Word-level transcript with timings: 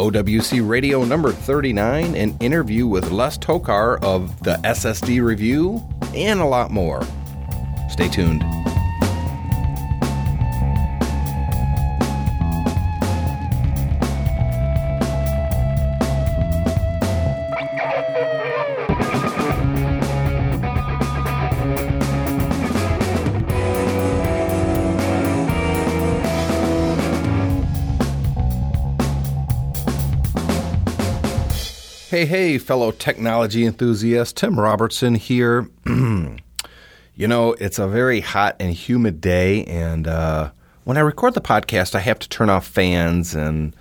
OWC 0.00 0.66
Radio 0.66 1.04
number 1.04 1.30
39, 1.30 2.14
an 2.14 2.34
interview 2.40 2.86
with 2.86 3.10
Les 3.10 3.36
Tokar 3.36 4.02
of 4.02 4.42
the 4.42 4.54
SSD 4.64 5.22
Review, 5.22 5.86
and 6.14 6.40
a 6.40 6.46
lot 6.46 6.70
more. 6.70 7.02
Stay 7.90 8.08
tuned. 8.08 8.42
Hey, 32.20 32.26
hey, 32.26 32.58
fellow 32.58 32.90
technology 32.90 33.64
enthusiasts. 33.64 34.34
Tim 34.34 34.60
Robertson 34.60 35.14
here. 35.14 35.70
you 35.86 36.36
know, 37.16 37.54
it's 37.54 37.78
a 37.78 37.88
very 37.88 38.20
hot 38.20 38.56
and 38.60 38.74
humid 38.74 39.22
day, 39.22 39.64
and 39.64 40.06
uh, 40.06 40.50
when 40.84 40.98
I 40.98 41.00
record 41.00 41.32
the 41.32 41.40
podcast, 41.40 41.94
I 41.94 42.00
have 42.00 42.18
to 42.18 42.28
turn 42.28 42.50
off 42.50 42.66
fans 42.66 43.34
and 43.34 43.74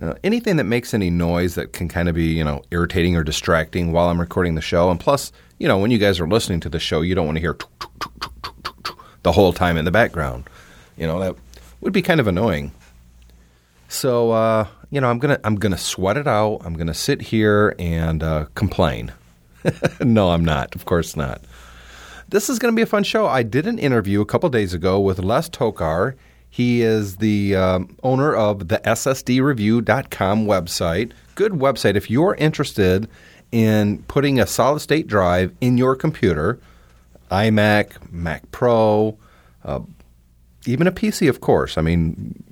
uh, 0.00 0.14
anything 0.22 0.54
that 0.58 0.66
makes 0.66 0.94
any 0.94 1.10
noise 1.10 1.56
that 1.56 1.72
can 1.72 1.88
kind 1.88 2.08
of 2.08 2.14
be, 2.14 2.26
you 2.26 2.44
know, 2.44 2.62
irritating 2.70 3.16
or 3.16 3.24
distracting 3.24 3.90
while 3.90 4.08
I'm 4.08 4.20
recording 4.20 4.54
the 4.54 4.60
show. 4.60 4.88
And 4.88 5.00
plus, 5.00 5.32
you 5.58 5.66
know, 5.66 5.76
when 5.76 5.90
you 5.90 5.98
guys 5.98 6.20
are 6.20 6.28
listening 6.28 6.60
to 6.60 6.68
the 6.68 6.78
show, 6.78 7.00
you 7.00 7.16
don't 7.16 7.26
want 7.26 7.38
to 7.38 7.40
hear 7.40 7.58
the 9.24 9.32
whole 9.32 9.52
time 9.52 9.76
in 9.76 9.84
the 9.84 9.90
background. 9.90 10.48
You 10.96 11.08
know, 11.08 11.18
that 11.18 11.34
would 11.80 11.92
be 11.92 12.02
kind 12.02 12.20
of 12.20 12.28
annoying. 12.28 12.70
So, 13.90 14.30
uh, 14.30 14.68
you 14.90 15.00
know, 15.00 15.10
I'm 15.10 15.18
gonna 15.18 15.40
I'm 15.42 15.56
gonna 15.56 15.76
sweat 15.76 16.16
it 16.16 16.28
out. 16.28 16.60
I'm 16.64 16.74
gonna 16.74 16.94
sit 16.94 17.20
here 17.20 17.74
and 17.78 18.22
uh, 18.22 18.46
complain. 18.54 19.12
no, 20.00 20.30
I'm 20.30 20.44
not. 20.44 20.76
Of 20.76 20.84
course 20.84 21.16
not. 21.16 21.42
This 22.28 22.48
is 22.48 22.60
going 22.60 22.72
to 22.72 22.76
be 22.76 22.82
a 22.82 22.86
fun 22.86 23.02
show. 23.02 23.26
I 23.26 23.42
did 23.42 23.66
an 23.66 23.80
interview 23.80 24.20
a 24.20 24.24
couple 24.24 24.48
days 24.50 24.72
ago 24.72 25.00
with 25.00 25.18
Les 25.18 25.48
Tokar. 25.48 26.14
He 26.48 26.80
is 26.80 27.16
the 27.16 27.56
um, 27.56 27.96
owner 28.04 28.34
of 28.36 28.68
the 28.68 28.78
SSDReview.com 28.78 30.46
website. 30.46 31.10
Good 31.34 31.52
website 31.52 31.96
if 31.96 32.08
you're 32.08 32.36
interested 32.36 33.08
in 33.50 34.04
putting 34.04 34.38
a 34.38 34.46
solid 34.46 34.78
state 34.78 35.08
drive 35.08 35.52
in 35.60 35.76
your 35.76 35.96
computer, 35.96 36.60
iMac, 37.32 38.12
Mac 38.12 38.48
Pro, 38.52 39.18
uh, 39.64 39.80
even 40.66 40.86
a 40.86 40.92
PC, 40.92 41.28
of 41.28 41.40
course. 41.40 41.76
I 41.76 41.82
mean, 41.82 42.44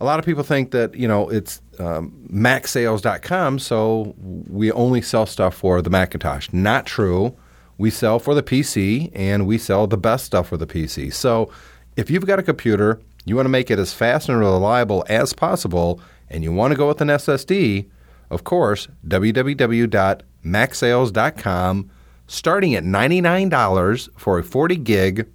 a 0.00 0.04
lot 0.04 0.18
of 0.18 0.24
people 0.24 0.42
think 0.42 0.72
that 0.72 0.94
you 0.94 1.08
know 1.08 1.28
it's 1.28 1.60
um, 1.78 2.12
macsales.com 2.30 3.58
so 3.58 4.14
we 4.48 4.72
only 4.72 5.02
sell 5.02 5.26
stuff 5.26 5.54
for 5.54 5.82
the 5.82 5.90
macintosh. 5.90 6.48
Not 6.52 6.86
true. 6.86 7.36
We 7.78 7.90
sell 7.90 8.18
for 8.18 8.34
the 8.34 8.42
pc 8.42 9.10
and 9.14 9.46
we 9.46 9.58
sell 9.58 9.86
the 9.86 9.98
best 9.98 10.24
stuff 10.24 10.48
for 10.48 10.56
the 10.56 10.66
pc 10.66 11.12
so 11.12 11.50
if 11.96 12.10
you've 12.10 12.26
got 12.26 12.38
a 12.38 12.42
computer 12.42 13.02
you 13.26 13.36
want 13.36 13.44
to 13.44 13.50
make 13.50 13.70
it 13.70 13.78
as 13.78 13.92
fast 13.92 14.30
and 14.30 14.38
reliable 14.38 15.04
as 15.10 15.34
possible 15.34 16.00
and 16.30 16.42
you 16.42 16.50
want 16.52 16.72
to 16.72 16.76
go 16.76 16.88
with 16.88 17.02
an 17.02 17.08
ssd 17.08 17.86
of 18.30 18.44
course 18.44 18.88
www.macsales.com 19.06 21.90
starting 22.26 22.74
at 22.74 22.82
$99 22.82 24.08
for 24.18 24.38
a 24.38 24.42
40 24.42 24.76
gig 24.76 25.28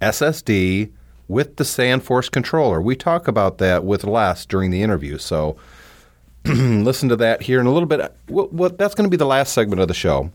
ssd 0.00 0.92
with 1.28 1.56
the 1.56 1.64
SandForce 1.64 2.30
controller. 2.30 2.80
We 2.80 2.96
talk 2.96 3.28
about 3.28 3.58
that 3.58 3.84
with 3.84 4.04
Les 4.04 4.46
during 4.46 4.70
the 4.70 4.82
interview. 4.82 5.18
So 5.18 5.56
listen 6.44 7.08
to 7.08 7.16
that 7.16 7.42
here 7.42 7.60
in 7.60 7.66
a 7.66 7.72
little 7.72 7.88
bit. 7.88 8.00
That's 8.78 8.94
going 8.94 9.04
to 9.04 9.10
be 9.10 9.16
the 9.16 9.26
last 9.26 9.52
segment 9.52 9.80
of 9.80 9.88
the 9.88 9.94
show. 9.94 10.30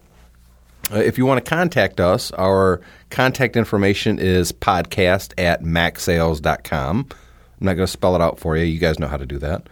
Uh, 0.91 0.97
if 0.97 1.17
you 1.17 1.25
want 1.25 1.43
to 1.43 1.47
contact 1.47 1.99
us, 1.99 2.31
our 2.31 2.81
contact 3.11 3.55
information 3.55 4.17
is 4.17 4.51
podcast 4.51 5.33
at 5.37 5.61
macsales.com. 5.61 7.07
I'm 7.11 7.65
not 7.65 7.73
going 7.73 7.85
to 7.85 7.91
spell 7.91 8.15
it 8.15 8.21
out 8.21 8.39
for 8.39 8.57
you. 8.57 8.63
You 8.63 8.79
guys 8.79 8.97
know 8.97 9.07
how 9.07 9.17
to 9.17 9.25
do 9.25 9.37
that. 9.39 9.67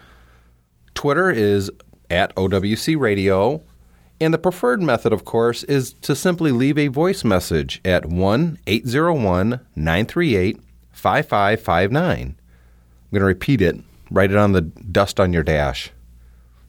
Twitter 0.93 1.31
is 1.31 1.71
at 2.09 2.35
OWC 2.35 2.99
Radio. 2.99 3.63
And 4.19 4.33
the 4.33 4.39
preferred 4.39 4.81
method, 4.81 5.13
of 5.13 5.25
course, 5.25 5.63
is 5.65 5.93
to 6.01 6.15
simply 6.15 6.51
leave 6.51 6.77
a 6.77 6.87
voice 6.87 7.23
message 7.23 7.79
at 7.85 8.07
1 8.07 8.57
801 8.65 9.59
938 9.75 10.59
5559. 10.97 12.17
I'm 12.17 12.35
going 13.11 13.19
to 13.19 13.25
repeat 13.25 13.61
it. 13.61 13.77
Write 14.09 14.31
it 14.31 14.37
on 14.37 14.53
the 14.53 14.61
dust 14.61 15.19
on 15.19 15.31
your 15.31 15.43
dash. 15.43 15.91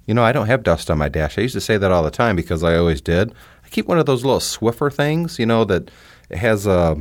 You 0.07 0.15
know, 0.15 0.23
I 0.23 0.33
don't 0.33 0.47
have 0.47 0.63
dust 0.63 0.91
on 0.91 0.99
my 0.99 1.09
dash. 1.09 1.39
I 1.39 1.43
used 1.43 1.55
to 1.55 1.61
say 1.61 1.77
that 1.77 1.91
all 1.91 2.03
the 2.03 2.11
time 2.11 2.37
because 2.37 2.63
I 2.63 2.77
always 2.77 3.01
did. 3.01 3.33
I 3.65 3.69
keep 3.69 3.87
one 3.87 3.99
of 3.99 4.07
those 4.07 4.25
little 4.25 4.41
Swiffer 4.41 4.93
things, 4.93 5.39
you 5.39 5.47
know, 5.47 5.65
that 5.65 5.91
it 6.31 6.39
has 6.39 6.67
a, 6.67 6.97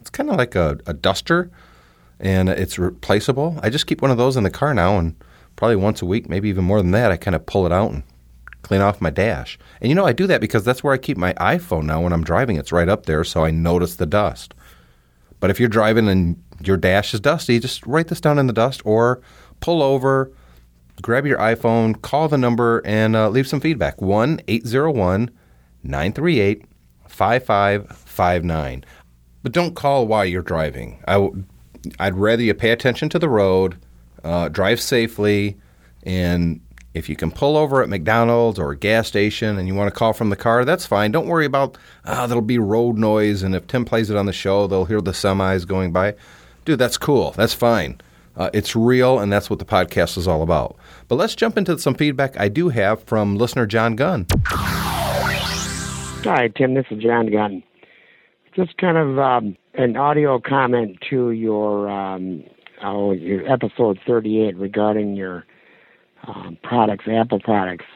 it's 0.00 0.10
kind 0.10 0.30
of 0.30 0.36
like 0.36 0.54
a, 0.54 0.78
a 0.86 0.92
duster 0.92 1.50
and 2.20 2.48
it's 2.48 2.78
replaceable. 2.78 3.58
I 3.62 3.70
just 3.70 3.86
keep 3.86 4.00
one 4.00 4.10
of 4.10 4.16
those 4.16 4.36
in 4.36 4.44
the 4.44 4.50
car 4.50 4.74
now 4.74 4.98
and 4.98 5.16
probably 5.56 5.76
once 5.76 6.02
a 6.02 6.06
week, 6.06 6.28
maybe 6.28 6.48
even 6.48 6.64
more 6.64 6.80
than 6.80 6.92
that, 6.92 7.12
I 7.12 7.16
kind 7.16 7.34
of 7.34 7.46
pull 7.46 7.66
it 7.66 7.72
out 7.72 7.90
and 7.90 8.02
clean 8.62 8.80
off 8.80 9.00
my 9.00 9.10
dash. 9.10 9.58
And 9.80 9.88
you 9.88 9.94
know, 9.94 10.06
I 10.06 10.12
do 10.12 10.26
that 10.28 10.40
because 10.40 10.64
that's 10.64 10.82
where 10.82 10.94
I 10.94 10.98
keep 10.98 11.16
my 11.16 11.34
iPhone 11.34 11.84
now 11.84 12.00
when 12.02 12.12
I'm 12.12 12.24
driving. 12.24 12.56
It's 12.56 12.72
right 12.72 12.88
up 12.88 13.06
there, 13.06 13.24
so 13.24 13.44
I 13.44 13.50
notice 13.50 13.96
the 13.96 14.06
dust. 14.06 14.54
But 15.40 15.50
if 15.50 15.58
you're 15.58 15.68
driving 15.68 16.08
and 16.08 16.42
your 16.66 16.76
dash 16.76 17.14
is 17.14 17.20
dusty, 17.20 17.58
just 17.58 17.86
write 17.86 18.08
this 18.08 18.20
down 18.20 18.38
in 18.38 18.46
the 18.46 18.52
dust 18.52 18.82
or 18.84 19.20
pull 19.60 19.82
over, 19.82 20.30
grab 21.00 21.26
your 21.26 21.38
iPhone, 21.38 22.00
call 22.02 22.28
the 22.28 22.38
number, 22.38 22.82
and 22.84 23.16
uh, 23.16 23.28
leave 23.28 23.48
some 23.48 23.60
feedback. 23.60 24.00
1 24.00 24.40
801 24.48 25.30
938 25.82 26.64
5559. 27.08 28.84
But 29.42 29.52
don't 29.52 29.74
call 29.74 30.06
while 30.06 30.24
you're 30.24 30.42
driving. 30.42 31.02
I 31.06 31.14
w- 31.14 31.44
I'd 31.98 32.14
rather 32.14 32.42
you 32.42 32.54
pay 32.54 32.70
attention 32.70 33.08
to 33.10 33.18
the 33.18 33.28
road, 33.28 33.76
uh, 34.22 34.48
drive 34.48 34.80
safely, 34.80 35.56
and 36.04 36.60
if 36.94 37.08
you 37.08 37.16
can 37.16 37.30
pull 37.30 37.56
over 37.56 37.82
at 37.82 37.88
McDonald's 37.88 38.58
or 38.58 38.72
a 38.72 38.76
gas 38.76 39.08
station 39.08 39.58
and 39.58 39.66
you 39.66 39.74
want 39.74 39.92
to 39.92 39.98
call 39.98 40.12
from 40.12 40.30
the 40.30 40.36
car, 40.36 40.64
that's 40.64 40.86
fine. 40.86 41.10
Don't 41.10 41.26
worry 41.26 41.46
about, 41.46 41.78
ah, 42.04 42.26
there'll 42.26 42.42
be 42.42 42.58
road 42.58 42.98
noise. 42.98 43.42
And 43.42 43.54
if 43.54 43.66
Tim 43.66 43.84
plays 43.84 44.10
it 44.10 44.16
on 44.16 44.26
the 44.26 44.32
show, 44.32 44.66
they'll 44.66 44.84
hear 44.84 45.00
the 45.00 45.12
semis 45.12 45.66
going 45.66 45.92
by. 45.92 46.14
Dude, 46.64 46.78
that's 46.78 46.98
cool. 46.98 47.32
That's 47.32 47.54
fine. 47.54 48.00
Uh, 48.36 48.50
it's 48.54 48.74
real, 48.74 49.18
and 49.18 49.32
that's 49.32 49.50
what 49.50 49.58
the 49.58 49.64
podcast 49.64 50.16
is 50.16 50.26
all 50.26 50.42
about. 50.42 50.76
But 51.08 51.16
let's 51.16 51.34
jump 51.34 51.58
into 51.58 51.78
some 51.78 51.94
feedback 51.94 52.38
I 52.40 52.48
do 52.48 52.70
have 52.70 53.02
from 53.04 53.36
listener 53.36 53.66
John 53.66 53.96
Gunn. 53.96 54.26
Hi, 54.46 56.48
Tim. 56.56 56.74
This 56.74 56.86
is 56.90 57.02
John 57.02 57.30
Gunn. 57.30 57.62
Just 58.54 58.76
kind 58.78 58.96
of 58.96 59.18
um, 59.18 59.56
an 59.74 59.96
audio 59.96 60.38
comment 60.38 60.98
to 61.10 61.32
your 61.32 61.90
um, 61.90 62.44
oh, 62.82 63.12
your 63.12 63.46
episode 63.50 63.98
38 64.06 64.56
regarding 64.56 65.14
your 65.14 65.44
um, 66.26 66.56
products, 66.62 67.04
Apple 67.08 67.40
products. 67.40 67.86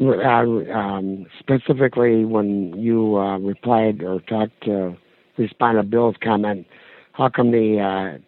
Uh, 0.00 0.72
um, 0.72 1.26
specifically, 1.38 2.24
when 2.24 2.72
you 2.76 3.16
uh, 3.16 3.38
replied 3.38 4.02
or 4.02 4.20
talked 4.20 4.62
to 4.64 4.96
respond 5.36 5.78
to 5.78 5.82
Bill's 5.82 6.16
comment, 6.22 6.66
how 7.18 7.28
come 7.28 7.50
the 7.50 7.80
uh, 7.80 8.18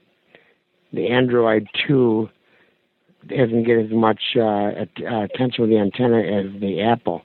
the 0.92 1.08
Android 1.08 1.68
2 1.86 2.28
doesn't 3.28 3.62
get 3.62 3.78
as 3.78 3.90
much 3.92 4.20
uh, 4.36 4.72
attention 5.06 5.62
with 5.62 5.70
the 5.70 5.78
antenna 5.78 6.18
as 6.18 6.60
the 6.60 6.82
Apple? 6.82 7.22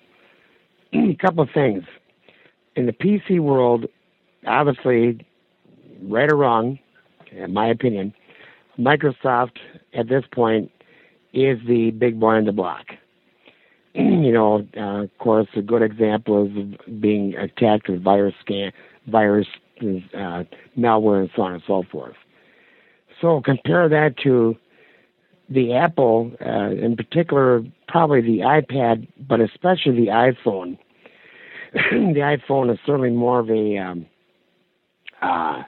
A 0.94 1.16
couple 1.20 1.44
of 1.44 1.50
things. 1.54 1.84
In 2.76 2.86
the 2.86 2.92
PC 2.92 3.40
world, 3.40 3.86
obviously, 4.46 5.26
right 6.04 6.32
or 6.32 6.36
wrong, 6.36 6.78
in 7.32 7.54
my 7.54 7.68
opinion, 7.68 8.14
Microsoft 8.78 9.58
at 9.94 10.08
this 10.08 10.24
point 10.32 10.70
is 11.34 11.58
the 11.68 11.92
big 11.92 12.20
boy 12.20 12.36
on 12.36 12.46
the 12.46 12.52
block. 12.52 12.86
you 13.96 14.32
know, 14.32 14.68
uh, 14.78 15.04
of 15.04 15.18
course, 15.18 15.48
a 15.56 15.62
good 15.62 15.82
example 15.82 16.46
is 16.46 16.94
being 17.00 17.34
attacked 17.36 17.90
with 17.90 18.04
virus 18.04 18.36
scan, 18.42 18.72
virus, 19.08 19.48
uh, 19.82 20.44
malware, 20.78 21.22
and 21.22 21.30
so 21.36 21.42
on 21.44 21.54
and 21.54 21.64
so 21.66 21.84
forth. 21.92 22.16
So 23.22 23.42
compare 23.42 23.88
that 23.90 24.18
to 24.24 24.56
the 25.50 25.74
Apple, 25.74 26.32
uh, 26.44 26.72
in 26.72 26.96
particular, 26.96 27.64
probably 27.88 28.22
the 28.22 28.40
iPad, 28.40 29.08
but 29.28 29.40
especially 29.40 29.94
the 29.94 30.08
iPhone. 30.08 30.78
the 31.74 32.38
iPhone 32.50 32.72
is 32.72 32.80
certainly 32.86 33.12
more 33.12 33.40
of 33.40 33.50
a, 33.50 33.78
um, 33.78 34.06
uh, 35.22 35.64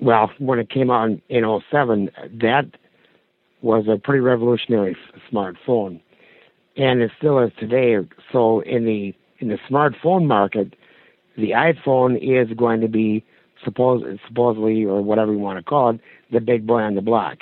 well, 0.00 0.30
when 0.38 0.58
it 0.58 0.70
came 0.70 0.90
out 0.90 1.10
in, 1.10 1.22
in 1.28 1.60
07, 1.70 2.10
that 2.40 2.66
was 3.60 3.86
a 3.88 3.96
pretty 3.96 4.20
revolutionary 4.20 4.96
smartphone, 5.30 6.00
and 6.76 7.00
it 7.00 7.12
still 7.16 7.38
is 7.38 7.52
today. 7.58 7.96
So 8.32 8.60
in 8.60 8.84
the 8.84 9.14
in 9.38 9.48
the 9.48 9.58
smartphone 9.68 10.26
market, 10.26 10.74
the 11.36 11.50
iPhone 11.50 12.18
is 12.20 12.52
going 12.56 12.80
to 12.80 12.88
be 12.88 13.24
suppose, 13.64 14.02
supposedly 14.26 14.84
or 14.84 15.02
whatever 15.02 15.32
you 15.32 15.38
want 15.38 15.58
to 15.58 15.62
call 15.62 15.90
it, 15.90 16.00
the 16.30 16.40
big 16.40 16.66
boy 16.66 16.80
on 16.80 16.94
the 16.94 17.00
block. 17.00 17.38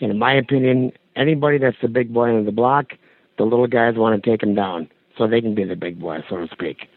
And 0.00 0.10
in 0.10 0.18
my 0.18 0.32
opinion, 0.32 0.92
anybody 1.16 1.58
that's 1.58 1.76
the 1.82 1.88
big 1.88 2.12
boy 2.12 2.34
on 2.34 2.44
the 2.44 2.52
block, 2.52 2.92
the 3.38 3.44
little 3.44 3.66
guys 3.66 3.96
want 3.96 4.22
to 4.22 4.30
take 4.30 4.42
him 4.42 4.54
down 4.54 4.88
so 5.16 5.26
they 5.26 5.40
can 5.40 5.54
be 5.54 5.64
the 5.64 5.76
big 5.76 6.00
boy, 6.00 6.18
so 6.28 6.36
to 6.36 6.48
speak. 6.48 6.88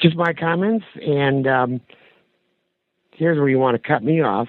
Just 0.00 0.16
my 0.16 0.34
comments, 0.34 0.84
and 1.00 1.46
um, 1.46 1.80
here's 3.12 3.38
where 3.38 3.48
you 3.48 3.58
want 3.58 3.80
to 3.80 3.88
cut 3.88 4.02
me 4.02 4.20
off. 4.20 4.48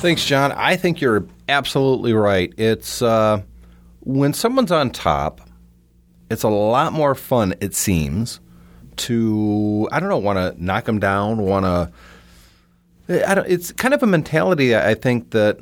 Thanks, 0.00 0.24
John. 0.24 0.52
I 0.52 0.76
think 0.76 1.00
you're 1.00 1.26
absolutely 1.48 2.12
right. 2.12 2.52
It's 2.56 3.02
uh, 3.02 3.42
when 4.00 4.32
someone's 4.32 4.72
on 4.72 4.90
top, 4.90 5.40
it's 6.30 6.42
a 6.42 6.48
lot 6.48 6.92
more 6.92 7.14
fun, 7.14 7.54
it 7.60 7.74
seems, 7.74 8.40
to, 8.98 9.88
I 9.92 10.00
don't 10.00 10.08
know, 10.08 10.18
want 10.18 10.38
to 10.38 10.62
knock 10.64 10.84
them 10.84 10.98
down, 10.98 11.38
want 11.38 11.64
to. 11.64 13.28
I 13.28 13.34
don't, 13.34 13.48
it's 13.48 13.72
kind 13.72 13.94
of 13.94 14.02
a 14.02 14.06
mentality 14.06 14.76
I 14.76 14.94
think 14.94 15.30
that 15.30 15.60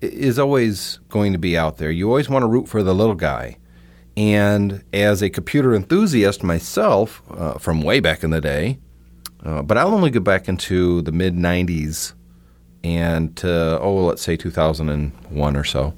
is 0.00 0.38
always 0.38 0.98
going 1.08 1.32
to 1.32 1.38
be 1.38 1.56
out 1.56 1.78
there. 1.78 1.90
You 1.90 2.08
always 2.08 2.28
want 2.28 2.42
to 2.42 2.46
root 2.48 2.68
for 2.68 2.82
the 2.82 2.94
little 2.94 3.14
guy. 3.14 3.56
And 4.16 4.82
as 4.92 5.22
a 5.22 5.30
computer 5.30 5.74
enthusiast 5.74 6.42
myself, 6.42 7.22
uh, 7.30 7.54
from 7.54 7.82
way 7.82 8.00
back 8.00 8.24
in 8.24 8.30
the 8.30 8.40
day, 8.40 8.78
uh, 9.44 9.62
but 9.62 9.78
I'll 9.78 9.94
only 9.94 10.10
go 10.10 10.18
back 10.18 10.48
into 10.48 11.02
the 11.02 11.12
mid 11.12 11.36
90s 11.36 12.14
and 12.82 13.36
to, 13.36 13.78
oh, 13.80 14.06
let's 14.06 14.22
say 14.22 14.36
2001 14.36 15.56
or 15.56 15.64
so, 15.64 15.94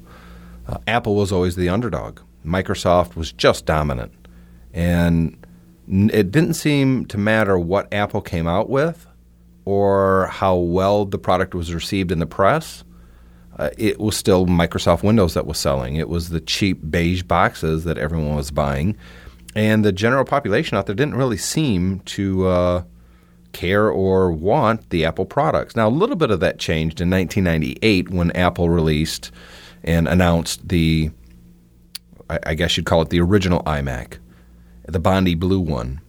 uh, 0.67 0.77
Apple 0.87 1.15
was 1.15 1.31
always 1.31 1.55
the 1.55 1.69
underdog. 1.69 2.19
Microsoft 2.45 3.15
was 3.15 3.31
just 3.31 3.65
dominant. 3.65 4.13
And 4.73 5.40
it 5.91 6.31
didn't 6.31 6.53
seem 6.53 7.05
to 7.07 7.17
matter 7.17 7.59
what 7.59 7.93
Apple 7.93 8.21
came 8.21 8.47
out 8.47 8.69
with 8.69 9.07
or 9.65 10.27
how 10.27 10.55
well 10.55 11.05
the 11.05 11.17
product 11.17 11.53
was 11.53 11.73
received 11.73 12.11
in 12.11 12.19
the 12.19 12.25
press. 12.25 12.83
Uh, 13.59 13.69
it 13.77 13.99
was 13.99 14.15
still 14.15 14.45
Microsoft 14.45 15.03
Windows 15.03 15.33
that 15.33 15.45
was 15.45 15.57
selling. 15.57 15.97
It 15.97 16.09
was 16.09 16.29
the 16.29 16.39
cheap 16.39 16.79
beige 16.89 17.23
boxes 17.23 17.83
that 17.83 17.97
everyone 17.97 18.35
was 18.35 18.51
buying. 18.51 18.97
And 19.53 19.83
the 19.83 19.91
general 19.91 20.23
population 20.23 20.77
out 20.77 20.85
there 20.85 20.95
didn't 20.95 21.15
really 21.15 21.37
seem 21.37 21.99
to 22.01 22.47
uh, 22.47 22.83
care 23.51 23.89
or 23.89 24.31
want 24.31 24.89
the 24.89 25.05
Apple 25.05 25.25
products. 25.25 25.75
Now, 25.75 25.87
a 25.87 25.89
little 25.89 26.15
bit 26.15 26.31
of 26.31 26.39
that 26.39 26.57
changed 26.57 27.01
in 27.01 27.09
1998 27.09 28.09
when 28.09 28.31
Apple 28.31 28.69
released 28.69 29.31
and 29.83 30.07
announced 30.07 30.67
the, 30.69 31.11
I, 32.29 32.39
I 32.47 32.53
guess 32.53 32.77
you'd 32.77 32.85
call 32.85 33.01
it 33.01 33.09
the 33.09 33.19
original 33.19 33.61
iMac, 33.63 34.19
the 34.87 34.99
Bondi 34.99 35.35
Blue 35.35 35.59
one. 35.59 36.01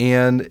And 0.00 0.42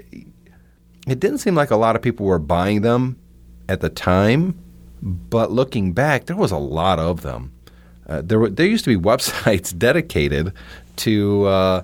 it 1.07 1.19
didn't 1.19 1.40
seem 1.40 1.56
like 1.56 1.72
a 1.72 1.75
lot 1.75 1.95
of 1.95 2.01
people 2.01 2.25
were 2.25 2.40
buying 2.40 2.81
them 2.81 3.19
at 3.68 3.81
the 3.81 3.90
time, 3.90 4.57
but 5.01 5.51
looking 5.51 5.94
back, 5.94 6.25
there 6.25 6.36
was 6.36 6.51
a 6.51 6.57
lot 6.57 7.00
of 7.00 7.22
them. 7.22 7.51
Uh, 8.07 8.22
there, 8.24 8.40
were, 8.40 8.50
there 8.50 8.68
used 8.68 8.86
to 8.86 8.98
be 8.98 9.01
websites 9.10 9.78
dedicated 9.78 10.54
to 10.98 11.45
uh, 11.45 11.84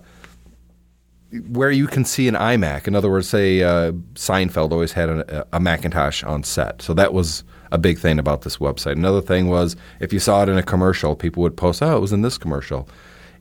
where 1.49 1.71
you 1.71 1.87
can 1.87 2.05
see 2.05 2.27
an 2.27 2.35
iMac. 2.35 2.87
In 2.87 2.95
other 2.95 3.09
words, 3.09 3.29
say 3.29 3.61
uh, 3.61 3.91
Seinfeld 4.13 4.71
always 4.71 4.93
had 4.93 5.09
a, 5.09 5.47
a, 5.53 5.59
Macintosh 5.59 6.23
on 6.23 6.43
set, 6.43 6.81
so 6.81 6.93
that 6.93 7.13
was 7.13 7.43
a 7.71 7.77
big 7.77 7.99
thing 7.99 8.19
about 8.19 8.41
this 8.41 8.57
website. 8.57 8.93
Another 8.93 9.21
thing 9.21 9.47
was 9.47 9.75
if 9.99 10.11
you 10.11 10.19
saw 10.19 10.43
it 10.43 10.49
in 10.49 10.57
a 10.57 10.63
commercial, 10.63 11.15
people 11.15 11.43
would 11.43 11.55
post, 11.55 11.83
"Oh, 11.83 11.95
it 11.95 11.99
was 11.99 12.13
in 12.13 12.21
this 12.21 12.37
commercial," 12.37 12.87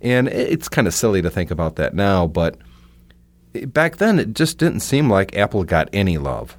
and 0.01 0.29
it's 0.29 0.69
kind 0.69 0.87
of 0.87 0.95
silly 0.95 1.23
to 1.23 1.31
think 1.31 1.51
about 1.51 1.77
that 1.77 1.95
now, 1.95 2.27
but 2.27 2.57
back 3.67 3.97
then 3.97 4.19
it 4.19 4.35
just 4.35 4.59
didn't 4.59 4.81
seem 4.81 5.11
like 5.11 5.37
Apple 5.37 5.65
got 5.65 5.89
any 5.93 6.19
love. 6.19 6.57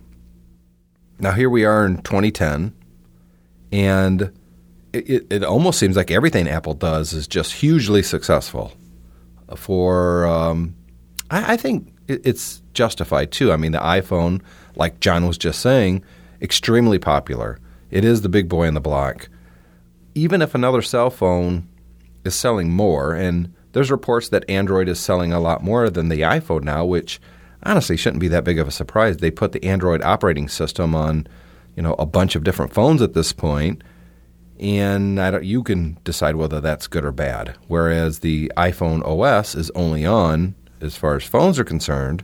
Now 1.19 1.31
here 1.31 1.49
we 1.49 1.65
are 1.65 1.85
in 1.85 1.97
2010, 2.01 2.73
and 3.71 4.31
it, 4.93 5.27
it 5.29 5.43
almost 5.43 5.79
seems 5.79 5.95
like 5.95 6.11
everything 6.11 6.47
Apple 6.47 6.73
does 6.73 7.13
is 7.13 7.27
just 7.27 7.53
hugely 7.53 8.01
successful 8.01 8.73
for 9.55 10.25
um, 10.27 10.75
I, 11.29 11.53
I 11.53 11.57
think 11.57 11.93
it's 12.07 12.61
justified 12.73 13.31
too. 13.31 13.51
I 13.51 13.57
mean, 13.57 13.71
the 13.71 13.79
iPhone, 13.79 14.41
like 14.75 14.99
John 14.99 15.27
was 15.27 15.37
just 15.37 15.61
saying, 15.61 16.03
extremely 16.41 16.99
popular. 16.99 17.59
It 17.91 18.03
is 18.03 18.21
the 18.21 18.29
big 18.29 18.49
boy 18.49 18.63
in 18.63 18.73
the 18.73 18.81
block. 18.81 19.29
Even 20.15 20.41
if 20.41 20.55
another 20.55 20.81
cell 20.81 21.09
phone 21.09 21.67
is 22.29 22.35
selling 22.35 22.71
more, 22.71 23.13
and 23.13 23.53
there's 23.73 23.91
reports 23.91 24.29
that 24.29 24.49
Android 24.49 24.87
is 24.87 24.99
selling 24.99 25.33
a 25.33 25.39
lot 25.39 25.63
more 25.63 25.89
than 25.89 26.09
the 26.09 26.21
iPhone 26.21 26.63
now, 26.63 26.85
which 26.85 27.19
honestly 27.63 27.97
shouldn't 27.97 28.21
be 28.21 28.29
that 28.29 28.43
big 28.43 28.57
of 28.57 28.67
a 28.67 28.71
surprise. 28.71 29.17
They 29.17 29.31
put 29.31 29.51
the 29.51 29.63
Android 29.65 30.01
operating 30.01 30.47
system 30.47 30.95
on, 30.95 31.27
you 31.75 31.83
know, 31.83 31.95
a 31.99 32.05
bunch 32.05 32.35
of 32.35 32.43
different 32.43 32.73
phones 32.73 33.01
at 33.01 33.13
this 33.13 33.33
point, 33.33 33.83
and 34.59 35.19
you 35.45 35.63
can 35.63 35.97
decide 36.03 36.35
whether 36.35 36.61
that's 36.61 36.87
good 36.87 37.05
or 37.05 37.11
bad. 37.11 37.55
Whereas 37.67 38.19
the 38.19 38.51
iPhone 38.57 39.05
OS 39.05 39.55
is 39.55 39.71
only 39.71 40.05
on 40.05 40.55
as 40.81 40.95
far 40.95 41.15
as 41.15 41.23
phones 41.23 41.59
are 41.59 41.63
concerned, 41.65 42.23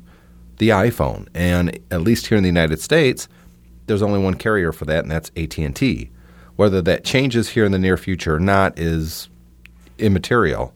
the 0.57 0.69
iPhone. 0.69 1.27
And 1.33 1.79
at 1.91 2.01
least 2.01 2.27
here 2.27 2.37
in 2.37 2.43
the 2.43 2.49
United 2.49 2.81
States, 2.81 3.27
there's 3.87 4.01
only 4.01 4.19
one 4.19 4.35
carrier 4.35 4.71
for 4.71 4.85
that, 4.85 5.03
and 5.03 5.11
that's 5.11 5.31
AT&T. 5.35 6.09
Whether 6.55 6.81
that 6.83 7.03
changes 7.03 7.49
here 7.49 7.65
in 7.65 7.73
the 7.73 7.79
near 7.79 7.97
future 7.97 8.35
or 8.35 8.39
not 8.39 8.79
is 8.79 9.29
immaterial. 9.97 10.73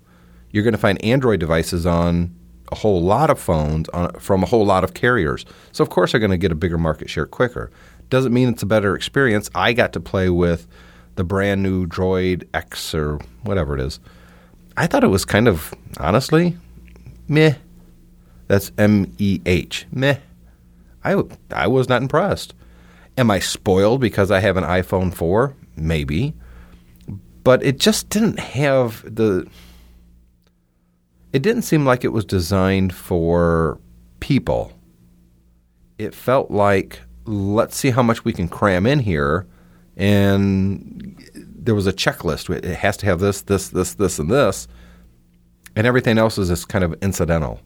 You're 0.52 0.64
going 0.64 0.74
to 0.74 0.80
find 0.80 1.04
Android 1.04 1.40
devices 1.40 1.86
on 1.86 2.36
a 2.72 2.76
whole 2.76 3.02
lot 3.02 3.30
of 3.30 3.40
phones 3.40 3.90
on, 3.90 4.12
from 4.14 4.44
a 4.44 4.46
whole 4.46 4.66
lot 4.66 4.84
of 4.84 4.94
carriers. 4.94 5.46
So 5.72 5.84
of 5.84 5.90
course 5.90 6.12
they're 6.12 6.20
going 6.20 6.32
to 6.32 6.38
get 6.38 6.52
a 6.52 6.56
bigger 6.56 6.78
market 6.78 7.10
share 7.10 7.26
quicker. 7.26 7.72
Doesn't 8.10 8.34
mean 8.34 8.50
it's 8.50 8.64
a 8.64 8.68
better 8.68 8.96
experience. 8.96 9.50
I 9.54 9.74
got 9.74 9.94
to 9.94 10.00
play 10.00 10.30
with 10.30 10.68
the 11.16 11.24
brand 11.24 11.62
new 11.62 11.86
Droid 11.86 12.48
X 12.54 12.94
or 12.94 13.20
whatever 13.44 13.76
it 13.76 13.82
is. 13.82 14.00
I 14.78 14.88
thought 14.88 15.04
it 15.04 15.08
was 15.08 15.26
kind 15.26 15.48
of 15.48 15.74
honestly 16.00 16.58
meh. 17.28 17.56
That's 18.48 18.72
M 18.78 19.14
E 19.20 19.42
H. 19.46 19.86
Meh. 19.92 20.18
I, 21.04 21.22
I 21.52 21.68
was 21.68 21.88
not 21.88 22.02
impressed. 22.02 22.54
Am 23.18 23.30
I 23.30 23.40
spoiled 23.40 24.02
because 24.02 24.32
I 24.32 24.40
have 24.40 24.58
an 24.58 24.64
iPhone 24.64 25.14
4? 25.14 25.56
Maybe. 25.76 26.34
But 27.50 27.64
it 27.64 27.80
just 27.80 28.10
didn't 28.10 28.38
have 28.38 29.04
the. 29.04 29.48
It 31.34 31.42
didn't 31.42 31.64
seem 31.64 31.84
like 31.84 32.04
it 32.04 32.10
was 32.10 32.24
designed 32.24 32.94
for 32.94 33.82
people. 34.20 34.72
It 35.98 36.14
felt 36.14 36.52
like, 36.52 37.00
let's 37.26 37.76
see 37.76 37.90
how 37.90 38.04
much 38.04 38.24
we 38.24 38.34
can 38.34 38.50
cram 38.50 38.86
in 38.86 39.00
here. 39.00 39.48
And 39.98 41.20
there 41.34 41.74
was 41.74 41.88
a 41.88 41.92
checklist. 41.92 42.56
It 42.56 42.66
has 42.66 42.98
to 42.98 43.08
have 43.08 43.20
this, 43.20 43.42
this, 43.42 43.70
this, 43.70 43.96
this, 43.96 44.20
and 44.20 44.30
this. 44.30 44.68
And 45.76 45.88
everything 45.88 46.20
else 46.20 46.38
is 46.38 46.50
just 46.50 46.70
kind 46.70 46.84
of 46.84 46.94
incidental. 47.02 47.62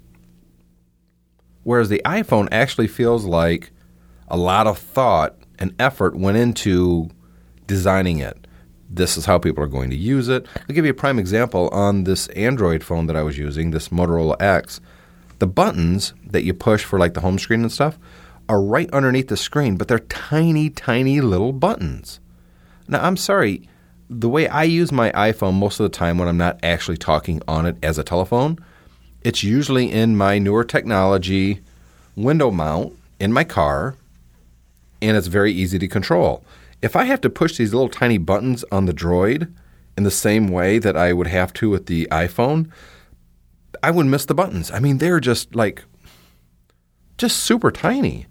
Whereas 1.63 1.89
the 1.89 2.01
iPhone 2.05 2.47
actually 2.53 2.87
feels 2.87 3.25
like 3.25 3.73
a 4.29 4.37
lot 4.37 4.65
of 4.65 4.77
thought 4.77 5.35
and 5.59 5.75
effort 5.77 6.15
went 6.15 6.37
into 6.37 7.09
designing 7.67 8.19
it. 8.19 8.47
This 8.93 9.17
is 9.17 9.25
how 9.25 9.39
people 9.39 9.63
are 9.63 9.67
going 9.67 9.89
to 9.89 9.95
use 9.95 10.29
it. 10.29 10.45
I'll 10.55 10.75
give 10.75 10.85
you 10.85 10.91
a 10.91 10.95
prime 10.95 11.17
example 11.17 11.69
on 11.69 12.03
this 12.03 12.27
Android 12.29 12.83
phone 12.83 13.07
that 13.07 13.15
I 13.15 13.23
was 13.23 13.37
using, 13.37 13.71
this 13.71 13.89
Motorola 13.89 14.39
X. 14.39 14.79
The 15.39 15.47
buttons 15.47 16.13
that 16.25 16.43
you 16.43 16.53
push 16.53 16.83
for 16.83 16.99
like 16.99 17.13
the 17.13 17.21
home 17.21 17.39
screen 17.39 17.61
and 17.61 17.71
stuff 17.71 17.97
are 18.47 18.61
right 18.61 18.89
underneath 18.93 19.29
the 19.29 19.37
screen, 19.37 19.77
but 19.77 19.87
they're 19.87 19.99
tiny, 19.99 20.69
tiny 20.69 21.21
little 21.21 21.53
buttons. 21.53 22.19
Now, 22.87 23.03
I'm 23.03 23.17
sorry, 23.17 23.67
the 24.09 24.29
way 24.29 24.47
I 24.47 24.63
use 24.63 24.91
my 24.91 25.11
iPhone 25.13 25.55
most 25.55 25.79
of 25.79 25.85
the 25.85 25.97
time 25.97 26.17
when 26.17 26.27
I'm 26.27 26.37
not 26.37 26.59
actually 26.61 26.97
talking 26.97 27.41
on 27.47 27.65
it 27.65 27.77
as 27.81 27.97
a 27.97 28.03
telephone– 28.03 28.59
it's 29.23 29.43
usually 29.43 29.91
in 29.91 30.17
my 30.17 30.37
newer 30.37 30.65
technology 30.65 31.61
window 32.15 32.51
mount 32.51 32.97
in 33.19 33.31
my 33.31 33.43
car, 33.43 33.95
and 35.01 35.15
it's 35.15 35.27
very 35.27 35.51
easy 35.51 35.79
to 35.79 35.87
control. 35.87 36.43
If 36.83 36.97
I 36.97 37.05
have 37.05 37.21
to 37.21 37.29
push 37.29 37.55
these 37.55 37.73
little 37.73 37.87
tiny 37.87 38.17
buttons 38.17 38.65
on 38.69 38.87
the 38.87 38.93
droid 38.93 39.49
in 39.97 40.03
the 40.03 40.11
same 40.11 40.49
way 40.49 40.79
that 40.79 40.97
I 40.97 41.13
would 41.13 41.27
have 41.27 41.53
to 41.53 41.69
with 41.69 41.85
the 41.85 42.09
iPhone, 42.11 42.69
I 43.81 43.89
would 43.89 44.05
miss 44.05 44.25
the 44.25 44.33
buttons. 44.35 44.69
I 44.69 44.79
mean, 44.79 44.97
they're 44.97 45.21
just 45.21 45.55
like 45.55 45.85
just 47.17 47.37
super 47.37 47.71
tiny. 47.71 48.27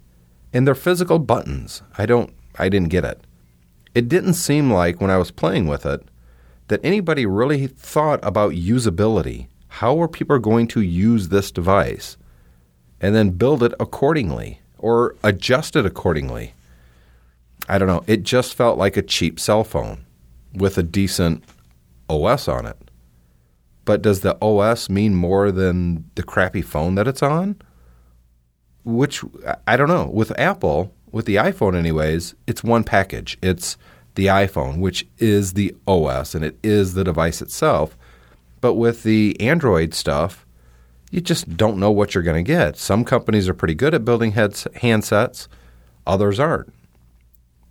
And 0.52 0.66
they're 0.66 0.74
physical 0.74 1.18
buttons. 1.18 1.80
I 1.96 2.04
don't 2.04 2.34
I 2.58 2.68
didn't 2.68 2.90
get 2.90 3.06
it. 3.06 3.22
It 3.94 4.10
didn't 4.10 4.34
seem 4.34 4.70
like 4.70 5.00
when 5.00 5.10
I 5.10 5.16
was 5.16 5.30
playing 5.30 5.66
with 5.66 5.86
it 5.86 6.06
that 6.68 6.84
anybody 6.84 7.24
really 7.24 7.66
thought 7.66 8.20
about 8.22 8.52
usability 8.52 9.46
how 9.80 9.98
are 10.02 10.08
people 10.08 10.38
going 10.38 10.66
to 10.68 10.82
use 10.82 11.30
this 11.30 11.50
device 11.50 12.18
and 13.00 13.14
then 13.14 13.30
build 13.30 13.62
it 13.62 13.72
accordingly 13.80 14.60
or 14.76 15.16
adjust 15.24 15.74
it 15.74 15.86
accordingly. 15.86 16.52
I 17.68 17.78
don't 17.78 17.88
know. 17.88 18.04
It 18.06 18.22
just 18.22 18.54
felt 18.54 18.78
like 18.78 18.96
a 18.96 19.02
cheap 19.02 19.38
cell 19.38 19.64
phone 19.64 20.04
with 20.54 20.76
a 20.78 20.82
decent 20.82 21.44
OS 22.08 22.48
on 22.48 22.66
it. 22.66 22.76
But 23.84 24.02
does 24.02 24.20
the 24.20 24.36
OS 24.40 24.88
mean 24.88 25.14
more 25.14 25.50
than 25.50 26.04
the 26.14 26.22
crappy 26.22 26.62
phone 26.62 26.94
that 26.94 27.08
it's 27.08 27.22
on? 27.22 27.56
Which 28.84 29.24
I 29.66 29.76
don't 29.76 29.88
know. 29.88 30.06
With 30.06 30.38
Apple, 30.38 30.94
with 31.10 31.26
the 31.26 31.36
iPhone, 31.36 31.76
anyways, 31.76 32.34
it's 32.46 32.64
one 32.64 32.84
package. 32.84 33.38
It's 33.42 33.76
the 34.14 34.26
iPhone, 34.26 34.78
which 34.78 35.06
is 35.18 35.54
the 35.54 35.74
OS 35.86 36.34
and 36.34 36.44
it 36.44 36.58
is 36.62 36.94
the 36.94 37.04
device 37.04 37.42
itself. 37.42 37.96
But 38.60 38.74
with 38.74 39.02
the 39.02 39.40
Android 39.40 39.94
stuff, 39.94 40.46
you 41.10 41.20
just 41.20 41.56
don't 41.56 41.78
know 41.78 41.90
what 41.90 42.14
you're 42.14 42.22
going 42.22 42.42
to 42.42 42.48
get. 42.48 42.76
Some 42.76 43.04
companies 43.04 43.48
are 43.48 43.54
pretty 43.54 43.74
good 43.74 43.94
at 43.94 44.04
building 44.04 44.32
heads, 44.32 44.66
handsets, 44.76 45.48
others 46.06 46.38
aren't. 46.40 46.72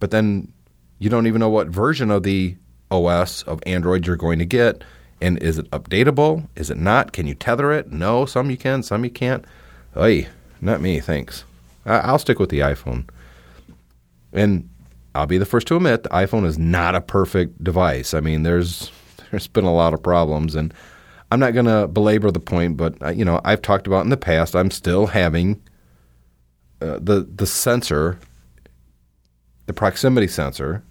But 0.01 0.11
then 0.11 0.51
you 0.99 1.09
don't 1.09 1.27
even 1.27 1.39
know 1.39 1.49
what 1.49 1.67
version 1.67 2.11
of 2.11 2.23
the 2.23 2.57
OS 2.89 3.43
of 3.43 3.61
Android 3.65 4.05
you're 4.05 4.17
going 4.17 4.39
to 4.39 4.45
get. 4.45 4.83
And 5.21 5.41
is 5.41 5.59
it 5.59 5.69
updatable? 5.69 6.49
Is 6.55 6.69
it 6.69 6.77
not? 6.77 7.13
Can 7.13 7.27
you 7.27 7.35
tether 7.35 7.71
it? 7.71 7.91
No, 7.91 8.25
some 8.25 8.49
you 8.49 8.57
can, 8.57 8.83
some 8.83 9.05
you 9.05 9.11
can't. 9.11 9.45
Hey, 9.93 10.27
not 10.59 10.81
me, 10.81 10.99
thanks. 10.99 11.45
I'll 11.85 12.19
stick 12.19 12.39
with 12.39 12.49
the 12.49 12.59
iPhone. 12.59 13.07
And 14.33 14.67
I'll 15.13 15.27
be 15.27 15.37
the 15.37 15.45
first 15.45 15.67
to 15.67 15.75
admit 15.75 16.03
the 16.03 16.09
iPhone 16.09 16.45
is 16.45 16.57
not 16.57 16.95
a 16.95 17.01
perfect 17.01 17.63
device. 17.63 18.13
I 18.13 18.19
mean, 18.19 18.43
there's 18.43 18.91
there's 19.31 19.47
been 19.47 19.65
a 19.65 19.73
lot 19.73 19.93
of 19.93 20.01
problems, 20.01 20.55
and 20.55 20.73
I'm 21.29 21.39
not 21.39 21.53
going 21.53 21.65
to 21.65 21.87
belabor 21.87 22.31
the 22.31 22.39
point, 22.39 22.77
but 22.77 22.99
uh, 23.01 23.09
you 23.09 23.25
know, 23.25 23.39
I've 23.43 23.61
talked 23.61 23.87
about 23.87 24.03
in 24.03 24.09
the 24.09 24.17
past. 24.17 24.55
I'm 24.55 24.71
still 24.71 25.07
having 25.07 25.61
uh, 26.81 26.97
the 27.01 27.27
the 27.35 27.45
sensor, 27.45 28.17
the 29.71 29.79
proximity 29.79 30.27
sensor, 30.27 30.83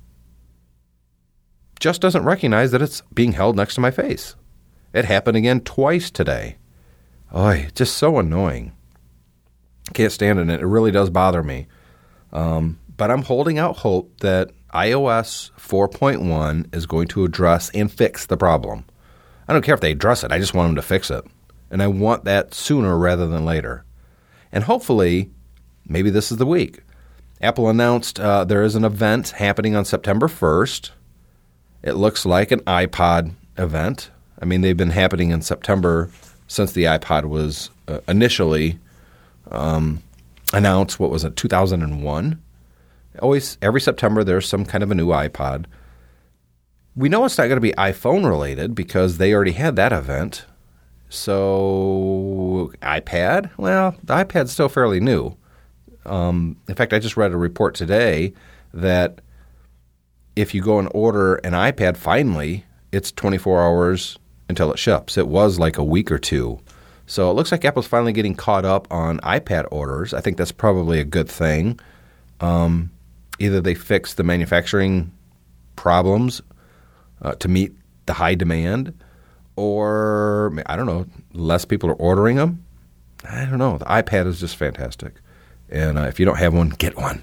just 1.80 2.00
doesn't 2.00 2.25
recognize 2.25 2.70
that 2.70 2.80
it's 2.80 3.02
being 3.12 3.32
held 3.32 3.54
next 3.54 3.75
to 3.75 3.82
my 3.82 3.90
face. 3.90 4.37
It 4.94 5.04
happened 5.04 5.37
again 5.37 5.60
twice 5.60 6.10
today. 6.10 6.56
Oh, 7.30 7.54
just 7.75 7.99
so 7.99 8.18
annoying. 8.18 8.72
Can't 9.92 10.12
stand 10.12 10.38
it. 10.38 10.49
It 10.49 10.64
really 10.64 10.90
does 10.90 11.10
bother 11.10 11.42
me. 11.42 11.66
Um, 12.32 12.80
but 12.96 13.10
I'm 13.10 13.22
holding 13.22 13.58
out 13.58 13.76
hope 13.76 14.18
that 14.20 14.50
iOS 14.72 15.50
4.1 15.58 16.75
is 16.75 16.87
going 16.87 17.08
to 17.08 17.25
address 17.25 17.70
and 17.75 17.92
fix 17.92 18.25
the 18.25 18.38
problem. 18.38 18.87
I 19.46 19.52
don't 19.52 19.62
care 19.62 19.75
if 19.75 19.80
they 19.80 19.92
address 19.92 20.25
it, 20.25 20.32
I 20.32 20.38
just 20.38 20.54
want 20.54 20.68
them 20.68 20.76
to 20.76 20.82
fix 20.82 21.10
it. 21.10 21.25
And 21.70 21.82
I 21.82 21.87
want 21.87 22.25
that 22.25 22.54
sooner 22.54 22.96
rather 22.96 23.26
than 23.26 23.44
later. 23.44 23.84
And 24.50 24.64
hopefully, 24.64 25.30
maybe 25.87 26.08
this 26.08 26.32
is 26.32 26.38
the 26.38 26.46
week. 26.46 26.82
Apple 27.40 27.70
announced 27.70 28.20
uh, 28.20 28.44
there 28.44 28.62
is 28.62 28.75
an 28.75 28.85
event 28.85 29.30
happening 29.30 29.75
on 29.75 29.85
September 29.85 30.28
1st. 30.28 30.90
It 31.82 31.94
looks 31.94 32.26
like 32.26 32.50
an 32.50 32.61
iPod 32.61 33.35
event. 33.56 34.11
I 34.40 34.44
mean, 34.44 34.61
they've 34.61 34.76
been 34.76 34.90
happening 34.90 35.30
in 35.30 35.40
September 35.40 36.11
since 36.47 36.73
the 36.73 36.85
iPod 36.85 37.25
was 37.25 37.70
uh, 37.88 38.00
initially 38.09 38.78
um, 39.50 40.02
announced. 40.52 41.00
What 41.00 41.11
was 41.11 41.25
it, 41.25 41.37
2001? 41.37 42.42
Always 43.20 43.59
every 43.62 43.80
September 43.80 44.23
there's 44.23 44.49
some 44.49 44.64
kind 44.64 44.85
of 44.85 44.90
a 44.90 44.94
new 44.94 45.09
iPod. 45.09 45.64
We 46.94 47.09
know 47.09 47.25
it's 47.25 47.38
not 47.38 47.44
going 47.44 47.56
to 47.56 47.61
be 47.61 47.73
iPhone 47.73 48.28
related 48.28 48.75
because 48.75 49.16
they 49.16 49.32
already 49.32 49.52
had 49.52 49.76
that 49.76 49.92
event. 49.92 50.44
So 51.09 52.73
iPad, 52.82 53.50
well, 53.56 53.97
the 54.02 54.14
iPad's 54.14 54.52
still 54.52 54.68
fairly 54.68 55.00
new. 55.00 55.37
Um, 56.07 56.57
in 56.69 56.75
fact, 56.75 56.92
I 56.92 56.99
just 56.99 57.16
read 57.16 57.33
a 57.33 57.37
report 57.37 57.75
today 57.75 58.33
that 58.73 59.21
if 60.37 60.54
you 60.54 60.62
go 60.62 60.78
and 60.78 60.88
order 60.95 61.37
an 61.37 61.52
iPad, 61.52 61.97
finally, 61.97 62.64
it's 62.92 63.12
24 63.12 63.62
hours 63.62 64.19
until 64.49 64.73
it 64.73 64.78
ships. 64.78 65.16
It 65.19 65.28
was 65.28 65.59
like 65.59 65.78
a 65.78 65.85
week 65.85 66.11
or 66.11 66.19
two. 66.19 66.61
So 67.07 67.30
it 67.30 67.35
looks 67.35 67.50
like 67.50 67.64
Apple's 67.64 67.87
finally 67.87 68.12
getting 68.12 68.35
caught 68.35 68.64
up 68.64 68.87
on 68.90 69.19
iPad 69.21 69.66
orders. 69.71 70.14
I 70.14 70.21
think 70.21 70.37
that's 70.37 70.52
probably 70.52 71.00
a 71.00 71.04
good 71.04 71.28
thing. 71.28 71.80
Um, 72.40 72.90
either 73.38 73.61
they 73.61 73.75
fix 73.75 74.14
the 74.14 74.23
manufacturing 74.23 75.11
problems 75.76 76.40
uh, 77.23 77.33
to 77.33 77.49
meet 77.49 77.73
the 78.07 78.12
high 78.12 78.35
demand, 78.35 78.97
or 79.57 80.52
I 80.66 80.76
don't 80.76 80.87
know, 80.87 81.07
less 81.33 81.64
people 81.64 81.90
are 81.90 81.95
ordering 81.95 82.37
them. 82.37 82.64
I 83.28 83.45
don't 83.45 83.59
know. 83.59 83.78
The 83.78 83.85
iPad 83.87 84.26
is 84.26 84.40
just 84.40 84.57
fantastic, 84.57 85.14
and 85.70 85.98
uh, 85.98 86.02
if 86.02 86.18
you 86.18 86.26
don't 86.26 86.38
have 86.38 86.52
one, 86.52 86.70
get 86.70 86.96
one. 86.96 87.22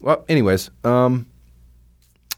Well, 0.00 0.24
anyways, 0.28 0.70
um, 0.84 1.26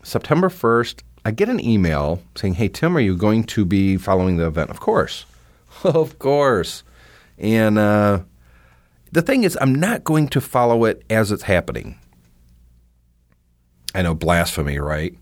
September 0.02 0.48
first, 0.48 1.02
I 1.24 1.30
get 1.30 1.48
an 1.48 1.64
email 1.64 2.22
saying, 2.34 2.54
"Hey 2.54 2.68
Tim, 2.68 2.96
are 2.96 3.00
you 3.00 3.16
going 3.16 3.44
to 3.44 3.64
be 3.64 3.96
following 3.96 4.36
the 4.36 4.46
event?" 4.46 4.70
Of 4.70 4.80
course, 4.80 5.26
of 5.84 6.18
course, 6.18 6.82
and 7.38 7.78
uh, 7.78 8.20
the 9.12 9.22
thing 9.22 9.44
is, 9.44 9.58
I'm 9.60 9.74
not 9.74 10.04
going 10.04 10.28
to 10.28 10.40
follow 10.40 10.84
it 10.84 11.04
as 11.10 11.30
it's 11.30 11.44
happening. 11.44 11.98
I 13.94 14.02
know 14.02 14.14
blasphemy, 14.14 14.78
right? 14.78 15.14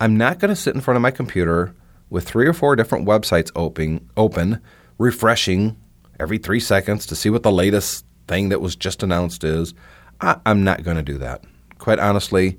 I'm 0.00 0.16
not 0.16 0.38
going 0.38 0.48
to 0.48 0.56
sit 0.56 0.74
in 0.74 0.80
front 0.80 0.96
of 0.96 1.02
my 1.02 1.10
computer 1.10 1.74
with 2.10 2.26
three 2.26 2.46
or 2.46 2.52
four 2.52 2.74
different 2.74 3.06
websites 3.06 3.52
open, 3.54 4.10
open, 4.16 4.60
refreshing 4.98 5.76
every 6.18 6.38
three 6.38 6.58
seconds 6.58 7.06
to 7.06 7.14
see 7.14 7.30
what 7.30 7.42
the 7.42 7.52
latest 7.52 8.04
thing 8.28 8.48
that 8.50 8.60
was 8.60 8.76
just 8.76 9.02
announced 9.02 9.44
is. 9.44 9.74
I, 10.20 10.38
am 10.46 10.62
not 10.62 10.84
going 10.84 10.96
to 10.96 11.02
do 11.02 11.18
that. 11.18 11.42
Quite 11.78 11.98
honestly, 11.98 12.58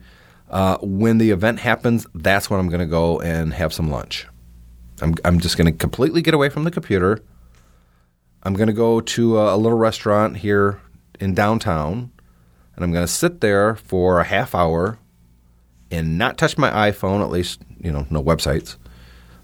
uh, 0.50 0.78
when 0.82 1.18
the 1.18 1.32
event 1.32 1.60
happens, 1.60 2.06
that's 2.14 2.50
when 2.50 2.60
I'm 2.60 2.68
going 2.68 2.82
to 2.82 2.86
go 2.86 3.22
and 3.22 3.54
have 3.54 3.74
some 3.74 3.90
lunch. 3.90 4.28
I'm, 5.02 5.16
I'm 5.24 5.40
just 5.40 5.58
going 5.58 5.72
to 5.72 5.72
completely 5.72 6.22
get 6.22 6.34
away 6.34 6.50
from 6.50 6.66
the 6.66 6.72
computer 6.72 7.24
I'm 8.44 8.54
going 8.54 8.68
to 8.68 8.74
go 8.74 9.00
to 9.00 9.40
a, 9.40 9.56
a 9.56 9.58
little 9.58 9.78
restaurant 9.78 10.38
here 10.38 10.82
in 11.20 11.34
downtown, 11.34 12.12
and 12.76 12.84
I'm 12.84 12.92
going 12.92 13.06
to 13.06 13.12
sit 13.12 13.40
there 13.40 13.76
for 13.76 14.20
a 14.20 14.26
half 14.26 14.54
hour 14.54 15.00
and 15.90 16.18
not 16.18 16.38
touch 16.38 16.58
my 16.58 16.92
iPhone. 16.92 17.22
At 17.22 17.30
least, 17.30 17.62
you 17.80 17.92
know, 17.92 18.06
no 18.10 18.22
websites. 18.22 18.76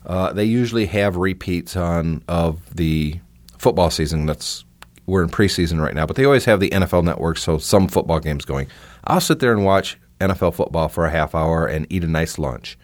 Uh, 0.05 0.33
they 0.33 0.43
usually 0.43 0.85
have 0.87 1.15
repeats 1.15 1.77
on 1.77 2.23
of 2.27 2.75
the 2.75 3.19
football 3.57 3.89
season. 3.89 4.25
That's 4.25 4.65
we're 5.09 5.23
in 5.23 5.29
preseason 5.29 5.81
right 5.81 5.93
now, 5.93 6.05
but 6.05 6.15
they 6.15 6.25
always 6.25 6.45
have 6.45 6.59
the 6.59 6.69
NFL 6.69 7.03
network, 7.03 7.37
so 7.37 7.57
some 7.57 7.87
football 7.87 8.19
games 8.19 8.45
going. 8.45 8.67
I'll 9.03 9.21
sit 9.21 9.39
there 9.39 9.51
and 9.51 9.65
watch 9.65 9.97
NFL 10.19 10.53
football 10.53 10.87
for 10.87 11.05
a 11.05 11.09
half 11.09 11.33
hour 11.33 11.65
and 11.65 11.87
eat 11.89 12.03
a 12.03 12.07
nice 12.07 12.37
lunch. 12.37 12.77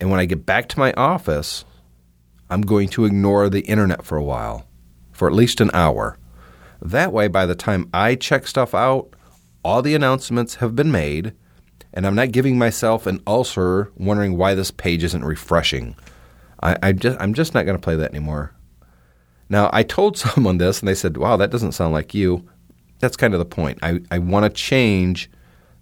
And 0.00 0.10
when 0.10 0.20
I 0.20 0.26
get 0.26 0.46
back 0.46 0.68
to 0.68 0.78
my 0.78 0.92
office, 0.92 1.64
I'm 2.50 2.62
going 2.62 2.88
to 2.90 3.04
ignore 3.04 3.48
the 3.48 3.60
internet 3.60 4.04
for 4.04 4.16
a 4.16 4.22
while, 4.22 4.66
for 5.12 5.28
at 5.28 5.34
least 5.34 5.60
an 5.60 5.70
hour. 5.74 6.16
That 6.80 7.12
way, 7.12 7.28
by 7.28 7.46
the 7.46 7.54
time 7.54 7.88
I 7.92 8.14
check 8.14 8.46
stuff 8.46 8.74
out, 8.74 9.10
all 9.64 9.82
the 9.82 9.94
announcements 9.94 10.56
have 10.56 10.76
been 10.76 10.92
made, 10.92 11.34
and 11.92 12.06
I'm 12.06 12.14
not 12.14 12.32
giving 12.32 12.58
myself 12.58 13.06
an 13.06 13.20
ulcer 13.26 13.90
wondering 13.96 14.36
why 14.36 14.54
this 14.54 14.70
page 14.70 15.02
isn't 15.02 15.24
refreshing. 15.24 15.96
I, 16.62 16.76
I 16.82 16.92
just, 16.92 17.20
I'm 17.20 17.34
just 17.34 17.54
not 17.54 17.66
going 17.66 17.76
to 17.76 17.82
play 17.82 17.96
that 17.96 18.10
anymore. 18.10 18.54
Now, 19.48 19.70
I 19.72 19.82
told 19.82 20.18
someone 20.18 20.58
this, 20.58 20.80
and 20.80 20.88
they 20.88 20.94
said, 20.94 21.16
wow, 21.16 21.36
that 21.36 21.50
doesn't 21.50 21.72
sound 21.72 21.92
like 21.92 22.14
you. 22.14 22.48
That's 23.00 23.16
kind 23.16 23.34
of 23.34 23.38
the 23.38 23.46
point. 23.46 23.78
I, 23.82 24.00
I 24.10 24.18
want 24.18 24.44
to 24.44 24.50
change 24.50 25.30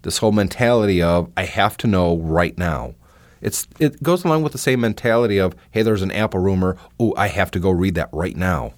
this 0.03 0.19
whole 0.19 0.31
mentality 0.31 1.01
of 1.01 1.31
I 1.35 1.43
have 1.43 1.77
to 1.77 1.87
know 1.87 2.17
right 2.17 2.57
now. 2.57 2.93
It's 3.41 3.67
it 3.79 4.01
goes 4.01 4.23
along 4.23 4.43
with 4.43 4.51
the 4.51 4.57
same 4.57 4.81
mentality 4.81 5.37
of 5.37 5.55
hey, 5.71 5.81
there's 5.81 6.01
an 6.01 6.11
Apple 6.11 6.39
rumor. 6.39 6.77
Oh, 6.99 7.13
I 7.17 7.27
have 7.27 7.51
to 7.51 7.59
go 7.59 7.69
read 7.69 7.95
that 7.95 8.09
right 8.11 8.35
now. 8.35 8.73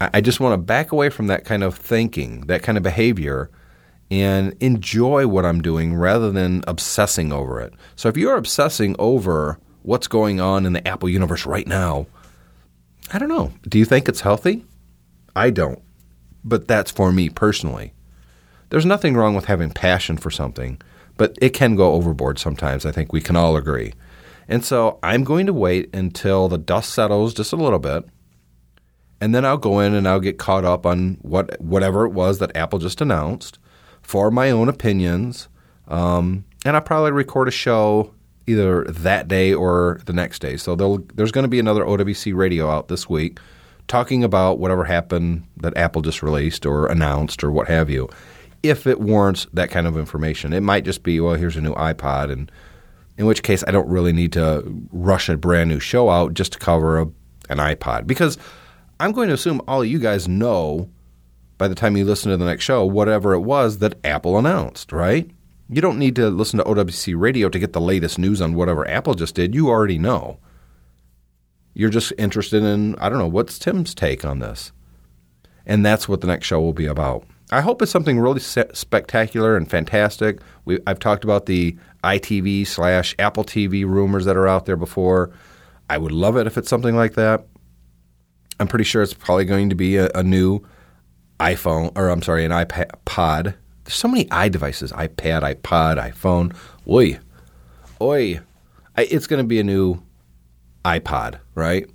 I, 0.00 0.10
I 0.14 0.20
just 0.20 0.40
want 0.40 0.54
to 0.54 0.58
back 0.58 0.92
away 0.92 1.08
from 1.08 1.28
that 1.28 1.44
kind 1.44 1.62
of 1.62 1.76
thinking, 1.76 2.42
that 2.42 2.62
kind 2.62 2.76
of 2.76 2.84
behavior, 2.84 3.50
and 4.10 4.54
enjoy 4.60 5.26
what 5.26 5.46
I'm 5.46 5.62
doing 5.62 5.94
rather 5.94 6.30
than 6.30 6.64
obsessing 6.66 7.32
over 7.32 7.60
it. 7.60 7.72
So 7.96 8.08
if 8.08 8.16
you're 8.16 8.36
obsessing 8.36 8.96
over 8.98 9.58
what's 9.82 10.08
going 10.08 10.40
on 10.40 10.66
in 10.66 10.72
the 10.72 10.86
Apple 10.86 11.08
universe 11.08 11.46
right 11.46 11.66
now, 11.66 12.06
I 13.12 13.18
don't 13.18 13.28
know. 13.28 13.52
Do 13.68 13.78
you 13.78 13.84
think 13.84 14.08
it's 14.08 14.20
healthy? 14.20 14.64
I 15.34 15.50
don't. 15.50 15.82
But 16.44 16.68
that's 16.68 16.90
for 16.90 17.12
me 17.12 17.28
personally. 17.28 17.92
There's 18.70 18.86
nothing 18.86 19.16
wrong 19.16 19.34
with 19.34 19.46
having 19.46 19.70
passion 19.70 20.16
for 20.16 20.30
something 20.30 20.80
but 21.20 21.36
it 21.42 21.50
can 21.50 21.76
go 21.76 21.92
overboard 21.92 22.38
sometimes. 22.38 22.86
I 22.86 22.92
think 22.92 23.12
we 23.12 23.20
can 23.20 23.36
all 23.36 23.54
agree. 23.54 23.92
And 24.48 24.64
so 24.64 24.98
I'm 25.02 25.22
going 25.22 25.44
to 25.44 25.52
wait 25.52 25.94
until 25.94 26.48
the 26.48 26.56
dust 26.56 26.94
settles 26.94 27.34
just 27.34 27.52
a 27.52 27.56
little 27.56 27.78
bit, 27.78 28.06
and 29.20 29.34
then 29.34 29.44
I'll 29.44 29.58
go 29.58 29.80
in 29.80 29.92
and 29.92 30.08
I'll 30.08 30.18
get 30.18 30.38
caught 30.38 30.64
up 30.64 30.86
on 30.86 31.18
what 31.20 31.60
whatever 31.60 32.06
it 32.06 32.12
was 32.12 32.38
that 32.38 32.56
Apple 32.56 32.78
just 32.78 33.02
announced 33.02 33.58
for 34.00 34.30
my 34.30 34.50
own 34.50 34.70
opinions. 34.70 35.48
Um, 35.88 36.46
and 36.64 36.74
I'll 36.74 36.80
probably 36.80 37.12
record 37.12 37.48
a 37.48 37.50
show 37.50 38.14
either 38.46 38.84
that 38.84 39.28
day 39.28 39.52
or 39.52 40.00
the 40.06 40.12
next 40.12 40.40
day. 40.40 40.56
So 40.56 40.74
there's 41.14 41.32
going 41.32 41.44
to 41.44 41.48
be 41.48 41.58
another 41.58 41.84
OWC 41.84 42.34
radio 42.34 42.68
out 42.68 42.88
this 42.88 43.08
week 43.08 43.38
talking 43.88 44.22
about 44.22 44.58
whatever 44.58 44.84
happened 44.84 45.44
that 45.56 45.76
Apple 45.76 46.02
just 46.02 46.22
released 46.22 46.64
or 46.64 46.86
announced 46.86 47.42
or 47.42 47.50
what 47.50 47.68
have 47.68 47.90
you 47.90 48.08
if 48.62 48.86
it 48.86 49.00
warrants 49.00 49.46
that 49.52 49.70
kind 49.70 49.86
of 49.86 49.96
information. 49.96 50.52
It 50.52 50.60
might 50.60 50.84
just 50.84 51.02
be, 51.02 51.20
well, 51.20 51.34
here's 51.34 51.56
a 51.56 51.60
new 51.60 51.74
iPod, 51.74 52.30
and 52.30 52.52
in 53.16 53.26
which 53.26 53.42
case 53.42 53.64
I 53.66 53.70
don't 53.70 53.88
really 53.88 54.12
need 54.12 54.32
to 54.34 54.62
rush 54.92 55.28
a 55.28 55.36
brand 55.36 55.70
new 55.70 55.80
show 55.80 56.10
out 56.10 56.34
just 56.34 56.52
to 56.52 56.58
cover 56.58 57.00
a, 57.00 57.02
an 57.48 57.58
iPod 57.58 58.06
because 58.06 58.38
I'm 58.98 59.12
going 59.12 59.28
to 59.28 59.34
assume 59.34 59.60
all 59.66 59.82
of 59.82 59.88
you 59.88 59.98
guys 59.98 60.28
know 60.28 60.90
by 61.58 61.68
the 61.68 61.74
time 61.74 61.96
you 61.96 62.04
listen 62.04 62.30
to 62.30 62.36
the 62.36 62.44
next 62.44 62.64
show 62.64 62.84
whatever 62.84 63.34
it 63.34 63.40
was 63.40 63.78
that 63.78 63.98
Apple 64.04 64.38
announced, 64.38 64.92
right? 64.92 65.30
You 65.72 65.80
don't 65.80 66.00
need 66.00 66.16
to 66.16 66.30
listen 66.30 66.58
to 66.58 66.64
OWC 66.64 67.14
radio 67.16 67.48
to 67.48 67.58
get 67.58 67.72
the 67.72 67.80
latest 67.80 68.18
news 68.18 68.40
on 68.40 68.54
whatever 68.54 68.88
Apple 68.88 69.14
just 69.14 69.36
did. 69.36 69.54
You 69.54 69.68
already 69.68 69.98
know. 69.98 70.38
You're 71.74 71.90
just 71.90 72.12
interested 72.18 72.64
in, 72.64 72.96
I 72.96 73.08
don't 73.08 73.18
know, 73.18 73.28
what's 73.28 73.56
Tim's 73.56 73.94
take 73.94 74.24
on 74.24 74.40
this? 74.40 74.72
And 75.64 75.86
that's 75.86 76.08
what 76.08 76.22
the 76.22 76.26
next 76.26 76.46
show 76.46 76.60
will 76.60 76.72
be 76.72 76.86
about. 76.86 77.24
I 77.52 77.60
hope 77.60 77.82
it's 77.82 77.92
something 77.92 78.18
really 78.18 78.40
spectacular 78.40 79.56
and 79.56 79.70
fantastic. 79.70 80.40
We, 80.64 80.80
I've 80.88 80.98
talked 80.98 81.22
about 81.22 81.46
the 81.46 81.76
iTV 82.02 82.66
slash 82.66 83.14
Apple 83.20 83.44
TV 83.44 83.84
rumors 83.84 84.24
that 84.24 84.36
are 84.36 84.48
out 84.48 84.66
there 84.66 84.76
before. 84.76 85.30
I 85.88 85.98
would 85.98 86.12
love 86.12 86.36
it 86.36 86.48
if 86.48 86.58
it's 86.58 86.68
something 86.68 86.96
like 86.96 87.14
that. 87.14 87.46
I'm 88.58 88.66
pretty 88.66 88.84
sure 88.84 89.02
it's 89.02 89.14
probably 89.14 89.44
going 89.44 89.68
to 89.68 89.76
be 89.76 89.96
a, 89.96 90.10
a 90.16 90.24
new 90.24 90.66
iPhone, 91.38 91.96
or 91.96 92.08
I'm 92.08 92.22
sorry, 92.22 92.44
an 92.44 92.50
iPod. 92.50 93.54
There's 93.90 93.98
so 93.98 94.06
many 94.06 94.26
iDevices 94.26 94.92
iPad, 94.92 95.42
iPod, 95.42 95.98
iPhone. 95.98 96.54
Oi. 96.88 97.18
Oi. 98.00 98.38
I, 98.96 99.02
it's 99.02 99.26
going 99.26 99.42
to 99.42 99.46
be 99.46 99.58
a 99.58 99.64
new 99.64 100.00
iPod, 100.84 101.40
right? 101.56 101.90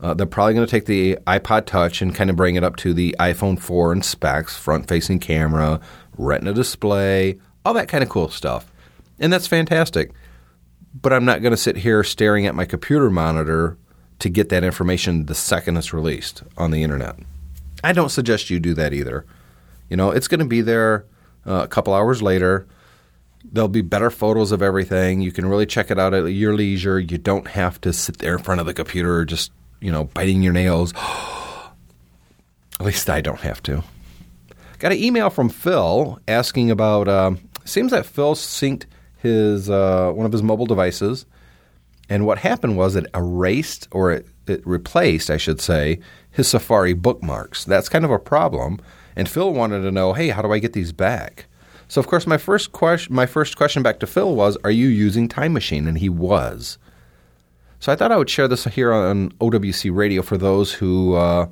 Uh, 0.00 0.14
they're 0.14 0.26
probably 0.26 0.54
going 0.54 0.66
to 0.66 0.70
take 0.70 0.86
the 0.86 1.16
iPod 1.28 1.66
Touch 1.66 2.02
and 2.02 2.12
kind 2.12 2.28
of 2.28 2.34
bring 2.34 2.56
it 2.56 2.64
up 2.64 2.74
to 2.78 2.92
the 2.92 3.14
iPhone 3.20 3.56
4 3.56 3.92
in 3.92 4.02
specs, 4.02 4.56
front 4.56 4.88
facing 4.88 5.20
camera, 5.20 5.78
retina 6.16 6.52
display, 6.52 7.38
all 7.64 7.72
that 7.74 7.86
kind 7.86 8.02
of 8.02 8.10
cool 8.10 8.30
stuff. 8.30 8.72
And 9.20 9.32
that's 9.32 9.46
fantastic. 9.46 10.10
But 10.92 11.12
I'm 11.12 11.24
not 11.24 11.40
going 11.40 11.52
to 11.52 11.56
sit 11.56 11.76
here 11.76 12.02
staring 12.02 12.46
at 12.46 12.56
my 12.56 12.64
computer 12.64 13.10
monitor 13.10 13.78
to 14.18 14.28
get 14.28 14.48
that 14.48 14.64
information 14.64 15.26
the 15.26 15.36
second 15.36 15.76
it's 15.76 15.92
released 15.92 16.42
on 16.56 16.72
the 16.72 16.82
internet. 16.82 17.14
I 17.84 17.92
don't 17.92 18.08
suggest 18.08 18.50
you 18.50 18.58
do 18.58 18.74
that 18.74 18.92
either. 18.92 19.24
You 19.88 19.96
know, 19.96 20.10
it's 20.10 20.26
going 20.26 20.40
to 20.40 20.44
be 20.44 20.62
there 20.62 21.06
uh, 21.46 21.62
a 21.64 21.68
couple 21.68 21.94
hours 21.94 22.22
later. 22.22 22.66
There'll 23.44 23.68
be 23.68 23.82
better 23.82 24.10
photos 24.10 24.52
of 24.52 24.62
everything. 24.62 25.20
You 25.20 25.32
can 25.32 25.46
really 25.46 25.66
check 25.66 25.90
it 25.90 25.98
out 25.98 26.12
at 26.12 26.26
your 26.26 26.54
leisure. 26.54 26.98
You 26.98 27.18
don't 27.18 27.46
have 27.48 27.80
to 27.82 27.92
sit 27.92 28.18
there 28.18 28.36
in 28.36 28.42
front 28.42 28.60
of 28.60 28.66
the 28.66 28.74
computer 28.74 29.24
just 29.24 29.52
you 29.80 29.92
know, 29.92 30.04
biting 30.04 30.42
your 30.42 30.52
nails. 30.52 30.92
At 32.80 32.86
least 32.86 33.10
I 33.10 33.20
don't 33.20 33.40
have 33.40 33.62
to. 33.64 33.82
Got 34.78 34.92
an 34.92 34.98
email 34.98 35.30
from 35.30 35.48
Phil 35.48 36.20
asking 36.28 36.70
about. 36.70 37.08
Uh, 37.08 37.32
seems 37.64 37.90
that 37.90 38.06
Phil 38.06 38.34
synced 38.34 38.84
his 39.18 39.68
uh, 39.68 40.12
one 40.12 40.26
of 40.26 40.32
his 40.32 40.42
mobile 40.42 40.66
devices, 40.66 41.26
and 42.08 42.24
what 42.24 42.38
happened 42.38 42.76
was 42.76 42.94
it 42.94 43.06
erased 43.14 43.88
or 43.90 44.12
it, 44.12 44.26
it 44.46 44.64
replaced, 44.64 45.30
I 45.30 45.36
should 45.36 45.60
say, 45.60 45.98
his 46.30 46.46
Safari 46.48 46.92
bookmarks. 46.92 47.64
That's 47.64 47.88
kind 47.88 48.04
of 48.04 48.12
a 48.12 48.18
problem. 48.18 48.80
And 49.18 49.28
Phil 49.28 49.52
wanted 49.52 49.82
to 49.82 49.90
know, 49.90 50.12
hey, 50.12 50.28
how 50.28 50.42
do 50.42 50.52
I 50.52 50.60
get 50.60 50.74
these 50.74 50.92
back? 50.92 51.46
So 51.88 52.00
of 52.00 52.06
course, 52.06 52.24
my 52.24 52.38
first 52.38 52.70
question, 52.70 53.12
my 53.12 53.26
first 53.26 53.56
question 53.56 53.82
back 53.82 53.98
to 53.98 54.06
Phil 54.06 54.34
was, 54.36 54.56
are 54.62 54.70
you 54.70 54.86
using 54.86 55.28
Time 55.28 55.52
Machine? 55.52 55.88
And 55.88 55.98
he 55.98 56.08
was. 56.08 56.78
So 57.80 57.90
I 57.90 57.96
thought 57.96 58.12
I 58.12 58.16
would 58.16 58.30
share 58.30 58.46
this 58.46 58.64
here 58.64 58.92
on 58.92 59.30
OWC 59.32 59.94
Radio 59.94 60.22
for 60.22 60.38
those 60.38 60.72
who 60.72 61.14
uh, 61.14 61.48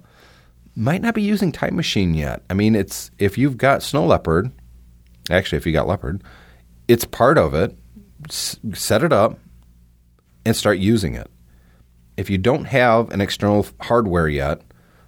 might 0.77 1.03
not 1.03 1.15
be 1.15 1.23
using 1.23 1.51
Time 1.51 1.75
Machine 1.75 2.15
yet. 2.15 2.43
I 2.49 2.55
mean, 2.55 2.77
it's 2.77 3.11
if 3.19 3.37
you've 3.37 3.57
got 3.57 3.83
Snow 3.83 4.07
Leopard, 4.07 4.53
actually, 5.29 5.59
if 5.59 5.67
you 5.67 5.73
got 5.73 5.89
Leopard, 5.89 6.23
it's 6.87 7.05
part 7.05 7.37
of 7.37 7.53
it. 7.53 7.77
S- 8.29 8.61
set 8.75 9.03
it 9.03 9.13
up 9.13 9.41
and 10.45 10.55
start 10.55 10.79
using 10.79 11.17
it. 11.17 11.29
If 12.17 12.31
you 12.31 12.39
don't 12.39 12.67
have 12.67 13.11
an 13.11 13.21
external 13.21 13.67
hardware 13.81 14.29
yet, 14.29 14.63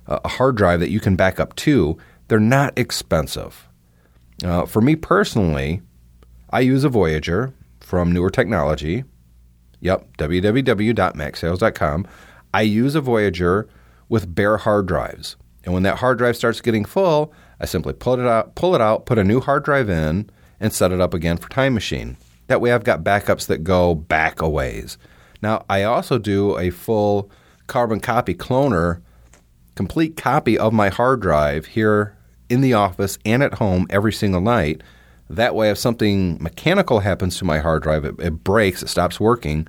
a 0.08 0.28
hard 0.28 0.56
drive 0.56 0.80
that 0.80 0.90
you 0.90 1.00
can 1.00 1.16
back 1.16 1.38
up 1.38 1.54
to, 1.56 1.98
they're 2.28 2.38
not 2.38 2.78
expensive. 2.78 3.68
Uh, 4.44 4.66
for 4.66 4.80
me 4.80 4.94
personally, 4.94 5.82
I 6.50 6.60
use 6.60 6.84
a 6.84 6.88
Voyager 6.88 7.52
from 7.80 8.12
Newer 8.12 8.30
Technology. 8.30 9.04
Yep, 9.80 10.16
www.macsales.com. 10.18 12.06
I 12.54 12.62
use 12.62 12.94
a 12.94 13.00
Voyager 13.00 13.68
with 14.08 14.34
bare 14.34 14.58
hard 14.58 14.86
drives. 14.86 15.36
And 15.64 15.74
when 15.74 15.82
that 15.82 15.98
hard 15.98 16.18
drive 16.18 16.36
starts 16.36 16.60
getting 16.60 16.84
full, 16.84 17.32
I 17.60 17.66
simply 17.66 17.92
pull 17.92 18.14
it 18.14 18.26
out, 18.26 18.54
pull 18.54 18.74
it 18.74 18.80
out, 18.80 19.06
put 19.06 19.18
a 19.18 19.24
new 19.24 19.40
hard 19.40 19.64
drive 19.64 19.90
in, 19.90 20.30
and 20.60 20.72
set 20.72 20.92
it 20.92 21.00
up 21.00 21.14
again 21.14 21.36
for 21.36 21.48
Time 21.50 21.74
Machine. 21.74 22.16
That 22.46 22.60
way 22.60 22.72
I've 22.72 22.84
got 22.84 23.04
backups 23.04 23.46
that 23.46 23.64
go 23.64 23.94
back 23.94 24.40
a 24.40 24.48
ways. 24.48 24.96
Now, 25.42 25.64
I 25.68 25.82
also 25.84 26.18
do 26.18 26.58
a 26.58 26.70
full 26.70 27.30
carbon 27.66 28.00
copy 28.00 28.34
cloner, 28.34 29.02
complete 29.74 30.16
copy 30.16 30.58
of 30.58 30.72
my 30.72 30.88
hard 30.88 31.20
drive 31.20 31.66
here 31.66 32.17
in 32.48 32.60
the 32.60 32.74
office 32.74 33.18
and 33.24 33.42
at 33.42 33.54
home 33.54 33.86
every 33.90 34.12
single 34.12 34.40
night 34.40 34.82
that 35.30 35.54
way, 35.54 35.70
if 35.70 35.78
something 35.78 36.42
mechanical 36.42 37.00
happens 37.00 37.38
to 37.38 37.44
my 37.44 37.58
hard 37.58 37.82
drive, 37.82 38.04
it, 38.04 38.18
it 38.18 38.44
breaks, 38.44 38.82
it 38.82 38.88
stops 38.88 39.20
working, 39.20 39.68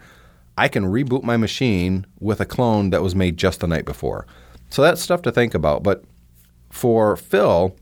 I 0.58 0.68
can 0.68 0.86
reboot 0.86 1.24
my 1.24 1.38
machine 1.38 2.06
with 2.20 2.40
a 2.40 2.46
clone 2.46 2.92
that 2.92 3.04
was 3.04 3.16
made 3.16 3.38
just 3.38 3.60
the 3.60 3.68
night 3.68 3.86
before. 3.86 4.26
So 4.70 4.82
that's 4.82 5.02
stuff 5.02 5.22
to 5.24 5.32
think 5.32 5.54
about. 5.54 5.84
But 5.84 6.04
for 6.70 7.16
Phil, 7.16 7.76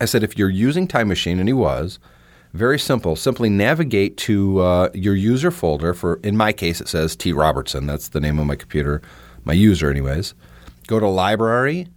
I 0.00 0.04
said 0.04 0.22
if 0.22 0.38
you're 0.38 0.50
using 0.50 0.86
Time 0.86 1.08
Machine, 1.08 1.38
and 1.38 1.48
he 1.48 1.52
was, 1.52 1.98
very 2.52 2.78
simple. 2.78 3.16
Simply 3.16 3.48
navigate 3.48 4.16
to 4.18 4.60
uh, 4.60 4.90
your 4.94 5.16
user 5.16 5.50
folder. 5.50 5.92
For 5.94 6.20
in 6.22 6.36
my 6.36 6.52
case, 6.52 6.80
it 6.80 6.86
says 6.86 7.16
T 7.16 7.32
Robertson. 7.32 7.86
That's 7.86 8.08
the 8.08 8.20
name 8.20 8.38
of 8.38 8.46
my 8.46 8.54
computer, 8.54 9.02
my 9.44 9.54
user, 9.54 9.90
anyways. 9.90 10.34
Go 10.86 11.00
to 11.00 11.08
Library. 11.08 11.88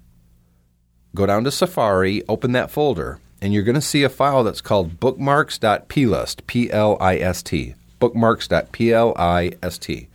Go 1.17 1.25
down 1.25 1.43
to 1.45 1.51
Safari. 1.51 2.21
Open 2.29 2.51
that 2.51 2.69
folder 2.69 3.17
and 3.41 3.51
you're 3.51 3.63
going 3.63 3.73
to 3.73 3.81
see 3.81 4.03
a 4.03 4.09
file 4.09 4.43
that's 4.43 4.61
called 4.61 4.99
bookmarks.plist, 4.99 6.45
P 6.45 6.71
L 6.71 6.95
I 6.99 7.17
S 7.17 7.41
T. 7.41 7.73
Bookmarks.plist. 7.97 10.07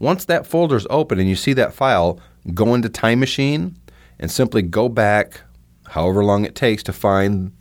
Once 0.00 0.24
that 0.24 0.46
folder 0.48 0.74
is 0.74 0.88
open 0.90 1.20
and 1.20 1.28
you 1.28 1.36
see 1.36 1.52
that 1.52 1.72
file, 1.72 2.18
go 2.52 2.74
into 2.74 2.88
Time 2.88 3.20
Machine 3.20 3.76
and 4.18 4.28
simply 4.28 4.60
go 4.60 4.88
back 4.88 5.42
however 5.86 6.24
long 6.24 6.44
it 6.44 6.56
takes 6.56 6.82
to 6.82 6.92
find 6.92 7.52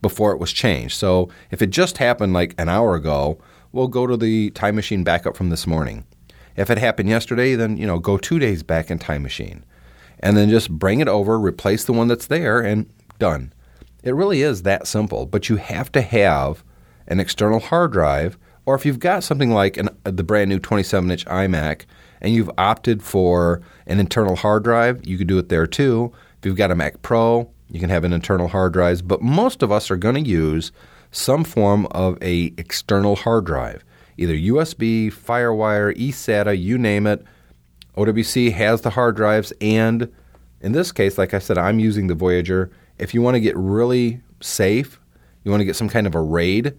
before 0.00 0.32
it 0.32 0.38
was 0.38 0.50
changed. 0.50 0.96
So 0.96 1.28
if 1.50 1.60
it 1.60 1.68
just 1.68 1.98
happened 1.98 2.32
like 2.32 2.54
an 2.56 2.70
hour 2.70 2.94
ago, 2.94 3.38
we'll 3.72 3.88
go 3.88 4.06
to 4.06 4.16
the 4.16 4.48
Time 4.52 4.76
Machine 4.76 5.04
backup 5.04 5.36
from 5.36 5.50
this 5.50 5.66
morning. 5.66 6.06
If 6.56 6.70
it 6.70 6.78
happened 6.78 7.10
yesterday, 7.10 7.54
then 7.54 7.76
you 7.76 7.86
know 7.86 7.98
go 7.98 8.16
two 8.16 8.38
days 8.38 8.62
back 8.62 8.90
in 8.90 8.98
Time 8.98 9.22
Machine, 9.22 9.62
and 10.20 10.36
then 10.36 10.50
just 10.50 10.70
bring 10.70 11.00
it 11.00 11.08
over, 11.08 11.38
replace 11.38 11.84
the 11.84 11.92
one 11.92 12.08
that's 12.08 12.26
there, 12.26 12.60
and 12.60 12.88
done. 13.18 13.52
It 14.02 14.14
really 14.14 14.42
is 14.42 14.62
that 14.62 14.86
simple, 14.86 15.26
but 15.26 15.48
you 15.48 15.56
have 15.56 15.90
to 15.92 16.00
have 16.00 16.64
an 17.06 17.20
external 17.20 17.60
hard 17.60 17.92
drive, 17.92 18.38
or 18.64 18.74
if 18.74 18.86
you've 18.86 18.98
got 18.98 19.24
something 19.24 19.50
like 19.50 19.76
an, 19.76 19.88
the 20.04 20.22
brand 20.22 20.48
new 20.48 20.58
27 20.58 21.10
inch 21.10 21.24
iMac 21.26 21.84
and 22.20 22.34
you've 22.34 22.50
opted 22.56 23.02
for 23.02 23.62
an 23.86 23.98
internal 23.98 24.36
hard 24.36 24.62
drive, 24.62 25.06
you 25.06 25.18
could 25.18 25.26
do 25.26 25.38
it 25.38 25.48
there 25.48 25.66
too. 25.66 26.12
If 26.38 26.46
you've 26.46 26.56
got 26.56 26.70
a 26.70 26.76
Mac 26.76 27.02
Pro, 27.02 27.50
you 27.68 27.80
can 27.80 27.90
have 27.90 28.04
an 28.04 28.12
internal 28.12 28.48
hard 28.48 28.72
drive, 28.72 29.06
but 29.06 29.22
most 29.22 29.62
of 29.62 29.72
us 29.72 29.90
are 29.90 29.96
going 29.96 30.22
to 30.22 30.30
use 30.30 30.72
some 31.10 31.44
form 31.44 31.86
of 31.90 32.16
a 32.22 32.52
external 32.56 33.16
hard 33.16 33.44
drive, 33.44 33.84
either 34.16 34.34
USB, 34.34 35.12
FireWire, 35.12 35.96
eSATA, 35.96 36.60
you 36.60 36.78
name 36.78 37.06
it. 37.06 37.24
OWC 37.96 38.52
has 38.52 38.80
the 38.80 38.90
hard 38.90 39.16
drives, 39.16 39.52
and 39.60 40.12
in 40.60 40.72
this 40.72 40.92
case, 40.92 41.18
like 41.18 41.34
I 41.34 41.38
said, 41.38 41.58
I'm 41.58 41.78
using 41.78 42.06
the 42.06 42.14
Voyager 42.14 42.70
if 43.00 43.14
you 43.14 43.22
want 43.22 43.34
to 43.34 43.40
get 43.40 43.56
really 43.56 44.20
safe, 44.42 45.00
you 45.42 45.50
want 45.50 45.62
to 45.62 45.64
get 45.64 45.74
some 45.74 45.88
kind 45.88 46.06
of 46.06 46.14
a 46.14 46.20
RAID, 46.20 46.78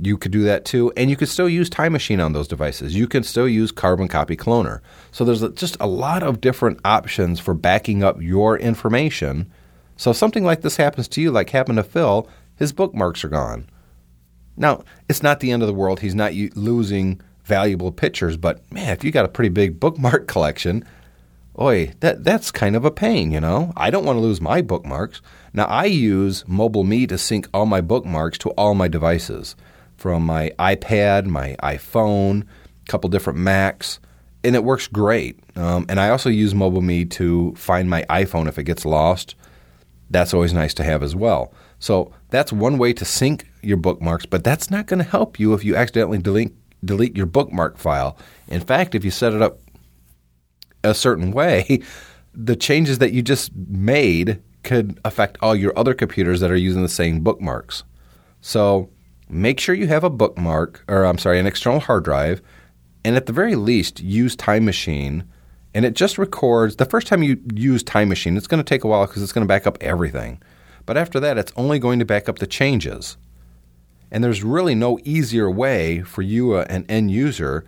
you 0.00 0.16
could 0.16 0.32
do 0.32 0.42
that 0.44 0.64
too. 0.64 0.90
And 0.96 1.10
you 1.10 1.16
could 1.16 1.28
still 1.28 1.48
use 1.48 1.68
Time 1.68 1.92
Machine 1.92 2.18
on 2.18 2.32
those 2.32 2.48
devices. 2.48 2.96
You 2.96 3.06
can 3.06 3.22
still 3.22 3.46
use 3.46 3.70
Carbon 3.70 4.08
Copy 4.08 4.36
Cloner. 4.36 4.80
So 5.12 5.24
there's 5.24 5.46
just 5.52 5.76
a 5.80 5.86
lot 5.86 6.22
of 6.22 6.40
different 6.40 6.80
options 6.84 7.38
for 7.40 7.52
backing 7.52 8.02
up 8.02 8.22
your 8.22 8.58
information. 8.58 9.52
So 9.98 10.10
if 10.10 10.16
something 10.16 10.44
like 10.44 10.62
this 10.62 10.78
happens 10.78 11.08
to 11.08 11.20
you, 11.20 11.30
like 11.30 11.50
happened 11.50 11.76
to 11.76 11.84
Phil, 11.84 12.26
his 12.56 12.72
bookmarks 12.72 13.22
are 13.22 13.28
gone. 13.28 13.68
Now, 14.56 14.82
it's 15.10 15.22
not 15.22 15.40
the 15.40 15.50
end 15.50 15.62
of 15.62 15.66
the 15.66 15.74
world. 15.74 16.00
He's 16.00 16.14
not 16.14 16.32
losing 16.32 17.20
valuable 17.44 17.92
pictures, 17.92 18.36
but 18.36 18.70
man, 18.72 18.90
if 18.90 19.04
you 19.04 19.10
got 19.10 19.24
a 19.24 19.28
pretty 19.28 19.50
big 19.50 19.80
bookmark 19.80 20.26
collection, 20.28 20.84
Oi, 21.60 21.92
that 22.00 22.24
that's 22.24 22.50
kind 22.50 22.74
of 22.74 22.84
a 22.86 22.90
pain, 22.90 23.30
you 23.30 23.38
know. 23.38 23.74
I 23.76 23.90
don't 23.90 24.06
want 24.06 24.16
to 24.16 24.22
lose 24.22 24.40
my 24.40 24.62
bookmarks. 24.62 25.20
Now 25.52 25.66
I 25.66 25.84
use 25.84 26.44
Mobile 26.48 26.84
Me 26.84 27.06
to 27.06 27.18
sync 27.18 27.46
all 27.52 27.66
my 27.66 27.82
bookmarks 27.82 28.38
to 28.38 28.50
all 28.50 28.74
my 28.74 28.88
devices, 28.88 29.54
from 29.96 30.24
my 30.24 30.52
iPad, 30.58 31.26
my 31.26 31.56
iPhone, 31.62 32.42
a 32.42 32.90
couple 32.90 33.10
different 33.10 33.38
Macs, 33.38 34.00
and 34.42 34.56
it 34.56 34.64
works 34.64 34.86
great. 34.86 35.38
Um, 35.54 35.84
and 35.90 36.00
I 36.00 36.08
also 36.08 36.30
use 36.30 36.54
Mobile 36.54 36.80
Me 36.80 37.04
to 37.04 37.54
find 37.54 37.90
my 37.90 38.04
iPhone 38.08 38.48
if 38.48 38.58
it 38.58 38.64
gets 38.64 38.86
lost. 38.86 39.34
That's 40.08 40.32
always 40.32 40.54
nice 40.54 40.72
to 40.74 40.84
have 40.84 41.02
as 41.02 41.14
well. 41.14 41.52
So 41.78 42.12
that's 42.30 42.52
one 42.52 42.78
way 42.78 42.94
to 42.94 43.04
sync 43.04 43.46
your 43.60 43.76
bookmarks, 43.76 44.24
but 44.24 44.42
that's 44.42 44.70
not 44.70 44.86
going 44.86 45.02
to 45.02 45.08
help 45.08 45.38
you 45.38 45.52
if 45.52 45.64
you 45.64 45.76
accidentally 45.76 46.18
delete 46.18 46.54
delete 46.84 47.16
your 47.16 47.26
bookmark 47.26 47.78
file. 47.78 48.16
In 48.48 48.60
fact, 48.60 48.94
if 48.94 49.04
you 49.04 49.10
set 49.10 49.32
it 49.32 49.42
up 49.42 49.58
a 50.84 50.94
certain 50.94 51.30
way, 51.32 51.80
the 52.34 52.56
changes 52.56 52.98
that 52.98 53.12
you 53.12 53.22
just 53.22 53.54
made 53.54 54.40
could 54.62 54.98
affect 55.04 55.38
all 55.40 55.54
your 55.56 55.76
other 55.78 55.94
computers 55.94 56.40
that 56.40 56.50
are 56.50 56.56
using 56.56 56.82
the 56.82 56.88
same 56.88 57.20
bookmarks. 57.20 57.84
So 58.40 58.90
make 59.28 59.60
sure 59.60 59.74
you 59.74 59.88
have 59.88 60.04
a 60.04 60.10
bookmark, 60.10 60.84
or 60.88 61.04
I'm 61.04 61.18
sorry, 61.18 61.38
an 61.38 61.46
external 61.46 61.80
hard 61.80 62.04
drive, 62.04 62.42
and 63.04 63.16
at 63.16 63.26
the 63.26 63.32
very 63.32 63.56
least, 63.56 64.00
use 64.00 64.36
Time 64.36 64.64
Machine. 64.64 65.24
And 65.74 65.84
it 65.84 65.94
just 65.94 66.18
records 66.18 66.76
the 66.76 66.84
first 66.84 67.06
time 67.06 67.22
you 67.22 67.40
use 67.54 67.82
Time 67.82 68.08
Machine, 68.08 68.36
it's 68.36 68.46
going 68.46 68.62
to 68.62 68.68
take 68.68 68.84
a 68.84 68.88
while 68.88 69.06
because 69.06 69.22
it's 69.22 69.32
going 69.32 69.44
to 69.44 69.48
back 69.48 69.66
up 69.66 69.78
everything. 69.80 70.40
But 70.86 70.96
after 70.96 71.18
that, 71.20 71.38
it's 71.38 71.52
only 71.56 71.78
going 71.78 71.98
to 71.98 72.04
back 72.04 72.28
up 72.28 72.38
the 72.38 72.46
changes. 72.46 73.16
And 74.12 74.22
there's 74.22 74.44
really 74.44 74.74
no 74.74 74.98
easier 75.04 75.50
way 75.50 76.02
for 76.02 76.22
you, 76.22 76.52
uh, 76.52 76.66
an 76.68 76.84
end 76.88 77.10
user, 77.10 77.64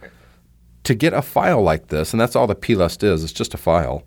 to 0.85 0.95
get 0.95 1.15
a 1.15 1.23
file 1.23 1.63
like 1.63 1.89
this, 1.89 2.13
and 2.13 2.21
that's 2.21 2.37
all 2.37 2.47
the 2.47 2.55
plist 2.55 3.03
is, 3.03 3.25
it's 3.25 3.33
just 3.33 3.55
a 3.55 3.57
file, 3.57 4.05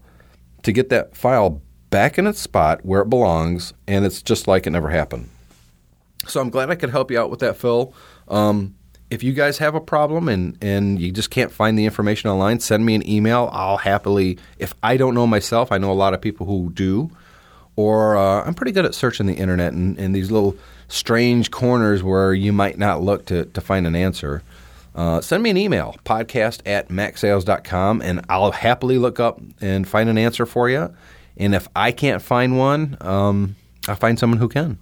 to 0.62 0.72
get 0.72 0.90
that 0.90 1.18
file 1.18 1.62
back 1.90 2.20
in 2.20 2.28
its 2.28 2.40
spot 2.40 2.86
where 2.86 3.02
it 3.02 3.10
belongs, 3.10 3.74
and 3.88 4.06
it's 4.06 4.22
just 4.22 4.48
like 4.48 4.68
it 4.68 4.70
never 4.70 4.90
happened. 4.90 5.30
So 6.28 6.40
I'm 6.40 6.52
glad 6.52 6.70
I 6.70 6.76
could 6.76 6.92
help 6.92 7.10
you 7.10 7.20
out 7.20 7.32
with 7.32 7.40
that, 7.40 7.58
Phil. 7.58 7.92
Um, 8.28 8.76
if 9.10 9.24
you 9.24 9.34
guys 9.34 9.58
have 9.58 9.74
a 9.74 9.82
problem 9.82 10.30
and, 10.30 10.58
and 10.62 11.02
you 11.02 11.12
just 11.12 11.32
can't 11.32 11.52
find 11.52 11.80
the 11.80 11.86
information 11.86 12.30
online, 12.30 12.60
send 12.60 12.86
me 12.86 12.94
an 12.94 13.10
email. 13.10 13.50
I'll 13.52 13.78
happily, 13.78 14.38
if 14.60 14.76
I 14.84 14.98
don't 14.98 15.16
know 15.16 15.26
myself, 15.26 15.72
I 15.72 15.80
know 15.80 15.92
a 15.92 15.94
lot 15.94 16.14
of 16.14 16.22
people 16.22 16.46
who 16.46 16.72
do, 16.72 17.10
or 17.76 18.18
uh, 18.18 18.44
I'm 18.44 18.54
pretty 18.54 18.74
good 18.74 18.86
at 18.86 18.94
searching 18.94 19.26
the 19.26 19.36
internet 19.36 19.74
and, 19.74 19.98
and 19.98 20.14
these 20.14 20.30
little 20.30 20.56
strange 20.88 21.52
corners 21.52 22.04
where 22.04 22.34
you 22.34 22.54
might 22.54 22.78
not 22.78 23.02
look 23.02 23.26
to, 23.28 23.46
to 23.46 23.62
find 23.62 23.86
an 23.88 23.96
answer. 23.96 24.44
Uh, 24.96 25.22
send 25.22 25.44
me 25.44 25.52
an 25.52 25.58
email, 25.58 25.96
podcast 26.06 26.62
at 26.66 26.90
macsales.com, 26.90 28.02
and 28.02 28.26
I'll 28.30 28.52
happily 28.52 28.98
look 28.98 29.20
up 29.20 29.40
and 29.62 29.88
find 29.88 30.10
an 30.10 30.18
answer 30.18 30.46
for 30.46 30.70
you. 30.70 30.94
And 31.38 31.54
if 31.54 31.68
I 31.76 31.92
can't 31.92 32.22
find 32.22 32.58
one, 32.58 32.98
um, 33.02 33.56
I'll 33.88 33.96
find 33.96 34.18
someone 34.18 34.40
who 34.40 34.50
can. 34.50 34.80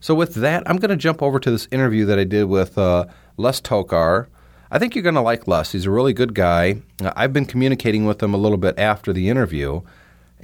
So, 0.00 0.14
with 0.14 0.34
that, 0.34 0.62
I'm 0.66 0.76
going 0.76 0.90
to 0.90 0.96
jump 0.96 1.22
over 1.22 1.38
to 1.38 1.50
this 1.50 1.68
interview 1.70 2.04
that 2.06 2.18
I 2.18 2.24
did 2.24 2.44
with 2.44 2.76
uh, 2.76 3.06
Les 3.36 3.60
Tokar. 3.60 4.26
I 4.70 4.78
think 4.78 4.94
you're 4.94 5.02
going 5.02 5.14
to 5.14 5.20
like 5.20 5.46
Les. 5.46 5.72
He's 5.72 5.86
a 5.86 5.90
really 5.90 6.12
good 6.12 6.34
guy. 6.34 6.82
Uh, 7.02 7.12
I've 7.16 7.32
been 7.32 7.46
communicating 7.46 8.04
with 8.04 8.22
him 8.22 8.34
a 8.34 8.36
little 8.36 8.58
bit 8.58 8.78
after 8.78 9.12
the 9.12 9.28
interview, 9.28 9.82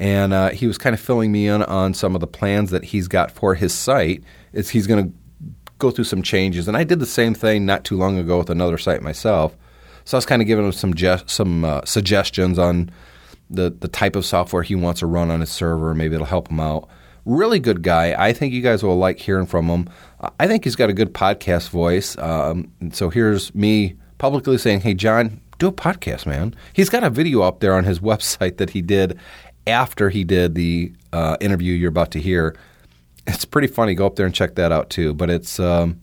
and 0.02 0.32
uh, 0.32 0.50
he 0.50 0.66
was 0.66 0.78
kind 0.78 0.94
of 0.94 1.00
filling 1.00 1.30
me 1.30 1.46
in 1.46 1.62
on 1.62 1.94
some 1.94 2.16
of 2.16 2.20
the 2.20 2.26
plans 2.26 2.72
that 2.72 2.82
he's 2.82 3.06
got 3.06 3.30
for 3.30 3.54
his 3.54 3.72
site. 3.72 4.24
He's 4.52 4.88
going 4.88 5.06
to 5.06 5.12
go 5.78 5.92
through 5.92 6.06
some 6.06 6.22
changes, 6.22 6.66
and 6.66 6.76
I 6.76 6.82
did 6.82 6.98
the 6.98 7.06
same 7.06 7.34
thing 7.34 7.64
not 7.64 7.84
too 7.84 7.96
long 7.96 8.18
ago 8.18 8.38
with 8.38 8.50
another 8.50 8.78
site 8.78 9.00
myself. 9.00 9.56
So 10.04 10.16
I 10.16 10.18
was 10.18 10.26
kind 10.26 10.42
of 10.42 10.48
giving 10.48 10.64
him 10.64 10.72
some 10.72 10.92
some 11.26 11.64
uh, 11.64 11.82
suggestions 11.84 12.58
on 12.58 12.90
the 13.48 13.70
the 13.70 13.86
type 13.86 14.16
of 14.16 14.26
software 14.26 14.64
he 14.64 14.74
wants 14.74 14.98
to 15.00 15.06
run 15.06 15.30
on 15.30 15.38
his 15.38 15.52
server. 15.52 15.94
Maybe 15.94 16.16
it'll 16.16 16.26
help 16.26 16.48
him 16.48 16.58
out. 16.58 16.88
Really 17.24 17.60
good 17.60 17.82
guy. 17.84 18.16
I 18.18 18.32
think 18.32 18.52
you 18.52 18.60
guys 18.60 18.82
will 18.82 18.98
like 18.98 19.20
hearing 19.20 19.46
from 19.46 19.68
him. 19.68 19.88
I 20.40 20.48
think 20.48 20.64
he's 20.64 20.74
got 20.74 20.90
a 20.90 20.94
good 20.94 21.14
podcast 21.14 21.68
voice. 21.68 22.18
Um, 22.18 22.72
so 22.90 23.08
here's 23.08 23.54
me 23.54 23.94
publicly 24.18 24.58
saying, 24.58 24.80
"Hey, 24.80 24.94
John, 24.94 25.40
do 25.60 25.68
a 25.68 25.72
podcast, 25.72 26.26
man." 26.26 26.56
He's 26.72 26.90
got 26.90 27.04
a 27.04 27.10
video 27.10 27.42
up 27.42 27.60
there 27.60 27.74
on 27.74 27.84
his 27.84 28.00
website 28.10 28.56
that 28.56 28.70
he 28.70 28.82
did 28.82 29.16
after 29.66 30.10
he 30.10 30.24
did 30.24 30.54
the 30.54 30.92
uh, 31.12 31.36
interview 31.40 31.74
you're 31.74 31.88
about 31.88 32.10
to 32.12 32.20
hear. 32.20 32.56
It's 33.26 33.44
pretty 33.44 33.66
funny. 33.68 33.94
Go 33.94 34.06
up 34.06 34.16
there 34.16 34.26
and 34.26 34.34
check 34.34 34.56
that 34.56 34.72
out 34.72 34.90
too. 34.90 35.14
But 35.14 35.30
it's 35.30 35.60
um, 35.60 36.00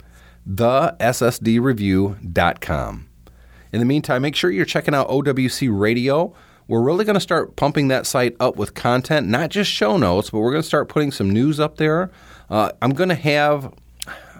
theSSDreview.com. 0.47 3.09
In 3.71 3.79
the 3.79 3.85
meantime, 3.85 4.23
make 4.23 4.35
sure 4.35 4.49
you're 4.49 4.65
checking 4.65 4.95
out 4.95 5.07
OWC 5.09 5.69
Radio. 5.71 6.33
We're 6.67 6.81
really 6.81 7.05
going 7.05 7.15
to 7.15 7.19
start 7.19 7.55
pumping 7.55 7.87
that 7.89 8.05
site 8.05 8.35
up 8.39 8.55
with 8.55 8.75
content, 8.75 9.27
not 9.27 9.49
just 9.49 9.71
show 9.71 9.97
notes, 9.97 10.29
but 10.29 10.39
we're 10.39 10.51
going 10.51 10.61
to 10.61 10.67
start 10.67 10.89
putting 10.89 11.11
some 11.11 11.29
news 11.29 11.59
up 11.59 11.77
there. 11.77 12.11
Uh, 12.49 12.71
I'm 12.81 12.91
going 12.91 13.09
to 13.09 13.15
have, 13.15 13.73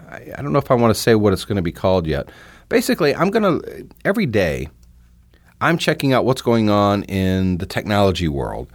I, 0.08 0.26
I 0.36 0.42
don't 0.42 0.52
know 0.52 0.58
if 0.58 0.70
I 0.70 0.74
want 0.74 0.94
to 0.94 1.00
say 1.00 1.14
what 1.14 1.32
it's 1.32 1.44
going 1.44 1.56
to 1.56 1.62
be 1.62 1.72
called 1.72 2.06
yet. 2.06 2.30
Basically, 2.68 3.14
I'm 3.14 3.30
going 3.30 3.60
to, 3.60 3.86
every 4.04 4.26
day, 4.26 4.68
I'm 5.60 5.76
checking 5.76 6.12
out 6.12 6.24
what's 6.24 6.42
going 6.42 6.70
on 6.70 7.02
in 7.04 7.58
the 7.58 7.66
technology 7.66 8.28
world. 8.28 8.70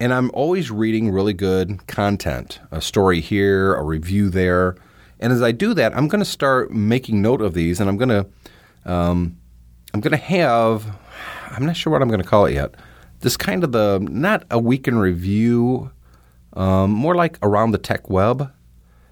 And 0.00 0.12
I'm 0.14 0.30
always 0.32 0.70
reading 0.70 1.10
really 1.10 1.34
good 1.34 1.86
content, 1.86 2.58
a 2.70 2.80
story 2.80 3.20
here, 3.20 3.74
a 3.74 3.84
review 3.84 4.30
there. 4.30 4.76
And 5.20 5.32
as 5.32 5.42
I 5.42 5.52
do 5.52 5.74
that, 5.74 5.94
I'm 5.94 6.08
going 6.08 6.20
to 6.20 6.28
start 6.28 6.72
making 6.72 7.20
note 7.20 7.42
of 7.42 7.52
these, 7.52 7.78
and 7.78 7.88
I'm 7.90 7.98
going 7.98 8.08
to, 8.08 8.26
um, 8.90 9.36
I'm 9.92 10.00
going 10.00 10.12
to 10.12 10.16
have, 10.16 10.96
I'm 11.50 11.66
not 11.66 11.76
sure 11.76 11.92
what 11.92 12.00
I'm 12.00 12.08
going 12.08 12.22
to 12.22 12.26
call 12.26 12.46
it 12.46 12.54
yet 12.54 12.74
this 13.20 13.36
kind 13.36 13.62
of 13.62 13.72
the 13.72 13.98
not 14.10 14.44
a 14.50 14.58
week 14.58 14.88
in 14.88 14.98
review, 14.98 15.90
um, 16.54 16.90
more 16.90 17.14
like 17.14 17.38
around 17.42 17.70
the 17.70 17.78
tech 17.78 18.10
web. 18.10 18.52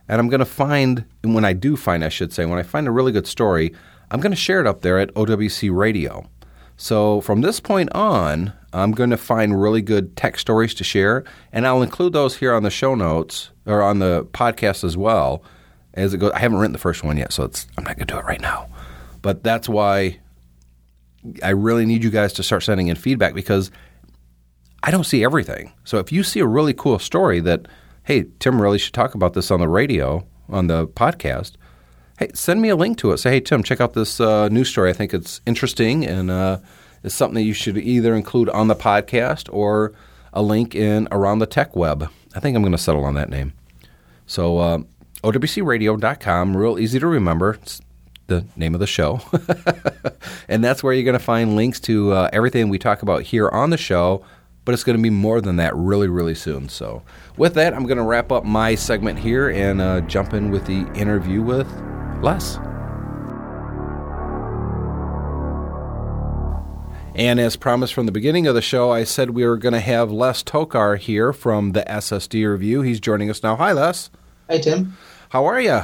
And 0.08 0.20
I'm 0.20 0.28
going 0.28 0.40
to 0.40 0.46
find 0.46 1.04
when 1.22 1.44
I 1.44 1.52
do 1.52 1.76
find, 1.76 2.02
I 2.02 2.08
should 2.08 2.32
say, 2.32 2.46
when 2.46 2.58
I 2.58 2.62
find 2.62 2.88
a 2.88 2.90
really 2.90 3.12
good 3.12 3.26
story, 3.26 3.74
I'm 4.10 4.20
going 4.20 4.32
to 4.32 4.36
share 4.36 4.60
it 4.60 4.66
up 4.66 4.80
there 4.80 4.98
at 4.98 5.12
OWC 5.14 5.74
Radio. 5.74 6.28
So 6.78 7.20
from 7.20 7.42
this 7.42 7.60
point 7.60 7.92
on, 7.94 8.54
I'm 8.72 8.92
going 8.92 9.10
to 9.10 9.16
find 9.16 9.60
really 9.60 9.82
good 9.82 10.16
tech 10.16 10.38
stories 10.38 10.74
to 10.74 10.84
share, 10.84 11.24
and 11.52 11.66
I'll 11.66 11.82
include 11.82 12.12
those 12.12 12.36
here 12.36 12.52
on 12.52 12.62
the 12.62 12.70
show 12.70 12.94
notes 12.94 13.50
or 13.66 13.82
on 13.82 13.98
the 13.98 14.24
podcast 14.32 14.84
as 14.84 14.96
well. 14.96 15.42
As 15.94 16.14
it 16.14 16.18
goes, 16.18 16.32
I 16.32 16.38
haven't 16.38 16.58
written 16.58 16.72
the 16.72 16.78
first 16.78 17.02
one 17.02 17.16
yet, 17.16 17.32
so 17.32 17.44
I'm 17.44 17.84
not 17.84 17.96
going 17.96 18.06
to 18.06 18.14
do 18.14 18.18
it 18.18 18.24
right 18.24 18.40
now. 18.40 18.68
But 19.22 19.42
that's 19.42 19.68
why 19.68 20.20
I 21.42 21.50
really 21.50 21.86
need 21.86 22.04
you 22.04 22.10
guys 22.10 22.32
to 22.34 22.42
start 22.42 22.62
sending 22.62 22.88
in 22.88 22.96
feedback 22.96 23.34
because 23.34 23.70
I 24.82 24.90
don't 24.90 25.04
see 25.04 25.24
everything. 25.24 25.72
So 25.84 25.98
if 25.98 26.12
you 26.12 26.22
see 26.22 26.40
a 26.40 26.46
really 26.46 26.74
cool 26.74 26.98
story 26.98 27.40
that, 27.40 27.66
hey, 28.04 28.26
Tim 28.38 28.60
really 28.60 28.78
should 28.78 28.94
talk 28.94 29.14
about 29.14 29.34
this 29.34 29.50
on 29.50 29.60
the 29.60 29.68
radio, 29.68 30.26
on 30.48 30.68
the 30.68 30.86
podcast, 30.86 31.52
hey, 32.18 32.30
send 32.34 32.62
me 32.62 32.68
a 32.68 32.76
link 32.76 32.98
to 32.98 33.12
it. 33.12 33.18
Say, 33.18 33.30
hey, 33.30 33.40
Tim, 33.40 33.62
check 33.62 33.80
out 33.80 33.94
this 33.94 34.20
uh, 34.20 34.48
news 34.48 34.68
story. 34.68 34.90
I 34.90 34.92
think 34.92 35.12
it's 35.12 35.40
interesting 35.46 36.06
and 36.06 36.30
uh, 36.30 36.58
it's 37.02 37.14
something 37.14 37.36
that 37.36 37.42
you 37.42 37.52
should 37.52 37.78
either 37.78 38.14
include 38.14 38.48
on 38.50 38.68
the 38.68 38.74
podcast 38.74 39.48
or 39.52 39.92
a 40.32 40.42
link 40.42 40.74
in 40.74 41.08
Around 41.10 41.38
the 41.38 41.46
Tech 41.46 41.74
Web. 41.74 42.10
I 42.34 42.40
think 42.40 42.56
I'm 42.56 42.62
going 42.62 42.72
to 42.72 42.78
settle 42.78 43.04
on 43.04 43.14
that 43.14 43.30
name. 43.30 43.52
So, 44.26 44.58
uh, 44.58 44.78
OWCRadio.com, 45.24 46.56
real 46.56 46.78
easy 46.78 46.98
to 46.98 47.06
remember. 47.06 47.54
It's 47.54 47.80
the 48.26 48.44
name 48.56 48.74
of 48.74 48.80
the 48.80 48.86
show. 48.86 49.20
and 50.48 50.62
that's 50.62 50.82
where 50.82 50.92
you're 50.92 51.04
going 51.04 51.18
to 51.18 51.24
find 51.24 51.56
links 51.56 51.80
to 51.80 52.12
uh, 52.12 52.30
everything 52.32 52.68
we 52.68 52.78
talk 52.78 53.02
about 53.02 53.22
here 53.22 53.48
on 53.48 53.70
the 53.70 53.78
show 53.78 54.24
but 54.68 54.74
it's 54.74 54.84
going 54.84 54.98
to 54.98 55.02
be 55.02 55.08
more 55.08 55.40
than 55.40 55.56
that 55.56 55.74
really, 55.74 56.08
really 56.08 56.34
soon. 56.34 56.68
So, 56.68 57.02
with 57.38 57.54
that, 57.54 57.72
I'm 57.72 57.86
going 57.86 57.96
to 57.96 58.02
wrap 58.02 58.30
up 58.30 58.44
my 58.44 58.74
segment 58.74 59.18
here 59.18 59.48
and 59.48 59.80
uh, 59.80 60.02
jump 60.02 60.34
in 60.34 60.50
with 60.50 60.66
the 60.66 60.86
interview 60.92 61.40
with 61.40 61.66
Les. 62.20 62.58
And 67.18 67.40
as 67.40 67.56
promised 67.56 67.94
from 67.94 68.06
the 68.06 68.12
beginning 68.12 68.46
of 68.46 68.54
the 68.54 68.62
show, 68.62 68.92
I 68.92 69.02
said 69.02 69.30
we 69.30 69.44
were 69.44 69.56
going 69.56 69.72
to 69.72 69.80
have 69.80 70.12
Les 70.12 70.40
Tokar 70.44 70.96
here 70.96 71.32
from 71.32 71.72
the 71.72 71.82
SSD 71.82 72.48
Review. 72.48 72.82
He's 72.82 73.00
joining 73.00 73.28
us 73.28 73.42
now. 73.42 73.56
Hi, 73.56 73.72
Les. 73.72 74.08
Hi, 74.48 74.58
Tim. 74.58 74.96
How 75.30 75.44
are 75.46 75.60
you? 75.60 75.80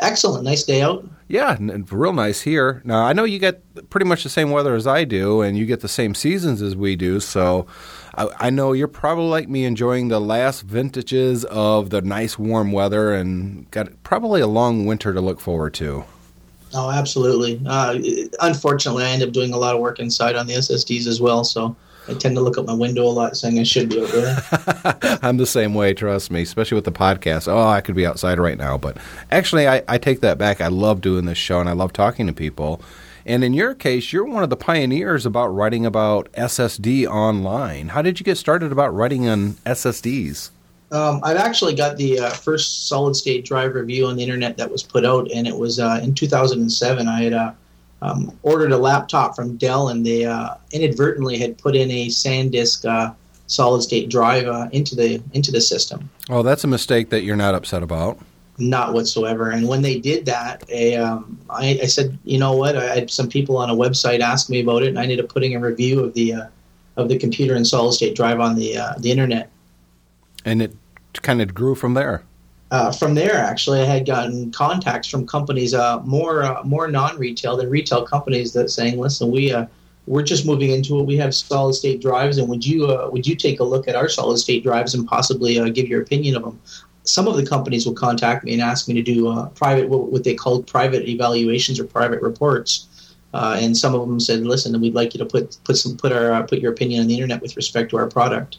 Excellent. 0.00 0.44
Nice 0.44 0.62
day 0.64 0.82
out. 0.82 1.08
Yeah, 1.28 1.56
real 1.58 2.12
nice 2.12 2.42
here. 2.42 2.82
Now, 2.84 3.06
I 3.06 3.14
know 3.14 3.24
you 3.24 3.38
get 3.38 3.62
pretty 3.88 4.04
much 4.04 4.22
the 4.22 4.28
same 4.28 4.50
weather 4.50 4.74
as 4.74 4.86
I 4.86 5.04
do, 5.04 5.40
and 5.40 5.56
you 5.56 5.64
get 5.64 5.80
the 5.80 5.88
same 5.88 6.14
seasons 6.14 6.60
as 6.60 6.76
we 6.76 6.94
do. 6.94 7.20
So 7.20 7.66
I, 8.14 8.28
I 8.38 8.50
know 8.50 8.74
you're 8.74 8.86
probably 8.86 9.28
like 9.28 9.48
me 9.48 9.64
enjoying 9.64 10.08
the 10.08 10.20
last 10.20 10.60
vintages 10.60 11.46
of 11.46 11.88
the 11.88 12.02
nice 12.02 12.38
warm 12.38 12.70
weather 12.70 13.14
and 13.14 13.70
got 13.70 14.02
probably 14.02 14.42
a 14.42 14.46
long 14.46 14.84
winter 14.84 15.14
to 15.14 15.22
look 15.22 15.40
forward 15.40 15.72
to. 15.74 16.04
Oh, 16.72 16.90
absolutely. 16.90 17.60
Uh, 17.66 17.98
unfortunately, 18.40 19.04
I 19.04 19.10
end 19.10 19.22
up 19.22 19.32
doing 19.32 19.52
a 19.52 19.56
lot 19.56 19.74
of 19.74 19.80
work 19.80 19.98
inside 19.98 20.36
on 20.36 20.46
the 20.46 20.54
SSDs 20.54 21.06
as 21.06 21.20
well. 21.20 21.42
So 21.44 21.74
I 22.08 22.14
tend 22.14 22.36
to 22.36 22.40
look 22.40 22.58
out 22.58 22.66
my 22.66 22.74
window 22.74 23.04
a 23.04 23.10
lot, 23.10 23.36
saying 23.36 23.58
I 23.58 23.62
should 23.62 23.88
be 23.88 24.00
over 24.00 24.20
there. 24.20 25.18
I'm 25.22 25.36
the 25.36 25.46
same 25.46 25.74
way, 25.74 25.94
trust 25.94 26.30
me, 26.30 26.42
especially 26.42 26.76
with 26.76 26.84
the 26.84 26.92
podcast. 26.92 27.48
Oh, 27.48 27.68
I 27.68 27.80
could 27.80 27.94
be 27.94 28.06
outside 28.06 28.38
right 28.38 28.58
now. 28.58 28.78
But 28.78 28.96
actually, 29.30 29.68
I, 29.68 29.82
I 29.88 29.98
take 29.98 30.20
that 30.20 30.38
back. 30.38 30.60
I 30.60 30.68
love 30.68 31.00
doing 31.00 31.24
this 31.24 31.38
show 31.38 31.60
and 31.60 31.68
I 31.68 31.72
love 31.72 31.92
talking 31.92 32.26
to 32.26 32.32
people. 32.32 32.80
And 33.26 33.44
in 33.44 33.52
your 33.52 33.74
case, 33.74 34.12
you're 34.12 34.24
one 34.24 34.42
of 34.42 34.50
the 34.50 34.56
pioneers 34.56 35.26
about 35.26 35.48
writing 35.48 35.84
about 35.84 36.32
SSD 36.32 37.06
online. 37.06 37.88
How 37.88 38.02
did 38.02 38.18
you 38.18 38.24
get 38.24 38.38
started 38.38 38.72
about 38.72 38.94
writing 38.94 39.28
on 39.28 39.52
SSDs? 39.66 40.50
Um, 40.92 41.20
I've 41.22 41.36
actually 41.36 41.74
got 41.74 41.96
the 41.96 42.18
uh, 42.18 42.30
first 42.30 42.88
solid 42.88 43.14
state 43.14 43.44
drive 43.44 43.74
review 43.74 44.06
on 44.06 44.16
the 44.16 44.22
internet 44.22 44.56
that 44.56 44.70
was 44.70 44.82
put 44.82 45.04
out, 45.04 45.30
and 45.30 45.46
it 45.46 45.56
was 45.56 45.78
uh, 45.78 46.00
in 46.02 46.14
2007. 46.14 47.06
I 47.06 47.22
had 47.22 47.32
uh, 47.32 47.52
um, 48.02 48.36
ordered 48.42 48.72
a 48.72 48.78
laptop 48.78 49.36
from 49.36 49.56
Dell, 49.56 49.88
and 49.88 50.04
they 50.04 50.24
uh, 50.24 50.54
inadvertently 50.72 51.38
had 51.38 51.58
put 51.58 51.76
in 51.76 51.90
a 51.90 52.08
SanDisk 52.08 52.84
uh, 52.84 53.12
solid 53.46 53.82
state 53.82 54.08
drive 54.08 54.46
uh, 54.46 54.68
into 54.72 54.94
the 54.94 55.22
into 55.32 55.52
the 55.52 55.60
system. 55.60 56.08
Oh, 56.28 56.42
that's 56.42 56.64
a 56.64 56.68
mistake 56.68 57.10
that 57.10 57.22
you're 57.22 57.36
not 57.36 57.54
upset 57.54 57.82
about. 57.82 58.18
Not 58.58 58.92
whatsoever. 58.92 59.50
And 59.50 59.66
when 59.68 59.82
they 59.82 59.98
did 59.98 60.26
that, 60.26 60.68
a, 60.68 60.96
um, 60.96 61.38
I, 61.48 61.80
I, 61.82 61.86
said, 61.86 62.18
you 62.24 62.38
know 62.38 62.52
what? 62.52 62.76
I 62.76 62.94
had 62.94 63.10
some 63.10 63.26
people 63.26 63.56
on 63.56 63.70
a 63.70 63.74
website 63.74 64.20
ask 64.20 64.50
me 64.50 64.60
about 64.60 64.82
it, 64.82 64.88
and 64.88 64.98
I 64.98 65.04
ended 65.04 65.18
up 65.18 65.30
putting 65.30 65.54
a 65.54 65.60
review 65.60 66.04
of 66.04 66.14
the 66.14 66.34
uh, 66.34 66.46
of 66.96 67.08
the 67.08 67.18
computer 67.18 67.54
and 67.54 67.66
solid 67.66 67.92
state 67.92 68.16
drive 68.16 68.40
on 68.40 68.56
the 68.56 68.76
uh, 68.76 68.94
the 68.98 69.10
internet. 69.10 69.50
And 70.44 70.62
it 70.62 70.74
kind 71.22 71.42
of 71.42 71.54
grew 71.54 71.74
from 71.74 71.94
there. 71.94 72.24
uh, 72.70 72.92
from 72.92 73.14
there, 73.14 73.36
actually, 73.36 73.80
I 73.80 73.84
had 73.84 74.06
gotten 74.06 74.52
contacts 74.52 75.08
from 75.08 75.26
companies, 75.26 75.74
uh, 75.74 76.00
more 76.04 76.44
uh, 76.44 76.62
more 76.62 76.86
non-retail 76.88 77.56
than 77.56 77.68
retail 77.68 78.04
companies, 78.04 78.52
that 78.52 78.70
saying, 78.70 78.98
"Listen, 78.98 79.30
we 79.30 79.52
uh, 79.52 79.66
we're 80.06 80.22
just 80.22 80.46
moving 80.46 80.70
into 80.70 80.98
it. 81.00 81.06
We 81.06 81.16
have 81.16 81.34
solid 81.34 81.74
state 81.74 82.00
drives, 82.00 82.38
and 82.38 82.48
would 82.48 82.64
you 82.64 82.86
uh, 82.86 83.10
would 83.12 83.26
you 83.26 83.34
take 83.34 83.58
a 83.60 83.64
look 83.64 83.88
at 83.88 83.96
our 83.96 84.08
solid 84.08 84.38
state 84.38 84.62
drives 84.62 84.94
and 84.94 85.06
possibly 85.06 85.58
uh, 85.58 85.68
give 85.68 85.88
your 85.88 86.00
opinion 86.02 86.36
of 86.36 86.44
them?" 86.44 86.60
Some 87.04 87.26
of 87.26 87.36
the 87.36 87.44
companies 87.44 87.86
will 87.86 87.94
contact 87.94 88.44
me 88.44 88.52
and 88.52 88.62
ask 88.62 88.86
me 88.86 88.94
to 88.94 89.02
do 89.02 89.48
private 89.56 89.88
what 89.88 90.22
they 90.22 90.34
call 90.34 90.62
private 90.62 91.08
evaluations 91.08 91.80
or 91.80 91.84
private 91.84 92.22
reports. 92.22 92.86
and 93.32 93.76
some 93.76 93.94
of 93.94 94.02
them 94.06 94.20
said, 94.20 94.46
"Listen, 94.46 94.80
we'd 94.80 94.94
like 94.94 95.14
you 95.14 95.18
to 95.18 95.26
put 95.26 95.58
put 95.64 95.76
some 95.76 95.96
put 95.96 96.12
our 96.12 96.44
put 96.44 96.60
your 96.60 96.72
opinion 96.72 97.00
on 97.00 97.08
the 97.08 97.14
internet 97.14 97.42
with 97.42 97.56
respect 97.56 97.90
to 97.90 97.96
our 97.96 98.06
product." 98.06 98.58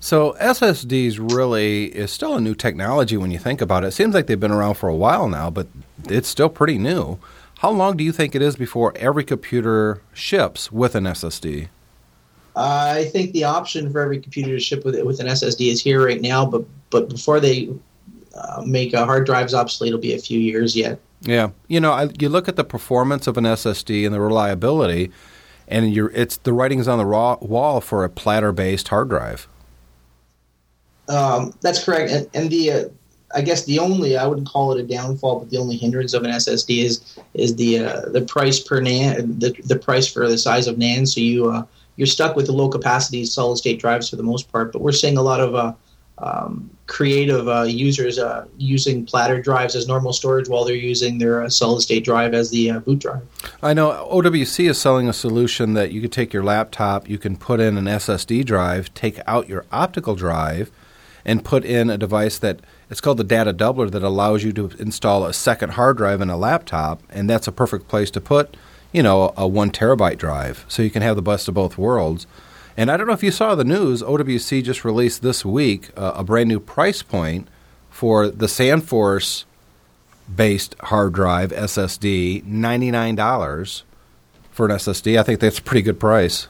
So 0.00 0.36
SSDs 0.40 1.18
really 1.32 1.86
is 1.86 2.10
still 2.10 2.34
a 2.34 2.40
new 2.40 2.54
technology 2.54 3.16
when 3.16 3.30
you 3.30 3.38
think 3.38 3.60
about 3.60 3.84
it. 3.84 3.88
It 3.88 3.92
seems 3.92 4.14
like 4.14 4.26
they've 4.26 4.38
been 4.38 4.50
around 4.50 4.74
for 4.74 4.88
a 4.88 4.94
while 4.94 5.28
now, 5.28 5.50
but 5.50 5.66
it's 6.08 6.28
still 6.28 6.48
pretty 6.48 6.78
new. 6.78 7.18
How 7.58 7.70
long 7.70 7.96
do 7.96 8.04
you 8.04 8.12
think 8.12 8.34
it 8.34 8.42
is 8.42 8.56
before 8.56 8.92
every 8.96 9.24
computer 9.24 10.02
ships 10.12 10.70
with 10.70 10.94
an 10.94 11.04
SSD? 11.04 11.68
I 12.54 13.04
think 13.06 13.32
the 13.32 13.44
option 13.44 13.90
for 13.90 14.00
every 14.00 14.20
computer 14.20 14.50
to 14.50 14.60
ship 14.60 14.84
with 14.84 15.00
with 15.02 15.20
an 15.20 15.26
SSD 15.26 15.70
is 15.70 15.80
here 15.80 16.04
right 16.04 16.20
now, 16.20 16.46
but 16.46 16.64
but 16.90 17.08
before 17.08 17.40
they 17.40 17.68
uh, 18.34 18.62
make 18.66 18.94
uh, 18.94 19.04
hard 19.04 19.26
drives 19.26 19.54
obsolete, 19.54 19.88
it'll 19.88 20.00
be 20.00 20.14
a 20.14 20.18
few 20.18 20.38
years 20.38 20.74
yet. 20.76 21.00
Yeah, 21.22 21.50
you 21.68 21.80
know, 21.80 21.92
I, 21.92 22.08
you 22.18 22.28
look 22.28 22.48
at 22.48 22.56
the 22.56 22.64
performance 22.64 23.26
of 23.26 23.36
an 23.36 23.44
SSD 23.44 24.04
and 24.04 24.14
the 24.14 24.20
reliability, 24.20 25.10
and 25.66 25.92
you're, 25.92 26.10
it's 26.10 26.36
the 26.36 26.52
writing's 26.52 26.88
on 26.88 26.98
the 26.98 27.06
raw 27.06 27.36
wall 27.40 27.80
for 27.80 28.04
a 28.04 28.10
platter-based 28.10 28.88
hard 28.88 29.08
drive. 29.08 29.48
Um, 31.08 31.54
that's 31.60 31.84
correct. 31.84 32.10
And, 32.10 32.28
and 32.34 32.50
the 32.50 32.72
uh, 32.72 32.84
I 33.34 33.42
guess 33.42 33.64
the 33.64 33.78
only 33.78 34.16
I 34.16 34.26
wouldn't 34.26 34.48
call 34.48 34.72
it 34.72 34.80
a 34.80 34.86
downfall, 34.86 35.40
but 35.40 35.50
the 35.50 35.58
only 35.58 35.76
hindrance 35.76 36.14
of 36.14 36.22
an 36.24 36.30
SSD 36.30 36.84
is 36.84 37.18
is 37.34 37.56
the 37.56 37.80
uh, 37.80 38.00
the 38.08 38.22
price 38.22 38.60
per 38.60 38.80
NAND, 38.80 39.40
the 39.40 39.54
the 39.64 39.78
price 39.78 40.06
for 40.10 40.28
the 40.28 40.38
size 40.38 40.66
of 40.66 40.76
NAND. 40.76 41.08
So 41.08 41.20
you 41.20 41.50
uh, 41.50 41.64
you're 41.96 42.06
stuck 42.06 42.36
with 42.36 42.46
the 42.46 42.52
low 42.52 42.68
capacity 42.68 43.24
solid 43.24 43.56
state 43.56 43.80
drives 43.80 44.10
for 44.10 44.16
the 44.16 44.22
most 44.22 44.50
part. 44.52 44.72
But 44.72 44.82
we're 44.82 44.92
seeing 44.92 45.16
a 45.16 45.22
lot 45.22 45.40
of 45.40 45.54
uh, 45.54 45.72
um, 46.18 46.70
creative 46.86 47.48
uh, 47.48 47.62
users 47.62 48.18
uh, 48.18 48.46
using 48.58 49.04
platter 49.04 49.40
drives 49.42 49.74
as 49.74 49.88
normal 49.88 50.12
storage 50.12 50.48
while 50.48 50.64
they're 50.64 50.74
using 50.74 51.18
their 51.18 51.48
solid 51.50 51.80
state 51.80 52.04
drive 52.04 52.32
as 52.32 52.50
the 52.50 52.72
boot 52.78 53.00
drive. 53.00 53.22
I 53.60 53.74
know 53.74 54.08
OWC 54.10 54.70
is 54.70 54.78
selling 54.78 55.08
a 55.08 55.12
solution 55.12 55.74
that 55.74 55.90
you 55.90 56.00
could 56.00 56.12
take 56.12 56.32
your 56.32 56.44
laptop, 56.44 57.08
you 57.08 57.18
can 57.18 57.36
put 57.36 57.60
in 57.60 57.76
an 57.76 57.84
SSD 57.86 58.44
drive, 58.44 58.94
take 58.94 59.20
out 59.26 59.48
your 59.48 59.64
optical 59.72 60.14
drive 60.14 60.70
and 61.26 61.44
put 61.44 61.64
in 61.64 61.90
a 61.90 61.98
device 61.98 62.38
that 62.38 62.60
it's 62.88 63.00
called 63.00 63.18
the 63.18 63.24
data 63.24 63.52
doubler 63.52 63.90
that 63.90 64.04
allows 64.04 64.44
you 64.44 64.52
to 64.52 64.70
install 64.78 65.26
a 65.26 65.34
second 65.34 65.70
hard 65.70 65.96
drive 65.96 66.20
in 66.20 66.30
a 66.30 66.36
laptop, 66.36 67.02
and 67.10 67.28
that's 67.28 67.48
a 67.48 67.52
perfect 67.52 67.88
place 67.88 68.12
to 68.12 68.20
put, 68.20 68.56
you 68.92 69.02
know, 69.02 69.34
a 69.36 69.46
one 69.46 69.72
terabyte 69.72 70.18
drive, 70.18 70.64
so 70.68 70.82
you 70.82 70.90
can 70.90 71.02
have 71.02 71.16
the 71.16 71.22
best 71.22 71.48
of 71.48 71.54
both 71.54 71.76
worlds. 71.76 72.28
And 72.76 72.90
I 72.90 72.96
don't 72.96 73.08
know 73.08 73.12
if 73.12 73.24
you 73.24 73.32
saw 73.32 73.56
the 73.56 73.64
news, 73.64 74.02
OWC 74.02 74.62
just 74.62 74.84
released 74.84 75.22
this 75.22 75.44
week 75.44 75.90
uh, 75.96 76.12
a 76.14 76.22
brand 76.22 76.48
new 76.48 76.60
price 76.60 77.02
point 77.02 77.48
for 77.90 78.28
the 78.28 78.46
SandForce 78.46 79.44
based 80.32 80.76
hard 80.80 81.12
drive 81.12 81.50
SSD, 81.50 82.44
$99 82.44 83.82
for 84.52 84.66
an 84.66 84.72
SSD. 84.72 85.18
I 85.18 85.24
think 85.24 85.40
that's 85.40 85.58
a 85.58 85.62
pretty 85.62 85.82
good 85.82 85.98
price. 85.98 86.46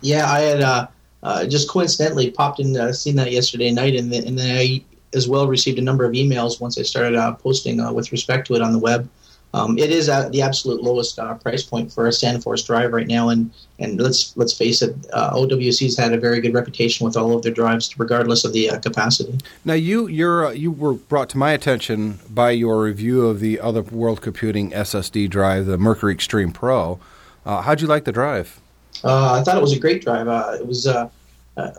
Yeah, 0.00 0.30
I 0.30 0.40
had 0.40 0.60
uh, 0.60 0.86
uh, 1.26 1.44
just 1.44 1.68
coincidentally 1.68 2.30
popped 2.30 2.60
in, 2.60 2.76
uh, 2.76 2.92
seen 2.92 3.16
that 3.16 3.32
yesterday 3.32 3.72
night, 3.72 3.96
and, 3.96 4.12
the, 4.12 4.18
and 4.18 4.38
then 4.38 4.56
I 4.56 4.80
as 5.12 5.28
well 5.28 5.48
received 5.48 5.76
a 5.76 5.82
number 5.82 6.04
of 6.04 6.12
emails 6.12 6.60
once 6.60 6.78
I 6.78 6.82
started 6.82 7.16
uh, 7.16 7.34
posting 7.34 7.80
uh, 7.80 7.92
with 7.92 8.12
respect 8.12 8.46
to 8.46 8.54
it 8.54 8.62
on 8.62 8.72
the 8.72 8.78
web. 8.78 9.08
Um, 9.52 9.76
it 9.76 9.90
is 9.90 10.08
at 10.08 10.30
the 10.30 10.42
absolute 10.42 10.84
lowest 10.84 11.18
uh, 11.18 11.34
price 11.34 11.64
point 11.64 11.90
for 11.90 12.06
a 12.06 12.10
SandForce 12.10 12.64
drive 12.64 12.92
right 12.92 13.08
now, 13.08 13.30
and 13.30 13.50
and 13.80 14.00
let's 14.00 14.36
let's 14.36 14.52
face 14.52 14.82
it, 14.82 14.94
uh, 15.12 15.32
OWC's 15.32 15.96
had 15.96 16.12
a 16.12 16.18
very 16.18 16.40
good 16.40 16.54
reputation 16.54 17.04
with 17.04 17.16
all 17.16 17.34
of 17.34 17.42
their 17.42 17.52
drives, 17.52 17.98
regardless 17.98 18.44
of 18.44 18.52
the 18.52 18.70
capacity. 18.80 19.36
Now, 19.64 19.74
you 19.74 20.06
you're 20.06 20.52
you 20.52 20.70
were 20.70 20.94
brought 20.94 21.28
to 21.30 21.38
my 21.38 21.52
attention 21.52 22.20
by 22.30 22.52
your 22.52 22.82
review 22.82 23.26
of 23.26 23.40
the 23.40 23.58
other 23.58 23.82
World 23.82 24.20
Computing 24.20 24.70
SSD 24.70 25.28
drive, 25.28 25.66
the 25.66 25.78
Mercury 25.78 26.12
Extreme 26.12 26.52
Pro. 26.52 27.00
how'd 27.44 27.80
you 27.80 27.88
like 27.88 28.04
the 28.04 28.12
drive? 28.12 28.60
I 29.02 29.42
thought 29.42 29.56
it 29.56 29.62
was 29.62 29.72
a 29.72 29.78
great 29.78 30.02
drive. 30.02 30.26
it 30.60 30.66
was 30.66 30.86
uh, 30.86 31.08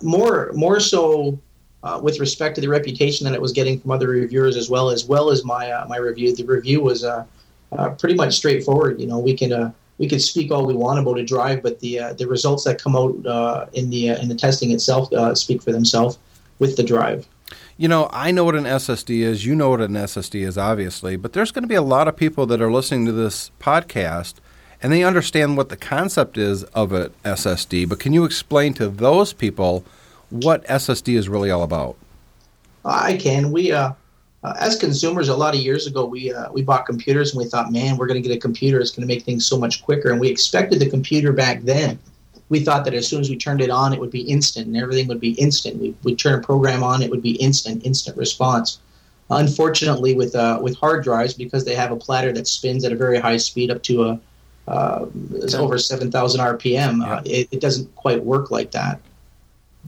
more 0.02 0.52
more 0.54 0.80
so 0.80 1.40
uh, 1.84 2.00
with 2.02 2.20
respect 2.20 2.56
to 2.56 2.62
the 2.62 2.68
reputation 2.68 3.24
that 3.26 3.34
it 3.34 3.42
was 3.42 3.52
getting 3.52 3.80
from 3.80 3.92
other 3.92 4.08
reviewers 4.08 4.58
as 4.58 4.70
well 4.70 4.90
as 4.90 5.06
well 5.06 5.30
as 5.30 5.46
my 5.46 5.72
uh, 5.72 5.86
my 5.88 5.98
review. 5.98 6.36
The 6.36 6.44
review 6.44 6.82
was 6.82 7.04
uh, 7.04 7.26
uh, 7.72 7.90
pretty 7.92 8.16
much 8.16 8.36
straightforward. 8.36 9.00
You 9.00 9.08
know, 9.08 9.20
we 9.20 9.36
can 9.36 9.74
we 9.98 10.08
could 10.08 10.22
speak 10.22 10.52
all 10.52 10.66
we 10.66 10.74
want 10.74 11.00
about 11.00 11.18
a 11.18 11.24
drive, 11.24 11.64
but 11.64 11.80
the 11.80 12.16
the 12.18 12.28
results 12.28 12.64
that 12.66 12.82
come 12.82 12.96
out 12.96 13.70
in 13.74 13.90
the 13.90 14.10
in 14.10 14.28
the 14.28 14.36
testing 14.36 14.72
itself 14.72 15.10
speak 15.38 15.62
for 15.62 15.72
themselves 15.72 16.18
with 16.60 16.76
the 16.76 16.84
drive. 16.84 17.28
You 17.80 17.88
know, 17.88 18.10
I 18.12 18.32
know 18.32 18.44
what 18.44 18.56
an 18.56 18.64
SSD 18.64 19.20
is. 19.20 19.46
You 19.46 19.54
know 19.54 19.70
what 19.70 19.82
an 19.82 19.94
SSD 19.94 20.46
is, 20.48 20.58
obviously. 20.58 21.16
But 21.16 21.34
there's 21.34 21.52
going 21.52 21.62
to 21.62 21.68
be 21.68 21.76
a 21.76 21.82
lot 21.84 22.08
of 22.08 22.18
people 22.18 22.48
that 22.48 22.60
are 22.60 22.72
listening 22.72 23.06
to 23.06 23.12
this 23.12 23.52
podcast 23.60 24.36
and 24.82 24.92
they 24.92 25.04
understand 25.04 25.58
what 25.58 25.70
the 25.70 25.78
concept 25.78 26.38
is 26.38 26.64
of 26.66 26.92
an 26.92 27.12
SSD. 27.24 27.90
But 27.90 28.00
can 28.00 28.14
you 28.14 28.26
explain 28.26 28.74
to 28.76 28.88
those 28.88 29.34
people 29.34 29.84
what 30.30 30.66
SSD 30.66 31.18
is 31.18 31.30
really 31.30 31.50
all 31.50 31.64
about? 31.64 31.96
I 32.86 33.18
can. 33.18 33.52
We, 33.52 33.72
uh, 33.72 33.94
uh, 34.44 34.54
as 34.60 34.78
consumers, 34.78 35.30
a 35.30 35.36
lot 35.36 35.56
of 35.56 35.62
years 35.62 35.88
ago, 35.88 36.06
we 36.06 36.32
uh, 36.32 36.52
we 36.52 36.62
bought 36.62 36.86
computers 36.86 37.34
and 37.34 37.44
we 37.44 37.50
thought, 37.50 37.72
man, 37.72 37.98
we're 37.98 38.08
going 38.08 38.22
to 38.22 38.28
get 38.28 38.36
a 38.36 38.40
computer. 38.40 38.80
It's 38.80 38.92
going 38.92 39.08
to 39.08 39.14
make 39.14 39.24
things 39.24 39.46
so 39.46 39.58
much 39.58 39.84
quicker. 39.84 40.12
And 40.12 40.22
we 40.22 40.30
expected 40.30 40.80
the 40.80 40.90
computer 40.90 41.34
back 41.34 41.64
then. 41.64 42.00
We 42.50 42.62
thought 42.62 42.86
that 42.86 42.94
as 42.94 43.06
soon 43.08 43.20
as 43.20 43.30
we 43.30 43.36
turned 43.36 43.60
it 43.60 43.70
on, 43.70 43.94
it 43.94 44.00
would 44.00 44.12
be 44.12 44.22
instant 44.22 44.68
and 44.68 44.78
everything 44.78 45.08
would 45.08 45.20
be 45.20 45.32
instant. 45.32 45.82
We 45.82 45.96
would 46.04 46.18
turn 46.18 46.40
a 46.40 46.42
program 46.42 46.82
on, 46.82 47.02
it 47.02 47.10
would 47.10 47.22
be 47.22 47.32
instant, 47.32 47.86
instant 47.86 48.16
response. 48.16 48.80
Unfortunately, 49.30 50.16
with 50.16 50.34
uh, 50.36 50.60
with 50.62 50.78
hard 50.78 51.04
drives, 51.04 51.34
because 51.34 51.66
they 51.66 51.76
have 51.76 51.92
a 51.92 51.98
platter 51.98 52.32
that 52.32 52.48
spins 52.48 52.86
at 52.86 52.94
a 52.94 52.96
very 52.96 53.20
high 53.20 53.36
speed, 53.36 53.70
up 53.72 53.84
to 53.84 54.06
a 54.06 54.20
uh, 54.68 55.06
it's 55.36 55.54
over 55.54 55.78
7,000 55.78 56.42
RPM. 56.42 57.06
Uh, 57.06 57.22
it, 57.26 57.48
it, 57.52 57.62
doesn't 57.62 57.94
quite 57.96 58.24
work 58.24 58.52
like 58.52 58.72
that. 58.72 59.00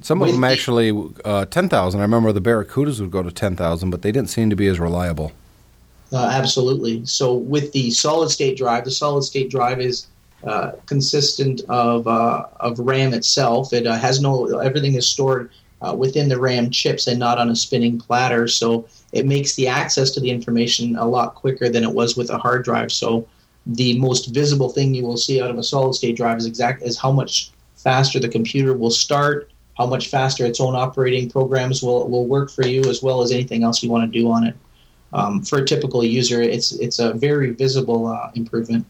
Some 0.01 0.21
of 0.21 0.31
them 0.31 0.43
actually 0.45 0.97
uh, 1.25 1.45
10,000. 1.45 1.99
I 1.99 2.03
remember 2.03 2.31
the 2.31 2.41
Barracudas 2.41 3.01
would 3.01 3.11
go 3.11 3.21
to 3.21 3.31
10,000, 3.31 3.89
but 3.89 4.01
they 4.01 4.13
didn't 4.13 4.29
seem 4.29 4.49
to 4.49 4.55
be 4.55 4.67
as 4.67 4.79
reliable. 4.79 5.33
Uh, 6.13 6.29
absolutely. 6.31 7.05
So 7.05 7.33
with 7.33 7.73
the 7.73 7.91
solid 7.91 8.29
state 8.29 8.57
drive, 8.57 8.85
the 8.85 8.91
solid 8.91 9.23
state 9.23 9.51
drive 9.51 9.81
is 9.81 10.07
uh, 10.45 10.71
consistent 10.85 11.61
of 11.67 12.07
uh, 12.07 12.45
of 12.61 12.79
RAM 12.79 13.13
itself. 13.13 13.73
It 13.73 13.85
has 13.85 14.21
no 14.21 14.59
everything 14.59 14.95
is 14.95 15.07
stored 15.07 15.51
within 15.95 16.29
the 16.29 16.39
RAM 16.39 16.71
chips 16.71 17.07
and 17.07 17.19
not 17.19 17.37
on 17.37 17.49
a 17.49 17.55
spinning 17.55 17.99
platter. 17.99 18.47
So 18.47 18.87
it 19.11 19.25
makes 19.25 19.55
the 19.55 19.67
access 19.67 20.11
to 20.11 20.21
the 20.21 20.31
information 20.31 20.95
a 20.95 21.05
lot 21.05 21.35
quicker 21.35 21.69
than 21.69 21.83
it 21.83 21.91
was 21.91 22.15
with 22.15 22.29
a 22.29 22.37
hard 22.37 22.63
drive. 22.63 22.91
So 22.91 23.27
the 23.75 23.99
most 23.99 24.34
visible 24.34 24.69
thing 24.69 24.93
you 24.93 25.05
will 25.05 25.17
see 25.17 25.41
out 25.41 25.49
of 25.49 25.58
a 25.58 25.63
solid 25.63 25.93
state 25.93 26.17
drive 26.17 26.38
is 26.38 26.45
exact 26.45 26.82
is 26.82 26.97
how 26.97 27.12
much 27.12 27.51
faster 27.75 28.19
the 28.19 28.27
computer 28.27 28.73
will 28.73 28.89
start, 28.89 29.51
how 29.77 29.86
much 29.86 30.08
faster 30.08 30.45
its 30.45 30.60
own 30.60 30.75
operating 30.75 31.29
programs 31.29 31.84
will, 31.84 32.10
will 32.10 32.25
work 32.25 32.49
for 32.49 32.65
you, 32.65 32.82
as 32.86 33.03
well 33.03 33.21
as 33.21 33.32
anything 33.32 33.63
else 33.63 33.84
you 33.84 33.89
want 33.89 34.12
to 34.12 34.19
do 34.19 34.29
on 34.29 34.45
it. 34.45 34.55
Um, 35.13 35.41
for 35.43 35.60
a 35.60 35.65
typical 35.65 36.03
user, 36.03 36.41
it's 36.41 36.71
it's 36.73 36.99
a 36.99 37.13
very 37.13 37.51
visible 37.51 38.08
uh, 38.08 38.32
improvement. 38.36 38.86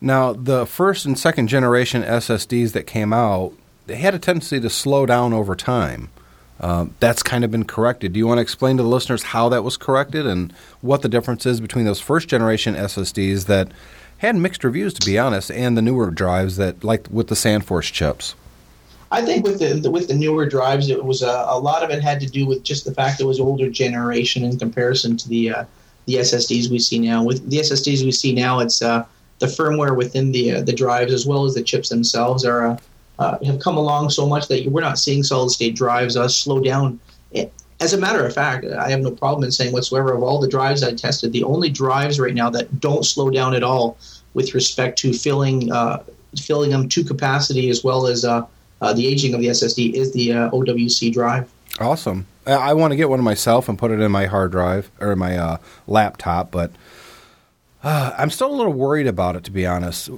Now, 0.00 0.32
the 0.32 0.66
first 0.66 1.04
and 1.04 1.16
second 1.16 1.46
generation 1.46 2.02
SSDs 2.02 2.72
that 2.72 2.88
came 2.88 3.12
out, 3.12 3.52
they 3.86 3.96
had 3.96 4.14
a 4.14 4.18
tendency 4.18 4.58
to 4.58 4.70
slow 4.70 5.06
down 5.06 5.32
over 5.32 5.54
time. 5.54 6.10
Uh, 6.60 6.86
that's 6.98 7.22
kind 7.22 7.44
of 7.44 7.50
been 7.50 7.64
corrected. 7.64 8.12
Do 8.12 8.18
you 8.18 8.26
want 8.26 8.38
to 8.38 8.42
explain 8.42 8.76
to 8.76 8.82
the 8.82 8.88
listeners 8.88 9.22
how 9.24 9.48
that 9.50 9.62
was 9.62 9.76
corrected 9.76 10.26
and 10.26 10.52
what 10.80 11.02
the 11.02 11.08
difference 11.08 11.46
is 11.46 11.60
between 11.60 11.84
those 11.84 12.00
first 12.00 12.28
generation 12.28 12.74
SSDs 12.74 13.46
that 13.46 13.68
had 14.22 14.36
mixed 14.36 14.62
reviews, 14.62 14.94
to 14.94 15.04
be 15.04 15.18
honest, 15.18 15.50
and 15.50 15.76
the 15.76 15.82
newer 15.82 16.10
drives 16.10 16.56
that, 16.56 16.84
like 16.84 17.08
with 17.10 17.26
the 17.26 17.34
SandForce 17.34 17.92
chips. 17.92 18.36
I 19.10 19.20
think 19.20 19.44
with 19.44 19.58
the 19.58 19.90
with 19.90 20.08
the 20.08 20.14
newer 20.14 20.46
drives, 20.46 20.88
it 20.88 21.04
was 21.04 21.22
a, 21.22 21.44
a 21.48 21.58
lot 21.58 21.82
of 21.82 21.90
it 21.90 22.00
had 22.02 22.20
to 22.20 22.26
do 22.26 22.46
with 22.46 22.62
just 22.62 22.84
the 22.84 22.94
fact 22.94 23.20
it 23.20 23.24
was 23.24 23.40
older 23.40 23.68
generation 23.68 24.44
in 24.44 24.58
comparison 24.58 25.16
to 25.18 25.28
the 25.28 25.50
uh, 25.50 25.64
the 26.06 26.14
SSDs 26.14 26.70
we 26.70 26.78
see 26.78 26.98
now. 26.98 27.22
With 27.22 27.50
the 27.50 27.58
SSDs 27.58 28.04
we 28.04 28.12
see 28.12 28.32
now, 28.32 28.60
it's 28.60 28.80
uh, 28.80 29.04
the 29.40 29.46
firmware 29.46 29.96
within 29.96 30.32
the 30.32 30.52
uh, 30.52 30.62
the 30.62 30.72
drives 30.72 31.12
as 31.12 31.26
well 31.26 31.44
as 31.44 31.54
the 31.54 31.62
chips 31.62 31.88
themselves 31.88 32.44
are 32.44 32.68
uh, 32.68 32.76
uh, 33.18 33.38
have 33.44 33.58
come 33.58 33.76
along 33.76 34.10
so 34.10 34.26
much 34.26 34.46
that 34.48 34.64
we're 34.66 34.80
not 34.80 34.98
seeing 34.98 35.22
solid 35.22 35.50
state 35.50 35.74
drives 35.74 36.16
uh, 36.16 36.28
slow 36.28 36.60
down. 36.60 36.98
As 37.82 37.92
a 37.92 37.98
matter 37.98 38.24
of 38.24 38.32
fact, 38.32 38.64
I 38.64 38.90
have 38.90 39.00
no 39.00 39.10
problem 39.10 39.42
in 39.42 39.50
saying 39.50 39.72
whatsoever 39.72 40.12
of 40.12 40.22
all 40.22 40.38
the 40.38 40.46
drives 40.46 40.84
I 40.84 40.92
tested, 40.94 41.32
the 41.32 41.42
only 41.42 41.68
drives 41.68 42.20
right 42.20 42.32
now 42.32 42.48
that 42.50 42.78
don't 42.78 43.04
slow 43.04 43.28
down 43.28 43.54
at 43.54 43.64
all 43.64 43.98
with 44.34 44.54
respect 44.54 45.00
to 45.00 45.12
filling 45.12 45.72
uh, 45.72 46.00
filling 46.40 46.70
them 46.70 46.88
to 46.90 47.02
capacity 47.02 47.70
as 47.70 47.82
well 47.82 48.06
as 48.06 48.24
uh, 48.24 48.46
uh, 48.80 48.92
the 48.92 49.08
aging 49.08 49.34
of 49.34 49.40
the 49.40 49.48
SSD 49.48 49.94
is 49.94 50.12
the 50.12 50.32
uh, 50.32 50.50
OWC 50.50 51.12
drive. 51.12 51.50
Awesome. 51.80 52.26
I, 52.46 52.52
I 52.52 52.72
want 52.74 52.92
to 52.92 52.96
get 52.96 53.08
one 53.08 53.20
myself 53.20 53.68
and 53.68 53.76
put 53.76 53.90
it 53.90 53.98
in 53.98 54.12
my 54.12 54.26
hard 54.26 54.52
drive 54.52 54.88
or 55.00 55.16
my 55.16 55.36
uh, 55.36 55.56
laptop, 55.88 56.52
but 56.52 56.70
uh, 57.82 58.14
I'm 58.16 58.30
still 58.30 58.52
a 58.52 58.54
little 58.54 58.72
worried 58.72 59.08
about 59.08 59.34
it, 59.34 59.42
to 59.44 59.50
be 59.50 59.66
honest. 59.66 60.08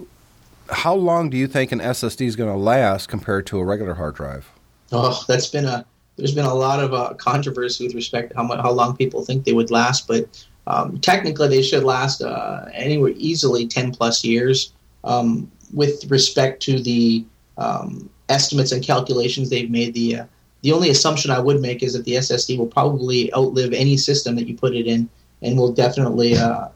How 0.68 0.94
long 0.94 1.30
do 1.30 1.38
you 1.38 1.46
think 1.46 1.72
an 1.72 1.80
SSD 1.80 2.26
is 2.26 2.36
going 2.36 2.52
to 2.52 2.58
last 2.58 3.08
compared 3.08 3.46
to 3.46 3.58
a 3.58 3.64
regular 3.64 3.94
hard 3.94 4.16
drive? 4.16 4.50
Oh, 4.92 5.24
that's 5.26 5.46
been 5.46 5.64
a 5.64 5.86
there's 6.16 6.34
been 6.34 6.44
a 6.44 6.54
lot 6.54 6.80
of 6.80 6.94
uh, 6.94 7.14
controversy 7.14 7.86
with 7.86 7.94
respect 7.94 8.30
to 8.30 8.36
how 8.36 8.44
much, 8.44 8.60
how 8.60 8.70
long 8.70 8.96
people 8.96 9.24
think 9.24 9.44
they 9.44 9.52
would 9.52 9.70
last, 9.70 10.06
but 10.06 10.46
um, 10.66 10.98
technically 11.00 11.48
they 11.48 11.62
should 11.62 11.84
last 11.84 12.22
uh, 12.22 12.66
anywhere 12.72 13.12
easily 13.16 13.66
10 13.66 13.92
plus 13.92 14.24
years. 14.24 14.72
Um, 15.02 15.50
with 15.72 16.10
respect 16.10 16.62
to 16.62 16.80
the 16.80 17.24
um, 17.58 18.08
estimates 18.28 18.72
and 18.72 18.82
calculations 18.82 19.50
they've 19.50 19.70
made, 19.70 19.94
the 19.94 20.16
uh, 20.20 20.24
the 20.62 20.72
only 20.72 20.88
assumption 20.88 21.30
I 21.30 21.40
would 21.40 21.60
make 21.60 21.82
is 21.82 21.92
that 21.92 22.06
the 22.06 22.14
SSD 22.14 22.56
will 22.56 22.66
probably 22.66 23.32
outlive 23.34 23.74
any 23.74 23.98
system 23.98 24.34
that 24.36 24.48
you 24.48 24.56
put 24.56 24.74
it 24.74 24.86
in, 24.86 25.10
and 25.42 25.58
will 25.58 25.72
definitely 25.72 26.38
uh, 26.38 26.68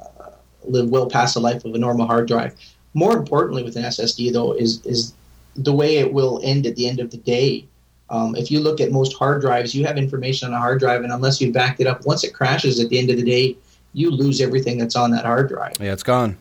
live 0.64 0.90
well 0.90 1.08
past 1.08 1.34
the 1.34 1.40
life 1.40 1.64
of 1.64 1.74
a 1.74 1.78
normal 1.78 2.06
hard 2.06 2.28
drive. 2.28 2.54
More 2.92 3.16
importantly, 3.16 3.62
with 3.62 3.76
an 3.76 3.84
SSD 3.84 4.32
though, 4.32 4.52
is 4.52 4.84
is 4.84 5.14
the 5.56 5.72
way 5.72 5.96
it 5.96 6.12
will 6.12 6.40
end 6.44 6.66
at 6.66 6.76
the 6.76 6.86
end 6.86 7.00
of 7.00 7.10
the 7.10 7.16
day. 7.16 7.66
Um, 8.10 8.34
if 8.36 8.50
you 8.50 8.60
look 8.60 8.80
at 8.80 8.90
most 8.90 9.14
hard 9.14 9.40
drives, 9.40 9.74
you 9.74 9.84
have 9.84 9.98
information 9.98 10.48
on 10.48 10.54
a 10.54 10.58
hard 10.58 10.80
drive, 10.80 11.02
and 11.02 11.12
unless 11.12 11.40
you 11.40 11.52
backed 11.52 11.80
it 11.80 11.86
up, 11.86 12.06
once 12.06 12.24
it 12.24 12.32
crashes 12.32 12.80
at 12.80 12.88
the 12.88 12.98
end 12.98 13.10
of 13.10 13.16
the 13.16 13.22
day, 13.22 13.56
you 13.92 14.10
lose 14.10 14.40
everything 14.40 14.78
that's 14.78 14.96
on 14.96 15.10
that 15.10 15.24
hard 15.24 15.48
drive. 15.48 15.76
Yeah, 15.80 15.92
it's 15.92 16.02
gone. 16.02 16.36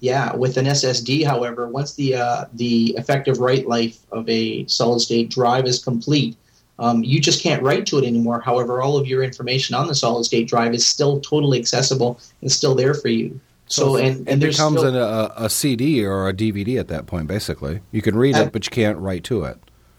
Yeah, 0.00 0.34
with 0.34 0.56
an 0.58 0.66
SSD, 0.66 1.26
however, 1.26 1.66
once 1.66 1.94
the 1.94 2.14
uh, 2.14 2.44
the 2.52 2.94
effective 2.96 3.38
write 3.38 3.66
life 3.66 3.98
of 4.12 4.28
a 4.28 4.66
solid 4.66 5.00
state 5.00 5.28
drive 5.30 5.66
is 5.66 5.82
complete, 5.82 6.36
um, 6.78 7.02
you 7.02 7.20
just 7.20 7.42
can't 7.42 7.62
write 7.62 7.86
to 7.86 7.98
it 7.98 8.04
anymore. 8.04 8.40
However, 8.40 8.80
all 8.80 8.96
of 8.96 9.06
your 9.06 9.22
information 9.24 9.74
on 9.74 9.88
the 9.88 9.94
solid 9.94 10.24
state 10.24 10.46
drive 10.46 10.72
is 10.74 10.86
still 10.86 11.20
totally 11.20 11.58
accessible 11.58 12.20
and 12.42 12.52
still 12.52 12.74
there 12.74 12.94
for 12.94 13.08
you. 13.08 13.40
So, 13.66 13.82
So, 13.82 13.96
and, 13.96 14.28
and 14.28 14.42
it 14.42 14.50
becomes 14.50 14.78
still, 14.78 14.96
a, 14.96 15.32
a 15.36 15.50
CD 15.50 16.04
or 16.04 16.28
a 16.28 16.32
DVD 16.32 16.78
at 16.78 16.88
that 16.88 17.06
point, 17.06 17.26
basically. 17.26 17.80
You 17.90 18.00
can 18.00 18.16
read 18.16 18.36
it, 18.36 18.52
but 18.52 18.64
you 18.64 18.70
can't 18.70 18.98
write 18.98 19.24
to 19.24 19.44
it. 19.44 19.58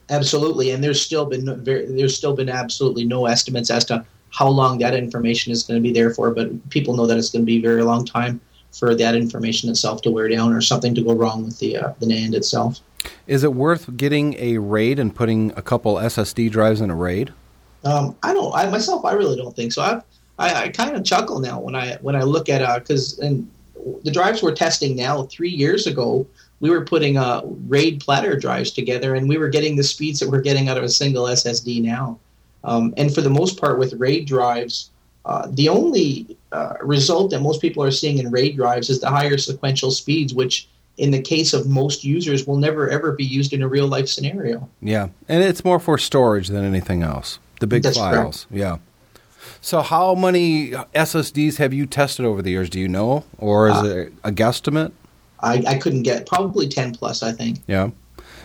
Absolutely, 0.10 0.72
and 0.72 0.84
there's 0.84 1.02
still 1.02 1.26
been 1.26 1.46
no, 1.46 1.56
there's 1.56 2.16
still 2.16 2.36
been 2.36 2.50
absolutely 2.50 3.06
no 3.06 3.26
estimates 3.26 3.70
as 3.70 3.86
to 3.86 4.06
how 4.32 4.48
long 4.48 4.78
that 4.80 4.94
information 4.94 5.52
is 5.52 5.64
going 5.64 5.82
to 5.82 5.82
be 5.82 5.94
there 5.94 6.14
for. 6.14 6.32
But 6.32 6.70
people 6.70 6.96
know 6.96 7.08
that 7.08 7.18
it's 7.18 7.30
going 7.30 7.44
to 7.44 7.46
be 7.46 7.58
a 7.58 7.62
very 7.62 7.84
long 7.84 8.06
time 8.06 8.40
for 8.72 8.94
that 8.96 9.16
information 9.16 9.70
itself 9.70 10.02
to 10.04 10.12
wear 10.12 10.28
down 10.28 10.54
or 10.54 10.62
something 10.62 10.94
to 10.96 11.02
go 11.02 11.14
wrong 11.14 11.46
with 11.46 11.60
the 11.60 11.78
uh, 11.78 11.94
the 12.00 12.06
NAND 12.06 12.34
itself. 12.34 12.80
Is 13.28 13.44
it 13.44 13.54
worth 13.54 13.96
getting 13.96 14.36
a 14.36 14.58
RAID 14.58 15.00
and 15.00 15.16
putting 15.16 15.52
a 15.56 15.62
couple 15.62 15.96
SSD 15.96 16.52
drives 16.52 16.82
in 16.82 16.90
a 16.90 16.96
RAID? 16.96 17.34
Um, 17.86 18.16
I 18.24 18.34
don't. 18.34 18.54
I 18.54 18.70
myself, 18.70 19.06
I 19.06 19.14
really 19.14 19.38
don't 19.38 19.56
think 19.56 19.72
so. 19.72 19.82
I've, 19.82 20.04
I 20.38 20.64
I 20.64 20.70
kind 20.70 20.96
of 20.96 21.04
chuckle 21.04 21.40
now 21.40 21.60
when 21.60 21.76
I 21.76 21.96
when 22.02 22.16
I 22.16 22.24
look 22.24 22.50
at 22.50 22.80
because 22.80 23.20
and 23.20 23.50
the 24.04 24.12
drives 24.12 24.44
we're 24.44 24.56
testing 24.56 24.96
now. 24.96 25.24
Three 25.24 25.50
years 25.50 25.88
ago, 25.88 26.28
we 26.60 26.70
were 26.70 26.84
putting 26.84 27.18
uh, 27.18 27.42
RAID 27.68 28.02
platter 28.02 28.36
drives 28.38 28.72
together, 28.72 29.16
and 29.16 29.30
we 29.30 29.38
were 29.38 29.50
getting 29.50 29.76
the 29.76 29.84
speeds 29.84 30.20
that 30.20 30.30
we're 30.30 30.42
getting 30.42 30.70
out 30.70 30.78
of 30.78 30.84
a 30.84 30.90
single 30.90 31.26
SSD 31.26 31.82
now. 31.82 32.20
Um, 32.64 32.94
and 32.98 33.14
for 33.14 33.22
the 33.22 33.30
most 33.30 33.60
part, 33.60 33.80
with 33.80 33.94
RAID 33.94 34.26
drives, 34.26 34.92
uh, 35.26 35.48
the 35.52 35.70
only 35.70 36.38
uh, 36.52 36.74
result 36.82 37.32
that 37.32 37.40
most 37.42 37.62
people 37.62 37.84
are 37.84 37.92
seeing 37.92 38.18
in 38.18 38.30
RAID 38.32 38.56
drives 38.56 38.90
is 38.90 39.00
the 39.00 39.10
higher 39.10 39.38
sequential 39.38 39.92
speeds, 39.92 40.34
which 40.34 40.68
in 40.98 41.12
the 41.12 41.22
case 41.22 41.54
of 41.54 41.66
most 41.68 42.04
users 42.04 42.46
will 42.46 42.58
never 42.58 42.90
ever 42.90 43.14
be 43.14 43.24
used 43.24 43.54
in 43.54 43.62
a 43.62 43.68
real 43.68 43.88
life 43.88 44.10
scenario. 44.10 44.68
Yeah, 44.82 45.10
and 45.30 45.44
it's 45.44 45.64
more 45.64 45.80
for 45.80 45.98
storage 45.98 46.50
than 46.50 46.66
anything 46.66 47.04
else. 47.04 47.40
The 47.62 47.68
big 47.68 47.84
That's 47.84 47.98
files. 47.98 48.48
Yeah. 48.52 48.78
So, 49.62 49.82
how 49.82 50.16
many 50.16 50.72
SSDs 50.72 51.58
have 51.58 51.74
you 51.74 51.86
tested 51.86 52.26
over 52.26 52.42
the 52.42 52.50
years? 52.52 52.70
Do 52.70 52.80
you 52.80 52.88
know, 52.88 53.24
or 53.38 53.70
is 53.70 53.76
Uh, 53.78 53.86
it 53.86 54.14
a 54.24 54.32
guesstimate? 54.32 54.92
I, 55.42 55.64
I 55.68 55.78
couldn't 55.78 56.04
get 56.04 56.26
probably 56.26 56.68
ten 56.68 56.94
plus. 56.94 57.24
I 57.24 57.32
think. 57.32 57.60
Yeah. 57.68 57.92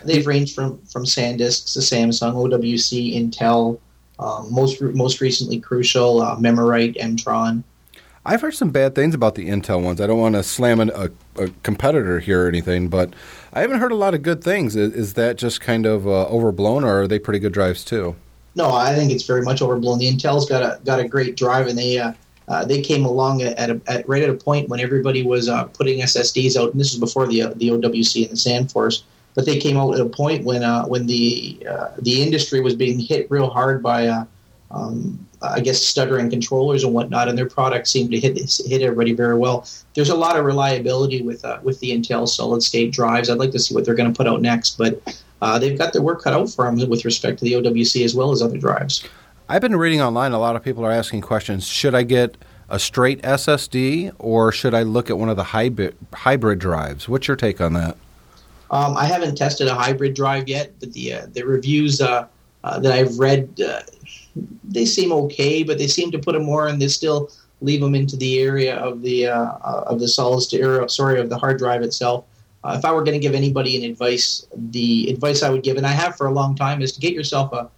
They've 0.03 0.25
ranged 0.25 0.53
from 0.53 0.77
from 0.85 1.03
SanDisk 1.03 1.73
to 1.73 1.79
Samsung, 1.79 2.33
OWC, 2.33 3.15
Intel, 3.15 3.79
um, 4.19 4.53
most 4.53 4.81
most 4.81 5.19
recently 5.21 5.59
Crucial, 5.59 6.21
uh, 6.21 6.37
Memoright, 6.39 6.95
Mtron. 6.95 7.63
I've 8.27 8.41
heard 8.41 8.55
some 8.55 8.71
bad 8.71 8.95
things 8.95 9.13
about 9.13 9.35
the 9.35 9.49
Intel 9.49 9.83
ones. 9.83 10.01
I 10.01 10.07
don't 10.07 10.19
want 10.19 10.33
to 10.33 10.41
slam 10.41 10.79
an, 10.79 10.89
a, 10.95 11.11
a 11.37 11.49
competitor 11.61 12.19
here 12.19 12.45
or 12.45 12.47
anything, 12.47 12.87
but 12.87 13.13
I 13.53 13.61
haven't 13.61 13.79
heard 13.79 13.91
a 13.91 13.95
lot 13.95 14.15
of 14.15 14.23
good 14.23 14.43
things. 14.43 14.75
Is, 14.75 14.93
is 14.93 15.13
that 15.13 15.37
just 15.37 15.61
kind 15.61 15.85
of 15.85 16.07
uh, 16.07 16.25
overblown, 16.27 16.83
or 16.83 17.01
are 17.01 17.07
they 17.07 17.19
pretty 17.19 17.39
good 17.39 17.53
drives 17.53 17.85
too? 17.85 18.15
No, 18.55 18.73
I 18.73 18.95
think 18.95 19.11
it's 19.11 19.25
very 19.25 19.43
much 19.43 19.61
overblown. 19.61 19.99
The 19.99 20.11
Intel's 20.11 20.47
got 20.49 20.63
a 20.63 20.79
got 20.83 20.99
a 20.99 21.07
great 21.07 21.37
drive, 21.37 21.67
and 21.67 21.77
they 21.77 21.99
uh, 21.99 22.13
uh, 22.47 22.63
they 22.63 22.81
came 22.81 23.05
along 23.05 23.41
at, 23.41 23.69
a, 23.69 23.81
at 23.87 24.07
right 24.07 24.21
at 24.21 24.29
a 24.29 24.35
point 24.35 24.69
when 24.69 24.79
everybody 24.79 25.23
was 25.23 25.49
uh, 25.49 25.63
putting 25.65 26.01
SSDs 26.01 26.55
out, 26.55 26.71
and 26.71 26.79
this 26.79 26.91
was 26.91 26.99
before 26.99 27.27
the 27.27 27.43
uh, 27.43 27.53
the 27.55 27.69
OWC 27.69 28.29
and 28.29 28.31
the 28.31 28.35
SandForce. 28.35 29.03
But 29.33 29.45
they 29.45 29.57
came 29.59 29.77
out 29.77 29.95
at 29.95 29.99
a 29.99 30.05
point 30.05 30.45
when 30.45 30.63
uh, 30.63 30.85
when 30.85 31.07
the 31.07 31.65
uh, 31.69 31.89
the 31.99 32.21
industry 32.21 32.61
was 32.61 32.75
being 32.75 32.99
hit 32.99 33.29
real 33.31 33.49
hard 33.49 33.81
by 33.81 34.25
um, 34.71 35.27
I 35.41 35.59
guess 35.59 35.81
stuttering 35.81 36.29
controllers 36.29 36.83
and 36.83 36.93
whatnot, 36.93 37.27
and 37.29 37.37
their 37.37 37.49
products 37.49 37.89
seemed 37.89 38.11
to 38.11 38.19
hit 38.19 38.37
hit 38.37 38.81
everybody 38.81 39.13
very 39.13 39.37
well. 39.37 39.67
There's 39.95 40.09
a 40.09 40.15
lot 40.15 40.37
of 40.37 40.45
reliability 40.45 41.23
with 41.23 41.43
with 41.63 41.79
the 41.79 41.91
Intel 41.91 42.27
solid 42.27 42.61
state 42.61 42.91
drives. 42.91 43.29
I'd 43.29 43.39
like 43.39 43.51
to 43.51 43.59
see 43.59 43.73
what 43.73 43.85
they're 43.85 43.95
going 43.95 44.11
to 44.13 44.15
put 44.15 44.27
out 44.27 44.41
next, 44.41 44.77
but 44.77 45.01
they've 45.59 45.77
got 45.77 45.93
their 45.93 46.03
work 46.03 46.21
cut 46.21 46.33
out 46.33 46.49
for 46.51 46.65
them 46.65 46.87
with 46.87 47.05
respect 47.05 47.39
to 47.39 47.45
the 47.45 47.53
OWC 47.53 48.05
as 48.05 48.13
well 48.13 48.31
as 48.31 48.43
other 48.43 48.57
drives. 48.57 49.03
I've 49.47 49.61
been 49.61 49.75
reading 49.75 50.01
online. 50.01 50.31
A 50.31 50.39
lot 50.39 50.55
of 50.55 50.63
people 50.63 50.83
are 50.85 50.91
asking 50.91 51.21
questions. 51.21 51.67
Should 51.67 51.93
I 51.93 52.01
get 52.01 52.35
a 52.67 52.79
straight 52.79 53.21
SSD, 53.21 54.11
or 54.17 54.51
should 54.51 54.73
I 54.73 54.81
look 54.81 55.11
at 55.11 55.19
one 55.19 55.29
of 55.29 55.37
the 55.37 55.43
hybrid 55.43 55.95
hybrid 56.13 56.57
drives? 56.57 57.07
What's 57.07 57.27
your 57.27 57.37
take 57.37 57.61
on 57.61 57.73
that? 57.73 57.95
Um, 58.71 58.97
I 58.97 59.05
haven't 59.05 59.37
tested 59.37 59.67
a 59.67 59.75
hybrid 59.75 60.15
drive 60.15 60.49
yet, 60.49 60.73
but 60.79 60.93
the 60.93 61.13
uh, 61.13 61.27
the 61.31 61.43
reviews 61.43 62.01
uh, 62.01 62.25
uh, 62.63 62.79
that 62.79 62.91
I've 62.91 63.19
read, 63.19 63.61
uh, 63.61 63.81
they 64.63 64.85
seem 64.85 65.11
okay, 65.11 65.61
but 65.61 65.77
they 65.77 65.87
seem 65.87 66.09
to 66.11 66.17
put 66.17 66.33
them 66.33 66.43
more, 66.43 66.67
and 66.67 66.81
they 66.81 66.87
still 66.87 67.29
leave 67.61 67.81
them 67.81 67.93
into 67.93 68.17
the 68.17 68.39
area 68.39 68.75
of 68.77 69.03
the 69.03 69.27
uh, 69.27 69.43
uh, 69.63 69.83
of 69.85 69.99
the 69.99 70.07
solid 70.07 70.41
state, 70.41 70.61
or, 70.61 70.87
sorry, 70.89 71.19
of 71.19 71.29
the 71.29 71.37
hard 71.37 71.59
drive 71.59 71.83
itself. 71.83 72.25
If 72.67 72.83
I 72.83 72.91
were 72.91 73.03
going 73.03 73.13
to 73.13 73.19
give 73.19 73.35
anybody 73.35 73.77
an 73.77 73.91
advice, 73.91 74.47
the 74.71 75.07
advice 75.11 75.43
I 75.43 75.51
would 75.51 75.61
give, 75.61 75.77
and 75.77 75.85
I 75.85 75.91
have 75.91 76.17
for 76.17 76.25
a 76.25 76.31
long 76.31 76.55
time, 76.55 76.81
is 76.81 76.93
to 76.93 76.99
get 76.99 77.13
yourself 77.13 77.53
a, 77.53 77.69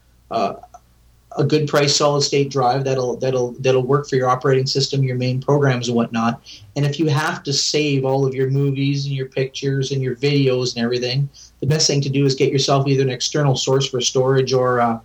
a 1.37 1.43
good 1.43 1.67
price 1.67 1.95
solid 1.95 2.21
state 2.21 2.49
drive 2.49 2.83
that'll 2.83 3.15
that'll 3.17 3.51
that'll 3.59 3.83
work 3.83 4.09
for 4.09 4.15
your 4.15 4.27
operating 4.27 4.65
system, 4.65 5.03
your 5.03 5.15
main 5.15 5.39
programs 5.39 5.87
and 5.87 5.95
whatnot. 5.95 6.41
And 6.75 6.85
if 6.85 6.99
you 6.99 7.07
have 7.07 7.43
to 7.43 7.53
save 7.53 8.05
all 8.05 8.25
of 8.25 8.33
your 8.33 8.49
movies 8.49 9.05
and 9.05 9.15
your 9.15 9.27
pictures 9.27 9.91
and 9.91 10.01
your 10.01 10.15
videos 10.15 10.75
and 10.75 10.83
everything, 10.83 11.29
the 11.59 11.67
best 11.67 11.87
thing 11.87 12.01
to 12.01 12.09
do 12.09 12.25
is 12.25 12.35
get 12.35 12.51
yourself 12.51 12.87
either 12.87 13.03
an 13.03 13.09
external 13.09 13.55
source 13.55 13.87
for 13.87 14.01
storage 14.01 14.51
or 14.51 14.81
uh, 14.81 14.99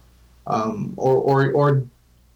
um, 0.46 0.94
or, 0.96 1.16
or 1.16 1.52
or 1.52 1.84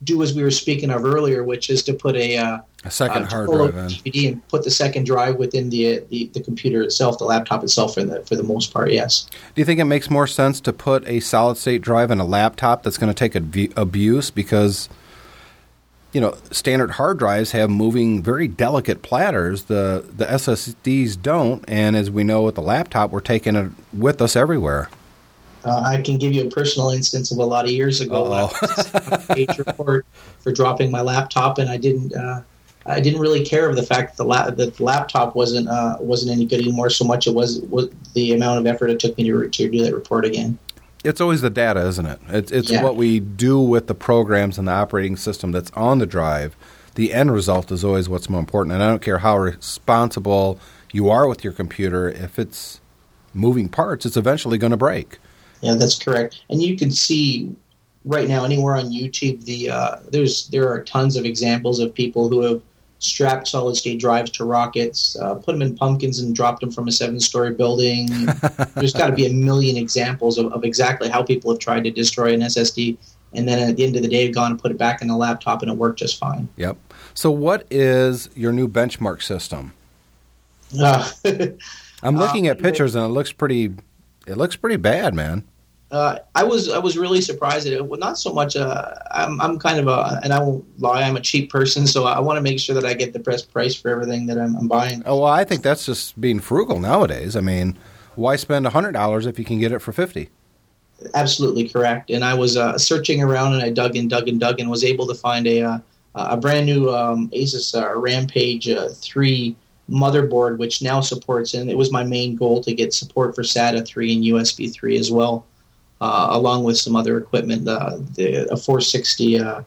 do 0.04 0.22
as 0.22 0.34
we 0.34 0.42
were 0.42 0.50
speaking 0.50 0.90
of 0.90 1.04
earlier, 1.04 1.42
which 1.42 1.70
is 1.70 1.82
to 1.84 1.94
put 1.94 2.16
a 2.16 2.36
uh, 2.36 2.58
A 2.84 2.90
second 2.90 3.24
uh, 3.24 3.28
hard 3.28 3.48
drive 3.48 3.76
in. 3.76 3.88
DVD 3.88 4.32
and 4.32 4.48
put 4.48 4.64
the 4.64 4.70
second 4.70 5.06
drive 5.06 5.36
within 5.36 5.70
the, 5.70 6.00
the 6.10 6.30
the 6.34 6.40
computer 6.40 6.82
itself, 6.82 7.18
the 7.18 7.24
laptop 7.24 7.64
itself, 7.64 7.94
for 7.94 8.04
the 8.04 8.24
for 8.26 8.36
the 8.36 8.42
most 8.42 8.72
part. 8.72 8.92
Yes. 8.92 9.26
Do 9.54 9.60
you 9.60 9.64
think 9.64 9.80
it 9.80 9.84
makes 9.84 10.10
more 10.10 10.26
sense 10.26 10.60
to 10.60 10.72
put 10.72 11.06
a 11.08 11.20
solid 11.20 11.56
state 11.56 11.82
drive 11.82 12.10
in 12.10 12.20
a 12.20 12.24
laptop 12.26 12.82
that's 12.82 12.98
going 12.98 13.12
to 13.12 13.14
take 13.14 13.34
abu- 13.34 13.72
abuse 13.76 14.30
because 14.30 14.88
you 16.12 16.20
know 16.20 16.36
standard 16.50 16.92
hard 16.92 17.18
drives 17.18 17.52
have 17.52 17.70
moving 17.70 18.22
very 18.22 18.48
delicate 18.48 19.02
platters 19.02 19.64
the 19.64 20.04
the 20.14 20.24
SSDs 20.26 21.20
don't 21.20 21.64
and 21.68 21.96
as 21.96 22.10
we 22.10 22.22
know 22.22 22.42
with 22.42 22.54
the 22.54 22.62
laptop 22.62 23.10
we're 23.10 23.20
taking 23.20 23.56
it 23.56 23.70
with 23.92 24.20
us 24.20 24.36
everywhere. 24.36 24.88
Uh, 25.66 25.80
I 25.84 26.00
can 26.00 26.16
give 26.16 26.32
you 26.32 26.46
a 26.46 26.50
personal 26.50 26.90
instance 26.90 27.32
of 27.32 27.38
a 27.38 27.44
lot 27.44 27.64
of 27.64 27.72
years 27.72 28.00
ago. 28.00 28.32
I 28.32 28.42
Uh-oh. 28.42 28.58
was 28.62 28.94
a 28.94 29.34
page 29.34 29.58
report 29.58 30.06
for 30.38 30.52
dropping 30.52 30.90
my 30.92 31.00
laptop, 31.00 31.58
and 31.58 31.68
I 31.68 31.76
didn't. 31.76 32.14
Uh, 32.14 32.42
I 32.88 33.00
didn't 33.00 33.20
really 33.20 33.44
care 33.44 33.68
of 33.68 33.74
the 33.74 33.82
fact 33.82 34.16
that 34.16 34.22
the, 34.22 34.28
la- 34.28 34.48
that 34.50 34.76
the 34.76 34.84
laptop 34.84 35.34
wasn't 35.34 35.66
uh, 35.68 35.96
wasn't 35.98 36.30
any 36.30 36.46
good 36.46 36.60
anymore. 36.60 36.88
So 36.88 37.04
much 37.04 37.26
it 37.26 37.34
was, 37.34 37.60
was 37.62 37.88
the 38.14 38.32
amount 38.32 38.60
of 38.60 38.66
effort 38.72 38.90
it 38.90 39.00
took 39.00 39.18
me 39.18 39.24
to, 39.24 39.48
to 39.48 39.68
do 39.68 39.82
that 39.82 39.92
report 39.92 40.24
again. 40.24 40.56
It's 41.04 41.20
always 41.20 41.40
the 41.40 41.50
data, 41.50 41.84
isn't 41.88 42.06
it? 42.06 42.20
It's 42.28 42.52
it's 42.52 42.70
Yeah. 42.70 42.84
what 42.84 42.94
we 42.94 43.18
do 43.18 43.58
with 43.60 43.88
the 43.88 43.94
programs 43.94 44.56
and 44.56 44.68
the 44.68 44.72
operating 44.72 45.16
system 45.16 45.50
that's 45.50 45.72
on 45.72 45.98
the 45.98 46.06
drive. 46.06 46.54
The 46.94 47.12
end 47.12 47.32
result 47.32 47.72
is 47.72 47.84
always 47.84 48.08
what's 48.08 48.30
more 48.30 48.38
important. 48.40 48.72
And 48.74 48.82
I 48.84 48.88
don't 48.88 49.02
care 49.02 49.18
how 49.18 49.36
responsible 49.36 50.58
you 50.92 51.10
are 51.10 51.26
with 51.28 51.42
your 51.44 51.52
computer, 51.52 52.08
if 52.08 52.38
it's 52.38 52.80
moving 53.34 53.68
parts, 53.68 54.06
it's 54.06 54.16
eventually 54.16 54.58
going 54.58 54.70
to 54.70 54.76
break. 54.76 55.18
Yeah, 55.60 55.74
that's 55.74 55.98
correct. 55.98 56.42
And 56.50 56.62
you 56.62 56.76
can 56.76 56.90
see 56.90 57.54
right 58.04 58.28
now 58.28 58.44
anywhere 58.44 58.76
on 58.76 58.86
YouTube 58.86 59.44
the 59.44 59.70
uh, 59.70 59.96
there's 60.10 60.48
there 60.48 60.68
are 60.70 60.82
tons 60.82 61.16
of 61.16 61.24
examples 61.24 61.80
of 61.80 61.94
people 61.94 62.28
who 62.28 62.42
have 62.42 62.62
strapped 62.98 63.46
solid 63.46 63.76
state 63.76 64.00
drives 64.00 64.30
to 64.30 64.44
rockets, 64.44 65.16
uh, 65.20 65.34
put 65.34 65.52
them 65.52 65.62
in 65.62 65.76
pumpkins, 65.76 66.18
and 66.20 66.34
dropped 66.34 66.60
them 66.60 66.70
from 66.70 66.88
a 66.88 66.92
seven 66.92 67.20
story 67.20 67.52
building. 67.52 68.08
there's 68.74 68.94
got 68.94 69.08
to 69.08 69.12
be 69.12 69.26
a 69.26 69.32
million 69.32 69.76
examples 69.76 70.38
of, 70.38 70.52
of 70.52 70.64
exactly 70.64 71.08
how 71.08 71.22
people 71.22 71.50
have 71.50 71.60
tried 71.60 71.84
to 71.84 71.90
destroy 71.90 72.32
an 72.32 72.40
SSD 72.40 72.96
and 73.36 73.46
then 73.46 73.58
at 73.68 73.76
the 73.76 73.84
end 73.84 73.96
of 73.96 74.02
the 74.02 74.08
day, 74.08 74.30
gone 74.30 74.52
and 74.52 74.60
put 74.60 74.70
it 74.70 74.78
back 74.78 75.02
in 75.02 75.08
the 75.08 75.16
laptop, 75.16 75.62
and 75.62 75.70
it 75.70 75.76
worked 75.76 75.98
just 75.98 76.18
fine. 76.18 76.48
Yep. 76.56 76.76
So, 77.14 77.30
what 77.30 77.66
is 77.70 78.30
your 78.34 78.52
new 78.52 78.68
benchmark 78.68 79.22
system? 79.22 79.72
Uh, 80.78 81.08
I'm 82.02 82.16
looking 82.16 82.46
at 82.46 82.58
pictures, 82.58 82.94
and 82.94 83.04
it 83.04 83.08
looks 83.08 83.32
pretty. 83.32 83.74
It 84.26 84.36
looks 84.36 84.56
pretty 84.56 84.76
bad, 84.76 85.14
man. 85.14 85.44
Uh, 85.88 86.18
I 86.34 86.42
was 86.42 86.68
I 86.68 86.78
was 86.78 86.98
really 86.98 87.20
surprised 87.20 87.66
at 87.68 87.72
it. 87.72 87.86
Well, 87.86 88.00
not 88.00 88.18
so 88.18 88.32
much. 88.32 88.56
Uh, 88.56 88.92
I'm 89.12 89.40
I'm 89.40 89.56
kind 89.56 89.78
of 89.78 89.86
a, 89.86 90.20
and 90.24 90.32
I 90.32 90.40
won't 90.40 90.64
lie. 90.80 91.02
I'm 91.02 91.14
a 91.14 91.20
cheap 91.20 91.48
person, 91.48 91.86
so 91.86 92.06
I 92.06 92.18
want 92.18 92.36
to 92.38 92.40
make 92.40 92.58
sure 92.58 92.74
that 92.74 92.84
I 92.84 92.92
get 92.94 93.12
the 93.12 93.20
best 93.20 93.52
price 93.52 93.76
for 93.76 93.88
everything 93.88 94.26
that 94.26 94.36
I'm, 94.36 94.56
I'm 94.56 94.66
buying. 94.66 95.04
Oh 95.06 95.20
well, 95.20 95.30
I 95.30 95.44
think 95.44 95.62
that's 95.62 95.86
just 95.86 96.20
being 96.20 96.40
frugal 96.40 96.80
nowadays. 96.80 97.36
I 97.36 97.40
mean, 97.40 97.78
why 98.16 98.34
spend 98.34 98.66
hundred 98.66 98.92
dollars 98.92 99.26
if 99.26 99.38
you 99.38 99.44
can 99.44 99.60
get 99.60 99.70
it 99.70 99.78
for 99.78 99.92
fifty? 99.92 100.30
Absolutely 101.14 101.68
correct. 101.68 102.10
And 102.10 102.24
I 102.24 102.34
was 102.34 102.56
uh, 102.56 102.76
searching 102.78 103.22
around, 103.22 103.54
and 103.54 103.62
I 103.62 103.70
dug 103.70 103.94
and 103.94 104.10
dug 104.10 104.28
and 104.28 104.40
dug, 104.40 104.58
and 104.58 104.68
was 104.68 104.82
able 104.82 105.06
to 105.06 105.14
find 105.14 105.46
a 105.46 105.62
uh, 105.62 105.78
a 106.16 106.36
brand 106.36 106.66
new 106.66 106.90
um, 106.90 107.28
Asus 107.30 107.80
uh, 107.80 107.96
Rampage 107.96 108.68
three 108.96 109.54
motherboard, 109.88 110.58
which 110.58 110.82
now 110.82 111.00
supports, 111.00 111.54
and 111.54 111.70
it 111.70 111.76
was 111.76 111.92
my 111.92 112.04
main 112.04 112.36
goal 112.36 112.62
to 112.62 112.74
get 112.74 112.92
support 112.92 113.34
for 113.34 113.42
SATA 113.42 113.86
three 113.86 114.14
and 114.14 114.24
USB 114.24 114.72
three 114.72 114.98
as 114.98 115.10
well 115.10 115.46
uh, 116.00 116.28
along 116.30 116.64
with 116.64 116.76
some 116.76 116.96
other 116.96 117.18
equipment, 117.18 117.64
the, 117.64 118.04
the 118.14 118.52
a 118.52 118.56
460 118.56 119.38
uh, 119.38 119.62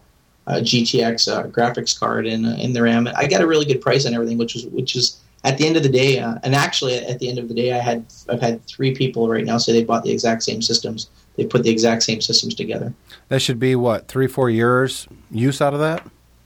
uh, 0.47 0.53
GTX 0.55 1.31
uh, 1.31 1.47
graphics 1.47 1.97
card 1.97 2.25
in 2.25 2.45
uh, 2.45 2.55
in 2.59 2.73
the 2.73 2.81
RAM. 2.81 3.07
I 3.15 3.27
got 3.27 3.41
a 3.41 3.47
really 3.47 3.65
good 3.65 3.81
price 3.81 4.05
on 4.05 4.13
everything, 4.13 4.37
which 4.37 4.53
was 4.53 4.65
which 4.67 4.95
is 4.95 5.19
at 5.43 5.57
the 5.57 5.65
end 5.65 5.77
of 5.77 5.83
the 5.83 5.89
day, 5.89 6.19
uh, 6.19 6.35
and 6.43 6.55
actually 6.55 6.95
at 6.95 7.19
the 7.19 7.29
end 7.29 7.39
of 7.39 7.47
the 7.47 7.53
day, 7.53 7.73
I 7.73 7.79
had 7.79 8.05
I've 8.29 8.41
had 8.41 8.65
three 8.65 8.93
people 8.93 9.27
right 9.27 9.45
now 9.45 9.57
say 9.57 9.73
they 9.73 9.83
bought 9.83 10.03
the 10.03 10.11
exact 10.11 10.43
same 10.43 10.61
systems. 10.61 11.09
They 11.35 11.45
put 11.45 11.63
the 11.63 11.69
exact 11.69 12.03
same 12.03 12.21
systems 12.21 12.55
together. 12.55 12.93
That 13.29 13.41
should 13.41 13.59
be 13.59 13.75
what 13.75 14.07
three 14.07 14.27
four 14.27 14.49
years 14.49 15.07
use 15.31 15.61
out 15.61 15.73
of 15.73 15.79
that. 15.79 16.03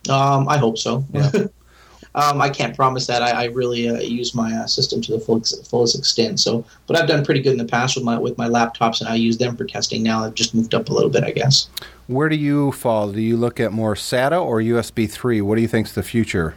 Um, 0.09 0.47
I 0.49 0.57
hope 0.57 0.77
so. 0.77 1.05
Yeah. 1.13 1.31
Um, 2.15 2.41
I 2.41 2.49
can't 2.49 2.75
promise 2.75 3.07
that. 3.07 3.21
I, 3.21 3.43
I 3.43 3.45
really 3.45 3.89
uh, 3.89 3.99
use 3.99 4.35
my 4.35 4.53
uh, 4.53 4.67
system 4.67 5.01
to 5.01 5.13
the 5.13 5.19
full, 5.19 5.41
fullest 5.41 5.97
extent. 5.97 6.39
So, 6.39 6.63
but 6.85 6.97
I've 6.97 7.07
done 7.07 7.25
pretty 7.25 7.41
good 7.41 7.53
in 7.53 7.57
the 7.57 7.65
past 7.65 7.95
with 7.95 8.05
my 8.05 8.17
with 8.17 8.37
my 8.37 8.47
laptops, 8.47 8.99
and 9.01 9.09
I 9.09 9.15
use 9.15 9.37
them 9.37 9.57
for 9.57 9.65
testing. 9.65 10.03
Now 10.03 10.23
I've 10.23 10.35
just 10.35 10.53
moved 10.53 10.75
up 10.75 10.89
a 10.89 10.93
little 10.93 11.09
bit, 11.09 11.23
I 11.23 11.31
guess. 11.31 11.69
Where 12.07 12.29
do 12.29 12.35
you 12.35 12.71
fall? 12.73 13.11
Do 13.11 13.21
you 13.21 13.37
look 13.37 13.59
at 13.59 13.71
more 13.71 13.95
SATA 13.95 14.39
or 14.39 14.59
USB 14.59 15.09
three? 15.09 15.41
What 15.41 15.55
do 15.55 15.61
you 15.61 15.67
think's 15.67 15.93
the 15.93 16.03
future? 16.03 16.55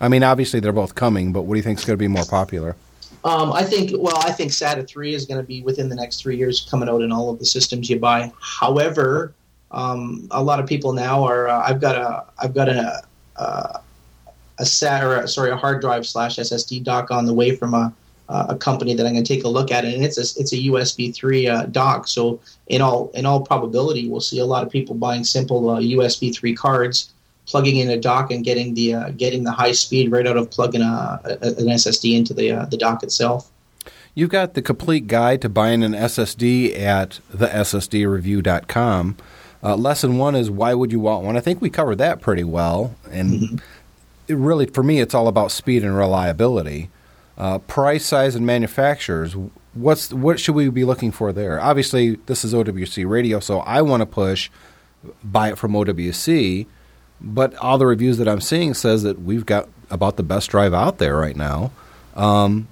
I 0.00 0.08
mean, 0.08 0.22
obviously 0.22 0.60
they're 0.60 0.72
both 0.72 0.94
coming, 0.94 1.32
but 1.32 1.42
what 1.42 1.54
do 1.54 1.58
you 1.58 1.62
think 1.62 1.78
is 1.78 1.84
going 1.84 1.96
to 1.96 2.02
be 2.02 2.08
more 2.08 2.24
popular? 2.24 2.76
Um, 3.24 3.52
I 3.52 3.64
think 3.64 3.90
well, 3.98 4.18
I 4.18 4.32
think 4.32 4.52
SATA 4.52 4.88
three 4.88 5.14
is 5.14 5.26
going 5.26 5.40
to 5.40 5.46
be 5.46 5.62
within 5.62 5.88
the 5.88 5.96
next 5.96 6.22
three 6.22 6.36
years 6.36 6.66
coming 6.70 6.88
out 6.88 7.02
in 7.02 7.12
all 7.12 7.30
of 7.30 7.38
the 7.38 7.44
systems 7.44 7.90
you 7.90 7.98
buy. 7.98 8.32
However, 8.40 9.34
um, 9.70 10.28
a 10.30 10.42
lot 10.42 10.60
of 10.60 10.66
people 10.66 10.92
now 10.92 11.24
are. 11.24 11.48
Uh, 11.48 11.62
I've 11.66 11.80
got 11.80 11.96
a. 11.96 12.24
I've 12.38 12.54
got 12.54 12.68
a. 12.68 13.02
Uh, 13.36 13.78
a 14.58 14.66
SAT 14.66 15.04
or 15.04 15.16
a, 15.16 15.28
sorry 15.28 15.50
a 15.50 15.56
hard 15.56 15.80
drive 15.80 16.06
slash 16.06 16.36
SSD 16.36 16.82
dock 16.82 17.10
on 17.10 17.26
the 17.26 17.34
way 17.34 17.54
from 17.54 17.74
a 17.74 17.92
a 18.28 18.56
company 18.56 18.94
that 18.94 19.06
I'm 19.06 19.12
going 19.12 19.24
to 19.24 19.34
take 19.34 19.44
a 19.44 19.48
look 19.48 19.70
at, 19.70 19.84
and 19.84 20.04
it's 20.04 20.18
a 20.18 20.40
it's 20.40 20.52
a 20.52 20.56
USB 20.56 21.14
three 21.14 21.48
uh, 21.48 21.64
dock. 21.66 22.06
So 22.06 22.40
in 22.66 22.82
all 22.82 23.10
in 23.14 23.24
all 23.24 23.40
probability, 23.40 24.08
we'll 24.08 24.20
see 24.20 24.38
a 24.38 24.44
lot 24.44 24.62
of 24.62 24.70
people 24.70 24.94
buying 24.94 25.24
simple 25.24 25.70
uh, 25.70 25.80
USB 25.80 26.34
three 26.34 26.54
cards, 26.54 27.12
plugging 27.46 27.76
in 27.76 27.88
a 27.88 27.96
dock, 27.96 28.30
and 28.30 28.44
getting 28.44 28.74
the 28.74 28.94
uh, 28.94 29.10
getting 29.10 29.44
the 29.44 29.52
high 29.52 29.72
speed 29.72 30.12
right 30.12 30.26
out 30.26 30.36
of 30.36 30.50
plugging 30.50 30.82
a, 30.82 31.20
a, 31.24 31.30
an 31.30 31.68
SSD 31.68 32.16
into 32.16 32.34
the 32.34 32.52
uh, 32.52 32.64
the 32.66 32.76
dock 32.76 33.02
itself. 33.02 33.50
You've 34.14 34.30
got 34.30 34.54
the 34.54 34.62
complete 34.62 35.06
guide 35.06 35.40
to 35.42 35.48
buying 35.48 35.82
an 35.82 35.92
SSD 35.92 36.78
at 36.78 37.20
theSSDreview.com. 37.32 39.16
Uh, 39.60 39.76
lesson 39.76 40.18
one 40.18 40.34
is 40.34 40.50
why 40.50 40.74
would 40.74 40.92
you 40.92 41.00
want 41.00 41.24
one? 41.24 41.36
I 41.36 41.40
think 41.40 41.60
we 41.60 41.70
covered 41.70 41.96
that 41.96 42.20
pretty 42.20 42.44
well, 42.44 42.94
and. 43.10 43.30
Mm-hmm 43.30 43.56
really, 44.28 44.66
for 44.66 44.82
me, 44.82 45.00
it's 45.00 45.14
all 45.14 45.28
about 45.28 45.50
speed 45.50 45.84
and 45.84 45.96
reliability. 45.96 46.90
Uh, 47.36 47.58
price, 47.58 48.04
size, 48.04 48.34
and 48.34 48.44
manufacturers. 48.44 49.36
What's 49.74 50.12
what 50.12 50.40
should 50.40 50.54
we 50.54 50.68
be 50.70 50.84
looking 50.84 51.12
for 51.12 51.32
there? 51.32 51.60
Obviously, 51.60 52.16
this 52.26 52.44
is 52.44 52.52
OWC 52.52 53.08
radio, 53.08 53.38
so 53.38 53.60
I 53.60 53.82
want 53.82 54.00
to 54.00 54.06
push 54.06 54.50
buy 55.22 55.50
it 55.50 55.58
from 55.58 55.72
OWC. 55.72 56.66
But 57.20 57.54
all 57.56 57.78
the 57.78 57.86
reviews 57.86 58.18
that 58.18 58.28
I'm 58.28 58.40
seeing 58.40 58.74
says 58.74 59.02
that 59.02 59.20
we've 59.20 59.46
got 59.46 59.68
about 59.90 60.16
the 60.16 60.22
best 60.22 60.50
drive 60.50 60.72
out 60.72 60.98
there 60.98 61.16
right 61.16 61.36
now. 61.36 61.72
Um, 62.14 62.68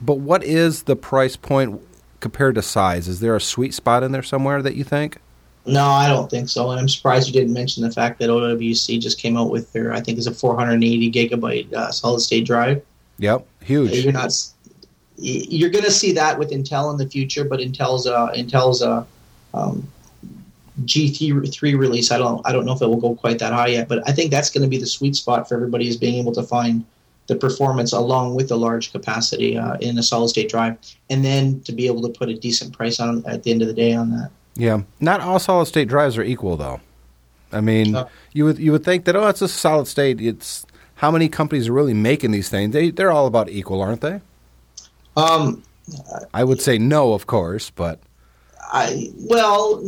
but 0.00 0.18
what 0.18 0.44
is 0.44 0.84
the 0.84 0.96
price 0.96 1.36
point 1.36 1.80
compared 2.20 2.54
to 2.56 2.62
size? 2.62 3.08
Is 3.08 3.20
there 3.20 3.34
a 3.34 3.40
sweet 3.40 3.74
spot 3.74 4.02
in 4.02 4.12
there 4.12 4.22
somewhere 4.22 4.62
that 4.62 4.76
you 4.76 4.84
think? 4.84 5.18
No, 5.64 5.84
I 5.84 6.08
don't 6.08 6.28
think 6.28 6.48
so. 6.48 6.70
And 6.70 6.80
I'm 6.80 6.88
surprised 6.88 7.28
you 7.28 7.32
didn't 7.32 7.52
mention 7.52 7.82
the 7.82 7.90
fact 7.90 8.18
that 8.18 8.28
OWC 8.28 9.00
just 9.00 9.18
came 9.18 9.36
out 9.36 9.50
with 9.50 9.72
their, 9.72 9.92
I 9.92 10.00
think, 10.00 10.18
it's 10.18 10.26
a 10.26 10.34
480 10.34 11.12
gigabyte 11.12 11.72
uh, 11.72 11.92
solid 11.92 12.20
state 12.20 12.44
drive. 12.44 12.82
Yep, 13.18 13.46
huge. 13.60 13.92
You're 13.92 14.12
not. 14.12 14.32
You're 15.16 15.70
going 15.70 15.84
to 15.84 15.90
see 15.90 16.12
that 16.12 16.38
with 16.38 16.50
Intel 16.50 16.90
in 16.90 16.96
the 16.96 17.08
future, 17.08 17.44
but 17.44 17.60
Intel's 17.60 18.06
uh, 18.08 18.32
Intel's 18.34 18.82
uh, 18.82 19.04
um, 19.54 19.86
G3 20.84 21.78
release, 21.78 22.10
I 22.10 22.18
don't 22.18 22.40
I 22.46 22.52
don't 22.52 22.64
know 22.64 22.72
if 22.72 22.82
it 22.82 22.86
will 22.86 23.00
go 23.00 23.14
quite 23.14 23.38
that 23.38 23.52
high 23.52 23.68
yet, 23.68 23.88
but 23.88 24.06
I 24.08 24.12
think 24.12 24.30
that's 24.30 24.50
going 24.50 24.62
to 24.62 24.68
be 24.68 24.78
the 24.78 24.86
sweet 24.86 25.16
spot 25.16 25.48
for 25.48 25.54
everybody 25.54 25.88
is 25.88 25.96
being 25.96 26.18
able 26.18 26.32
to 26.32 26.42
find 26.42 26.84
the 27.26 27.36
performance 27.36 27.92
along 27.92 28.34
with 28.34 28.48
the 28.48 28.56
large 28.56 28.90
capacity 28.90 29.56
uh, 29.56 29.76
in 29.80 29.96
a 29.98 30.02
solid 30.02 30.28
state 30.28 30.50
drive, 30.50 30.76
and 31.10 31.24
then 31.24 31.60
to 31.60 31.72
be 31.72 31.86
able 31.86 32.02
to 32.02 32.08
put 32.08 32.28
a 32.28 32.34
decent 32.34 32.76
price 32.76 32.98
on 32.98 33.24
at 33.26 33.42
the 33.42 33.50
end 33.50 33.62
of 33.62 33.68
the 33.68 33.74
day 33.74 33.92
on 33.92 34.10
that. 34.10 34.30
Yeah, 34.54 34.82
not 35.00 35.20
all 35.20 35.38
solid 35.38 35.66
state 35.66 35.88
drives 35.88 36.18
are 36.18 36.22
equal, 36.22 36.56
though. 36.56 36.80
I 37.52 37.60
mean, 37.60 37.96
you 38.32 38.44
would 38.44 38.58
you 38.58 38.72
would 38.72 38.84
think 38.84 39.04
that 39.04 39.16
oh, 39.16 39.28
it's 39.28 39.42
a 39.42 39.48
solid 39.48 39.86
state. 39.86 40.20
It's 40.20 40.66
how 40.96 41.10
many 41.10 41.28
companies 41.28 41.68
are 41.68 41.72
really 41.72 41.94
making 41.94 42.30
these 42.30 42.48
things? 42.48 42.72
They 42.72 42.90
they're 42.90 43.12
all 43.12 43.26
about 43.26 43.48
equal, 43.50 43.80
aren't 43.80 44.00
they? 44.00 44.20
Um, 45.16 45.62
I 46.32 46.44
would 46.44 46.60
say 46.60 46.78
no, 46.78 47.12
of 47.12 47.26
course, 47.26 47.70
but 47.70 48.00
I 48.72 49.10
well, 49.28 49.82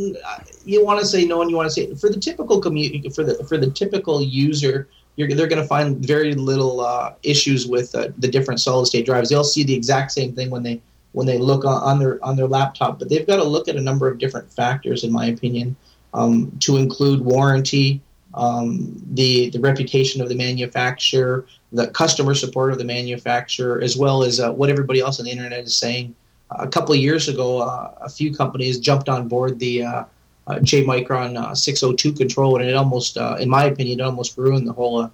you 0.63 0.85
want 0.85 0.99
to 0.99 1.05
say 1.05 1.25
no, 1.25 1.41
and 1.41 1.49
you 1.49 1.57
want 1.57 1.67
to 1.67 1.73
say 1.73 1.93
for 1.95 2.09
the 2.09 2.19
typical 2.19 2.61
community 2.61 3.09
for 3.09 3.23
the 3.23 3.43
for 3.45 3.57
the 3.57 3.71
typical 3.71 4.21
user. 4.21 4.87
they're 5.17 5.47
going 5.47 5.61
to 5.61 5.67
find 5.67 6.05
very 6.05 6.35
little 6.35 6.81
uh, 6.81 7.13
issues 7.23 7.67
with 7.67 7.95
uh, 7.95 8.09
the 8.17 8.27
different 8.27 8.59
solid 8.59 8.85
state 8.85 9.05
drives. 9.05 9.29
They'll 9.29 9.43
see 9.43 9.63
the 9.63 9.73
exact 9.73 10.11
same 10.11 10.35
thing 10.35 10.49
when 10.49 10.63
they 10.63 10.81
when 11.15 11.25
they 11.25 11.37
look 11.37 11.63
on, 11.63 11.97
their 11.97 12.23
on 12.23 12.35
their 12.35 12.47
laptop. 12.47 12.99
But 12.99 13.07
they've 13.09 13.25
got 13.25 13.37
to 13.37 13.43
look 13.43 13.69
at 13.69 13.77
a 13.77 13.81
number 13.81 14.07
of 14.07 14.17
different 14.17 14.51
factors, 14.51 15.05
in 15.05 15.11
my 15.11 15.27
opinion, 15.27 15.75
um, 16.13 16.51
to 16.59 16.75
include 16.75 17.21
warranty, 17.21 18.01
um, 18.33 19.01
the 19.13 19.49
the 19.49 19.59
reputation 19.59 20.21
of 20.21 20.27
the 20.27 20.35
manufacturer, 20.35 21.45
the 21.71 21.87
customer 21.87 22.35
support 22.35 22.73
of 22.73 22.77
the 22.77 22.83
manufacturer, 22.83 23.81
as 23.81 23.95
well 23.95 24.23
as 24.23 24.41
uh, 24.41 24.51
what 24.51 24.69
everybody 24.69 24.99
else 24.99 25.19
on 25.19 25.25
the 25.25 25.31
internet 25.31 25.63
is 25.63 25.77
saying. 25.77 26.13
a 26.51 26.67
couple 26.67 26.93
of 26.93 26.99
years 26.99 27.29
ago, 27.29 27.59
uh, 27.59 27.93
a 28.01 28.09
few 28.09 28.35
companies 28.35 28.77
jumped 28.77 29.09
on 29.09 29.27
board 29.27 29.57
the 29.59 29.83
uh, 29.83 30.03
uh 30.47 30.59
JMicron 30.69 31.31
uh, 31.41 31.55
602 31.55 32.11
controller, 32.11 32.59
and 32.59 32.69
it 32.69 32.75
almost, 32.75 33.17
uh, 33.17 33.37
in 33.39 33.49
my 33.49 33.63
opinion, 33.71 34.01
it 34.01 34.03
almost 34.03 34.37
ruined 34.37 34.67
the 34.67 34.73
whole 34.73 35.09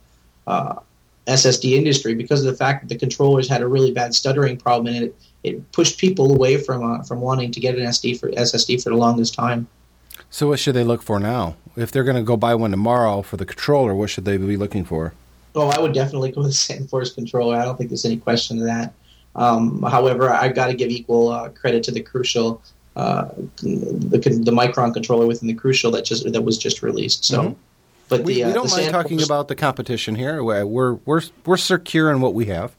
SSD 1.27 1.77
industry 1.81 2.15
because 2.15 2.43
of 2.43 2.51
the 2.51 2.57
fact 2.57 2.81
that 2.81 2.89
the 2.89 2.97
controllers 2.97 3.47
had 3.47 3.61
a 3.61 3.67
really 3.67 3.91
bad 3.91 4.15
stuttering 4.15 4.57
problem, 4.57 4.87
and 4.95 5.05
it 5.05 5.15
it 5.43 5.71
pushed 5.71 5.99
people 5.99 6.33
away 6.33 6.57
from 6.57 6.83
uh, 6.83 7.03
from 7.03 7.21
wanting 7.21 7.51
to 7.51 7.59
get 7.59 7.75
an 7.75 7.85
SD 7.85 8.19
for 8.19 8.29
SSD 8.29 8.81
for 8.83 8.89
the 8.89 8.95
longest 8.95 9.33
time. 9.33 9.67
So, 10.29 10.47
what 10.47 10.59
should 10.59 10.75
they 10.75 10.83
look 10.83 11.01
for 11.01 11.19
now? 11.19 11.55
If 11.75 11.91
they're 11.91 12.03
going 12.03 12.17
to 12.17 12.23
go 12.23 12.37
buy 12.37 12.55
one 12.55 12.71
tomorrow 12.71 13.21
for 13.21 13.37
the 13.37 13.45
controller, 13.45 13.93
what 13.95 14.09
should 14.09 14.25
they 14.25 14.37
be 14.37 14.57
looking 14.57 14.85
for? 14.85 15.13
Oh, 15.55 15.67
I 15.67 15.79
would 15.79 15.93
definitely 15.93 16.31
go 16.31 16.41
with 16.41 16.51
the 16.51 16.73
SandForce 16.73 17.15
controller. 17.15 17.57
I 17.57 17.65
don't 17.65 17.77
think 17.77 17.89
there's 17.89 18.05
any 18.05 18.17
question 18.17 18.57
of 18.59 18.65
that. 18.65 18.93
Um, 19.35 19.81
however, 19.83 20.29
I've 20.29 20.55
got 20.55 20.67
to 20.67 20.73
give 20.73 20.89
equal 20.89 21.29
uh, 21.29 21.49
credit 21.49 21.83
to 21.83 21.91
the 21.91 22.01
Crucial, 22.01 22.61
uh, 22.95 23.29
the, 23.57 24.17
the 24.17 24.51
Micron 24.51 24.93
controller 24.93 25.25
within 25.25 25.47
the 25.47 25.53
Crucial 25.53 25.91
that 25.91 26.05
just 26.05 26.31
that 26.31 26.41
was 26.41 26.57
just 26.57 26.81
released. 26.81 27.25
So. 27.25 27.41
Mm-hmm. 27.41 27.53
But 28.09 28.23
we, 28.23 28.35
the, 28.35 28.43
uh, 28.43 28.47
we 28.47 28.53
don't 28.53 28.69
mind 28.69 28.87
Sandforce... 28.87 28.91
talking 28.91 29.23
about 29.23 29.47
the 29.47 29.55
competition 29.55 30.15
here. 30.15 30.43
We're 30.43 30.95
we're 30.95 31.23
we're 31.45 31.55
secure 31.55 32.11
in 32.11 32.19
what 32.19 32.33
we 32.33 32.47
have. 32.47 32.75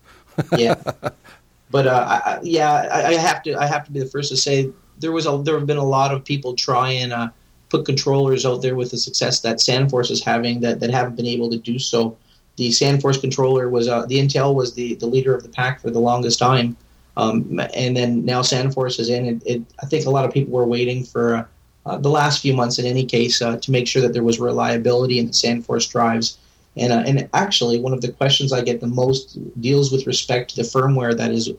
yeah, 0.59 0.75
but 1.73 1.87
uh, 1.87 2.21
I, 2.25 2.39
yeah, 2.43 2.71
I, 2.93 3.07
I, 3.07 3.15
have 3.15 3.43
to 3.45 3.55
I 3.55 3.67
have 3.67 3.85
to 3.87 3.91
be 3.91 3.99
the 3.99 4.07
first 4.07 4.29
to 4.29 4.37
say 4.37 4.71
there 4.99 5.11
was 5.11 5.27
a 5.27 5.43
there 5.43 5.59
have 5.59 5.67
been 5.67 5.79
a 5.79 5.85
lot 5.85 6.15
of 6.15 6.25
people 6.25 6.55
try 6.55 6.91
and 6.91 7.13
uh, 7.13 7.31
put 7.71 7.87
controllers 7.87 8.45
out 8.45 8.61
there 8.61 8.77
with 8.77 8.91
the 8.91 8.99
success 8.99 9.41
that 9.41 9.57
SandForce 9.57 10.11
is 10.11 10.23
having 10.23 10.61
that, 10.61 10.79
that 10.81 10.91
haven't 10.91 11.17
been 11.17 11.27
able 11.27 11.51
to 11.51 11.57
do 11.57 11.79
so. 11.79 12.17
The 12.57 12.69
SandForce 12.69 13.21
controller 13.21 13.71
was 13.71 13.89
uh, 13.89 14.05
the 14.07 14.19
Intel 14.19 14.55
was 14.55 14.75
the, 14.75 14.95
the 14.97 15.07
leader 15.07 15.35
of 15.35 15.43
the 15.43 15.49
pack 15.49 15.81
for 15.81 15.91
the 15.91 15.99
longest 15.99 16.39
time, 16.39 16.77
um, 17.17 17.59
and 17.75 17.97
then 17.97 18.25
now 18.27 18.43
SandForce 18.43 19.01
is 19.01 19.09
in. 19.09 19.25
It, 19.25 19.43
it, 19.47 19.63
I 19.83 19.87
think 19.87 20.05
a 20.05 20.11
lot 20.11 20.27
of 20.27 20.33
people 20.33 20.53
were 20.53 20.67
waiting 20.67 21.03
for 21.03 21.49
uh, 21.87 21.97
the 21.97 22.11
last 22.11 22.43
few 22.43 22.55
months, 22.55 22.79
in 22.79 22.85
any 22.85 23.07
case, 23.07 23.41
uh, 23.41 23.57
to 23.57 23.71
make 23.71 23.89
sure 23.89 24.03
that 24.03 24.13
there 24.13 24.23
was 24.23 24.39
reliability 24.39 25.19
in 25.19 25.27
the 25.27 25.33
SandForce 25.33 25.91
drives 25.91 26.37
and, 26.77 26.93
uh, 26.93 27.03
and 27.07 27.29
actually, 27.35 27.79
one 27.79 27.93
of 27.93 28.01
the 28.01 28.13
questions 28.13 28.53
I 28.53 28.63
get 28.63 28.81
the 28.81 28.87
most 28.87 29.39
deals 29.61 29.93
with 29.93 30.07
respect 30.07 30.51
to 30.51 30.57
the 30.57 30.63
firmware 30.63 31.17
that 31.17 31.31
is 31.31 31.51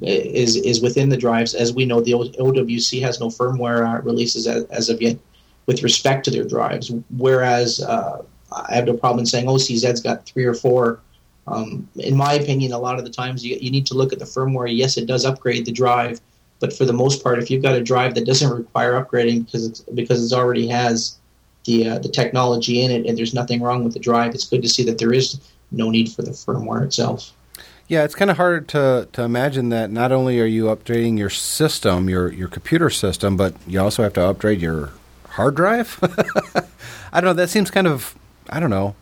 is 0.00 0.56
is 0.56 0.80
within 0.80 1.10
the 1.10 1.16
drives. 1.16 1.54
As 1.54 1.72
we 1.72 1.84
know, 1.84 2.00
the 2.00 2.12
OWC 2.12 3.00
has 3.02 3.20
no 3.20 3.28
firmware 3.28 3.86
uh, 3.86 4.02
releases 4.02 4.46
as, 4.46 4.64
as, 4.64 4.88
of 4.88 5.00
yet. 5.02 5.18
with 5.66 5.82
respect 5.82 6.24
to 6.24 6.30
their 6.30 6.44
drives. 6.44 6.90
Whereas 7.16 7.80
uh, 7.80 8.22
I 8.50 8.74
have 8.74 8.86
no 8.86 8.94
problem 8.94 9.20
in 9.20 9.26
saying 9.26 9.46
OCZ's 9.46 10.00
got 10.00 10.26
three 10.26 10.44
or 10.44 10.54
four. 10.54 11.00
Um, 11.46 11.88
in 11.96 12.16
my 12.16 12.32
opinion, 12.34 12.72
a 12.72 12.78
lot 12.78 12.98
of 12.98 13.04
the 13.04 13.10
times 13.10 13.44
you, 13.44 13.58
you 13.60 13.70
need 13.70 13.86
to 13.86 13.94
look 13.94 14.12
at 14.12 14.18
the 14.18 14.24
firmware. 14.24 14.74
Yes, 14.74 14.96
it 14.96 15.06
does 15.06 15.24
upgrade 15.24 15.66
the 15.66 15.72
drive, 15.72 16.20
but 16.60 16.72
for 16.72 16.84
the 16.84 16.92
most 16.92 17.22
part, 17.22 17.40
if 17.40 17.50
you've 17.50 17.62
got 17.62 17.74
a 17.74 17.82
drive 17.82 18.14
that 18.14 18.24
doesn't 18.24 18.50
require 18.50 18.94
upgrading 18.94 19.46
because 19.46 19.66
it's, 19.66 19.80
because 19.80 20.32
it 20.32 20.34
already 20.34 20.66
has 20.68 21.18
the 21.64 21.88
uh, 21.88 21.98
the 21.98 22.08
technology 22.08 22.82
in 22.82 22.90
it 22.90 23.06
and 23.06 23.16
there's 23.16 23.34
nothing 23.34 23.62
wrong 23.62 23.84
with 23.84 23.92
the 23.92 24.00
drive, 24.00 24.34
it's 24.34 24.48
good 24.48 24.62
to 24.62 24.68
see 24.68 24.84
that 24.84 24.98
there 24.98 25.12
is 25.12 25.40
no 25.70 25.90
need 25.90 26.12
for 26.12 26.22
the 26.22 26.30
firmware 26.30 26.84
itself. 26.84 27.32
Yeah, 27.88 28.04
it's 28.04 28.14
kind 28.14 28.30
of 28.30 28.36
hard 28.36 28.68
to, 28.68 29.08
to 29.12 29.22
imagine 29.22 29.68
that 29.70 29.90
not 29.90 30.12
only 30.12 30.40
are 30.40 30.46
you 30.46 30.64
updating 30.64 31.18
your 31.18 31.30
system, 31.30 32.08
your 32.08 32.32
your 32.32 32.48
computer 32.48 32.90
system, 32.90 33.36
but 33.36 33.54
you 33.66 33.80
also 33.80 34.02
have 34.02 34.14
to 34.14 34.24
upgrade 34.24 34.60
your 34.60 34.90
hard 35.30 35.54
drive. 35.54 35.98
I 37.12 37.20
don't 37.20 37.30
know. 37.30 37.34
That 37.34 37.50
seems 37.50 37.70
kind 37.70 37.86
of 37.86 38.14
I 38.48 38.60
don't 38.60 38.70
know 38.70 38.94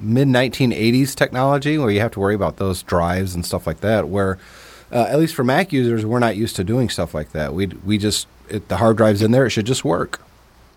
mid 0.00 0.28
1980s 0.28 1.14
technology 1.14 1.76
where 1.76 1.90
you 1.90 2.00
have 2.00 2.12
to 2.12 2.20
worry 2.20 2.34
about 2.34 2.56
those 2.56 2.82
drives 2.82 3.34
and 3.34 3.44
stuff 3.44 3.66
like 3.66 3.80
that. 3.80 4.08
Where 4.08 4.38
uh, 4.90 5.06
at 5.08 5.18
least 5.18 5.34
for 5.34 5.44
Mac 5.44 5.72
users, 5.72 6.04
we're 6.04 6.18
not 6.18 6.36
used 6.36 6.56
to 6.56 6.64
doing 6.64 6.88
stuff 6.88 7.14
like 7.14 7.32
that. 7.32 7.54
We 7.54 7.66
we 7.66 7.98
just 7.98 8.26
it, 8.48 8.68
the 8.68 8.78
hard 8.78 8.96
drive's 8.96 9.22
in 9.22 9.30
there; 9.30 9.46
it 9.46 9.50
should 9.50 9.66
just 9.66 9.84
work. 9.84 10.20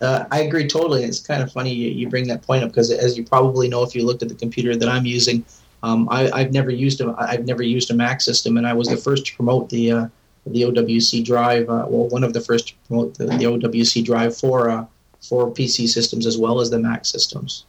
Uh, 0.03 0.25
I 0.31 0.41
agree 0.41 0.67
totally. 0.67 1.03
It's 1.05 1.21
kind 1.21 1.41
of 1.41 1.51
funny 1.51 1.73
you, 1.73 1.89
you 1.89 2.09
bring 2.09 2.27
that 2.27 2.41
point 2.41 2.63
up 2.63 2.69
because, 2.71 2.91
as 2.91 3.17
you 3.17 3.23
probably 3.23 3.69
know, 3.69 3.83
if 3.83 3.95
you 3.95 4.05
looked 4.05 4.21
at 4.21 4.27
the 4.27 4.35
computer 4.35 4.75
that 4.75 4.89
I'm 4.89 5.05
using, 5.05 5.45
um, 5.81 6.09
I, 6.11 6.39
have 6.39 6.51
never 6.51 6.71
used 6.71 6.99
a 6.99 7.15
I've 7.17 7.45
never 7.45 7.63
used 7.63 7.89
a 7.89 7.93
Mac 7.93 8.19
system, 8.19 8.57
and 8.57 8.67
I 8.67 8.73
was 8.73 8.89
the 8.89 8.97
first 8.97 9.25
to 9.27 9.35
promote 9.35 9.69
the 9.69 9.91
uh, 9.91 10.07
the 10.45 10.63
OWC 10.63 11.23
drive. 11.23 11.69
Uh, 11.69 11.85
well, 11.87 12.09
one 12.09 12.23
of 12.23 12.33
the 12.33 12.41
first 12.41 12.69
to 12.69 12.73
promote 12.87 13.17
the, 13.17 13.25
the 13.25 13.45
OWC 13.45 14.03
drive 14.03 14.37
for 14.37 14.69
uh, 14.69 14.85
for 15.21 15.49
PC 15.49 15.87
systems 15.87 16.25
as 16.25 16.37
well 16.37 16.59
as 16.59 16.69
the 16.69 16.79
Mac 16.79 17.05
systems. 17.05 17.65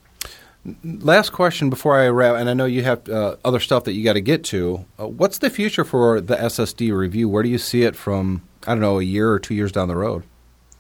Last 0.82 1.30
question 1.30 1.70
before 1.70 2.01
I 2.01 2.09
wrap, 2.09 2.37
and 2.37 2.49
I 2.49 2.55
know 2.55 2.64
you 2.64 2.82
have 2.82 3.09
uh, 3.09 3.37
other 3.45 3.61
stuff 3.61 3.85
that 3.85 3.93
you 3.93 4.03
got 4.03 4.14
to 4.14 4.20
get 4.20 4.43
to. 4.45 4.87
Uh, 4.99 5.07
what's 5.07 5.39
the 5.39 5.51
future 5.51 5.85
for 5.85 6.20
the 6.20 6.37
SSD 6.37 6.97
review? 6.97 7.28
Where 7.28 7.43
do 7.43 7.49
you 7.49 7.59
see 7.59 7.82
it 7.82 7.95
from? 7.95 8.43
I 8.66 8.72
don't 8.72 8.80
know, 8.80 8.99
a 8.99 9.05
year 9.05 9.30
or 9.30 9.39
two 9.39 9.55
years 9.55 9.70
down 9.70 9.89
the 9.89 9.97
road. 9.97 10.24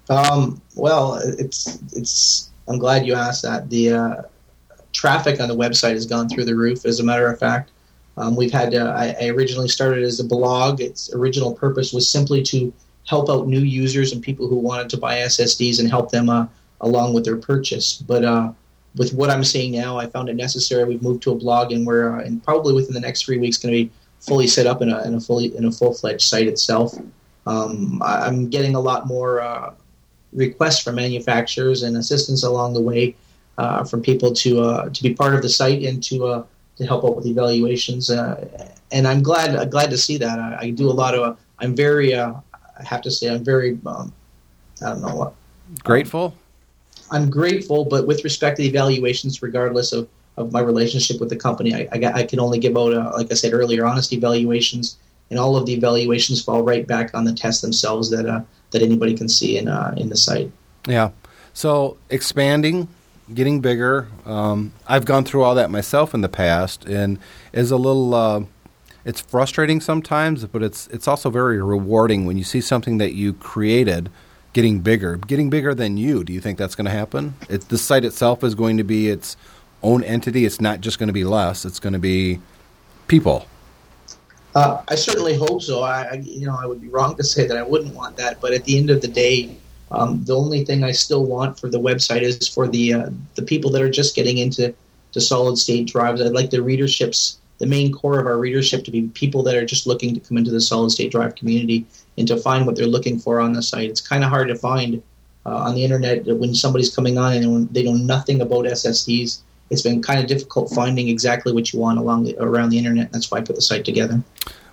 Um, 0.08 0.60
well, 0.74 1.14
it's 1.14 1.78
it's. 1.92 2.50
I'm 2.68 2.78
glad 2.78 3.06
you 3.06 3.14
asked 3.14 3.42
that. 3.42 3.68
The 3.70 3.92
uh, 3.92 4.22
traffic 4.92 5.40
on 5.40 5.48
the 5.48 5.56
website 5.56 5.92
has 5.92 6.06
gone 6.06 6.28
through 6.28 6.44
the 6.44 6.54
roof. 6.54 6.84
As 6.84 7.00
a 7.00 7.04
matter 7.04 7.26
of 7.26 7.38
fact, 7.38 7.70
um, 8.16 8.36
we've 8.36 8.52
had. 8.52 8.74
Uh, 8.74 8.94
I, 8.96 9.16
I, 9.20 9.28
originally 9.28 9.68
started 9.68 10.04
as 10.04 10.20
a 10.20 10.24
blog. 10.24 10.80
Its 10.80 11.12
original 11.14 11.54
purpose 11.54 11.92
was 11.92 12.08
simply 12.08 12.42
to 12.44 12.72
help 13.06 13.28
out 13.28 13.46
new 13.46 13.60
users 13.60 14.12
and 14.12 14.22
people 14.22 14.48
who 14.48 14.56
wanted 14.56 14.88
to 14.90 14.96
buy 14.96 15.16
SSDs 15.16 15.78
and 15.78 15.88
help 15.88 16.10
them 16.10 16.30
uh, 16.30 16.46
along 16.80 17.12
with 17.12 17.24
their 17.24 17.36
purchase. 17.36 17.96
But 17.96 18.24
uh, 18.24 18.52
with 18.96 19.12
what 19.12 19.30
I'm 19.30 19.44
seeing 19.44 19.72
now, 19.72 19.98
I 19.98 20.06
found 20.06 20.28
it 20.28 20.36
necessary. 20.36 20.84
We've 20.84 21.02
moved 21.02 21.22
to 21.24 21.32
a 21.32 21.34
blog, 21.34 21.72
and 21.72 21.86
we're 21.86 22.18
uh, 22.18 22.22
and 22.22 22.42
probably 22.42 22.74
within 22.74 22.94
the 22.94 23.00
next 23.00 23.24
three 23.24 23.38
weeks 23.38 23.56
going 23.56 23.72
to 23.72 23.84
be 23.84 23.90
fully 24.20 24.46
set 24.46 24.66
up 24.66 24.80
in 24.80 24.90
a, 24.90 25.02
in 25.02 25.14
a 25.14 25.20
fully 25.20 25.56
in 25.56 25.64
a 25.64 25.72
full 25.72 25.94
fledged 25.94 26.28
site 26.28 26.46
itself. 26.46 26.94
Um, 27.46 28.02
I'm 28.02 28.48
getting 28.48 28.74
a 28.74 28.80
lot 28.80 29.06
more 29.06 29.40
uh, 29.40 29.74
requests 30.34 30.80
from 30.82 30.96
manufacturers 30.96 31.82
and 31.82 31.96
assistance 31.96 32.42
along 32.42 32.74
the 32.74 32.80
way 32.80 33.14
uh, 33.58 33.84
from 33.84 34.02
people 34.02 34.32
to 34.32 34.60
uh, 34.60 34.88
to 34.90 35.02
be 35.02 35.14
part 35.14 35.34
of 35.34 35.42
the 35.42 35.48
site 35.48 35.82
and 35.82 36.02
to 36.02 36.26
uh, 36.26 36.44
to 36.76 36.86
help 36.86 37.04
out 37.04 37.16
with 37.16 37.26
evaluations. 37.26 38.10
Uh, 38.10 38.68
and 38.92 39.06
I'm 39.06 39.22
glad 39.22 39.70
glad 39.70 39.90
to 39.90 39.98
see 39.98 40.18
that. 40.18 40.38
I, 40.38 40.58
I 40.60 40.70
do 40.70 40.90
a 40.90 40.92
lot 40.92 41.14
of. 41.14 41.38
I'm 41.58 41.74
very. 41.74 42.14
I 42.14 42.34
have 42.84 43.02
to 43.02 43.10
say, 43.10 43.28
I'm 43.28 43.44
very. 43.44 43.78
Um, 43.86 44.12
I 44.82 44.90
don't 44.90 45.02
know 45.02 45.14
what. 45.14 45.34
Grateful. 45.82 46.34
I'm 47.10 47.30
grateful, 47.30 47.84
but 47.84 48.06
with 48.06 48.24
respect 48.24 48.56
to 48.56 48.62
the 48.62 48.68
evaluations, 48.68 49.42
regardless 49.42 49.92
of, 49.92 50.08
of 50.36 50.52
my 50.52 50.60
relationship 50.60 51.20
with 51.20 51.28
the 51.28 51.36
company, 51.36 51.74
I, 51.74 51.88
I, 51.92 52.12
I 52.20 52.22
can 52.24 52.40
only 52.40 52.58
give 52.58 52.76
out, 52.76 52.92
uh, 52.92 53.12
like 53.14 53.30
I 53.30 53.34
said 53.34 53.52
earlier, 53.52 53.84
honest 53.84 54.12
evaluations, 54.12 54.96
and 55.30 55.38
all 55.38 55.56
of 55.56 55.66
the 55.66 55.72
evaluations 55.72 56.42
fall 56.42 56.62
right 56.62 56.86
back 56.86 57.14
on 57.14 57.24
the 57.24 57.32
tests 57.32 57.62
themselves 57.62 58.10
that 58.10 58.26
uh, 58.26 58.42
that 58.70 58.82
anybody 58.82 59.16
can 59.16 59.28
see 59.28 59.56
in 59.56 59.68
uh, 59.68 59.94
in 59.96 60.08
the 60.08 60.16
site. 60.16 60.50
Yeah. 60.86 61.10
So 61.52 61.96
expanding, 62.10 62.88
getting 63.32 63.60
bigger. 63.60 64.08
Um, 64.26 64.72
I've 64.86 65.04
gone 65.04 65.24
through 65.24 65.42
all 65.44 65.54
that 65.54 65.70
myself 65.70 66.14
in 66.14 66.20
the 66.20 66.28
past, 66.28 66.84
and 66.84 67.18
is 67.52 67.70
a 67.70 67.76
little. 67.76 68.14
Uh, 68.14 68.44
it's 69.04 69.20
frustrating 69.20 69.80
sometimes, 69.80 70.44
but 70.46 70.62
it's 70.62 70.86
it's 70.88 71.06
also 71.06 71.30
very 71.30 71.62
rewarding 71.62 72.26
when 72.26 72.38
you 72.38 72.44
see 72.44 72.60
something 72.60 72.98
that 72.98 73.12
you 73.14 73.32
created 73.34 74.10
getting 74.54 74.80
bigger, 74.80 75.16
getting 75.16 75.50
bigger 75.50 75.74
than 75.74 75.96
you. 75.96 76.24
Do 76.24 76.32
you 76.32 76.40
think 76.40 76.58
that's 76.58 76.74
going 76.74 76.86
to 76.86 76.90
happen? 76.90 77.34
It, 77.50 77.68
the 77.68 77.76
site 77.76 78.04
itself 78.04 78.42
is 78.42 78.54
going 78.54 78.78
to 78.78 78.84
be 78.84 79.08
its 79.08 79.36
own 79.82 80.02
entity. 80.04 80.46
It's 80.46 80.60
not 80.60 80.80
just 80.80 80.98
going 80.98 81.08
to 81.08 81.12
be 81.12 81.24
Les. 81.24 81.64
It's 81.64 81.80
going 81.80 81.92
to 81.92 81.98
be 81.98 82.40
people. 83.08 83.46
Uh, 84.54 84.82
I 84.88 84.94
certainly 84.94 85.34
hope 85.36 85.62
so. 85.62 85.82
I, 85.82 86.22
you 86.22 86.46
know, 86.46 86.56
I 86.60 86.66
would 86.66 86.80
be 86.80 86.88
wrong 86.88 87.16
to 87.16 87.24
say 87.24 87.46
that 87.46 87.56
I 87.56 87.62
wouldn't 87.62 87.94
want 87.94 88.16
that. 88.18 88.40
But 88.40 88.52
at 88.52 88.64
the 88.64 88.78
end 88.78 88.90
of 88.90 89.00
the 89.00 89.08
day, 89.08 89.56
um, 89.90 90.24
the 90.24 90.36
only 90.36 90.64
thing 90.64 90.84
I 90.84 90.92
still 90.92 91.24
want 91.24 91.58
for 91.58 91.68
the 91.68 91.80
website 91.80 92.22
is 92.22 92.48
for 92.48 92.68
the 92.68 92.94
uh, 92.94 93.10
the 93.34 93.42
people 93.42 93.70
that 93.72 93.82
are 93.82 93.90
just 93.90 94.14
getting 94.14 94.38
into 94.38 94.74
to 95.12 95.20
solid 95.20 95.58
state 95.58 95.86
drives. 95.86 96.20
I'd 96.20 96.32
like 96.32 96.50
the 96.50 96.58
readerships, 96.58 97.36
the 97.58 97.66
main 97.66 97.92
core 97.92 98.18
of 98.18 98.26
our 98.26 98.38
readership, 98.38 98.84
to 98.84 98.90
be 98.90 99.08
people 99.08 99.42
that 99.44 99.56
are 99.56 99.66
just 99.66 99.86
looking 99.86 100.14
to 100.14 100.20
come 100.20 100.36
into 100.36 100.50
the 100.50 100.60
solid 100.60 100.90
state 100.90 101.12
drive 101.12 101.34
community 101.34 101.86
and 102.18 102.26
to 102.28 102.36
find 102.36 102.66
what 102.66 102.76
they're 102.76 102.86
looking 102.86 103.18
for 103.18 103.40
on 103.40 103.52
the 103.52 103.62
site. 103.62 103.90
It's 103.90 104.00
kind 104.00 104.24
of 104.24 104.30
hard 104.30 104.48
to 104.48 104.56
find 104.56 105.02
uh, 105.46 105.56
on 105.56 105.74
the 105.74 105.84
internet 105.84 106.26
when 106.26 106.54
somebody's 106.54 106.94
coming 106.94 107.18
on 107.18 107.34
and 107.34 107.68
they 107.72 107.84
know 107.84 107.94
nothing 107.94 108.40
about 108.40 108.64
SSDs. 108.64 109.40
It's 109.70 109.82
been 109.82 110.02
kind 110.02 110.20
of 110.20 110.26
difficult 110.26 110.70
finding 110.70 111.08
exactly 111.08 111.52
what 111.52 111.72
you 111.72 111.80
want 111.80 111.98
along 111.98 112.24
the, 112.24 112.36
around 112.38 112.70
the 112.70 112.78
internet. 112.78 113.12
That's 113.12 113.30
why 113.30 113.38
I 113.38 113.40
put 113.40 113.56
the 113.56 113.62
site 113.62 113.84
together. 113.84 114.22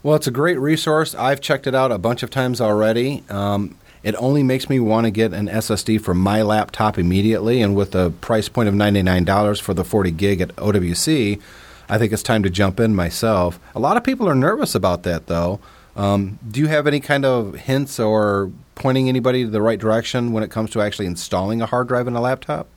Well, 0.03 0.15
it's 0.15 0.27
a 0.27 0.31
great 0.31 0.59
resource. 0.59 1.13
I've 1.15 1.41
checked 1.41 1.67
it 1.67 1.75
out 1.75 1.91
a 1.91 1.97
bunch 1.97 2.23
of 2.23 2.29
times 2.29 2.59
already. 2.59 3.23
Um, 3.29 3.77
it 4.03 4.15
only 4.15 4.41
makes 4.41 4.67
me 4.67 4.79
want 4.79 5.05
to 5.05 5.11
get 5.11 5.31
an 5.31 5.47
SSD 5.47 6.01
for 6.01 6.13
my 6.13 6.41
laptop 6.41 6.97
immediately, 6.97 7.61
and 7.61 7.75
with 7.75 7.93
a 7.93 8.09
price 8.09 8.49
point 8.49 8.67
of 8.67 8.73
$99 8.73 9.61
for 9.61 9.75
the 9.75 9.83
40 9.83 10.11
gig 10.11 10.41
at 10.41 10.55
OWC, 10.55 11.39
I 11.87 11.97
think 11.97 12.11
it's 12.11 12.23
time 12.23 12.41
to 12.43 12.49
jump 12.49 12.79
in 12.79 12.95
myself. 12.95 13.59
A 13.75 13.79
lot 13.79 13.97
of 13.97 14.03
people 14.03 14.27
are 14.27 14.33
nervous 14.33 14.73
about 14.73 15.03
that, 15.03 15.27
though. 15.27 15.59
Um, 15.95 16.39
do 16.49 16.59
you 16.59 16.67
have 16.67 16.87
any 16.87 16.99
kind 16.99 17.25
of 17.25 17.53
hints 17.55 17.99
or 17.99 18.51
pointing 18.75 19.07
anybody 19.07 19.43
to 19.43 19.49
the 19.49 19.61
right 19.61 19.79
direction 19.79 20.31
when 20.31 20.41
it 20.41 20.49
comes 20.49 20.71
to 20.71 20.81
actually 20.81 21.05
installing 21.05 21.61
a 21.61 21.65
hard 21.65 21.87
drive 21.87 22.07
in 22.07 22.15
a 22.15 22.21
laptop? 22.21 22.67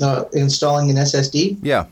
Uh, 0.00 0.24
installing 0.32 0.90
an 0.90 0.96
SSD? 0.96 1.58
Yeah. 1.62 1.86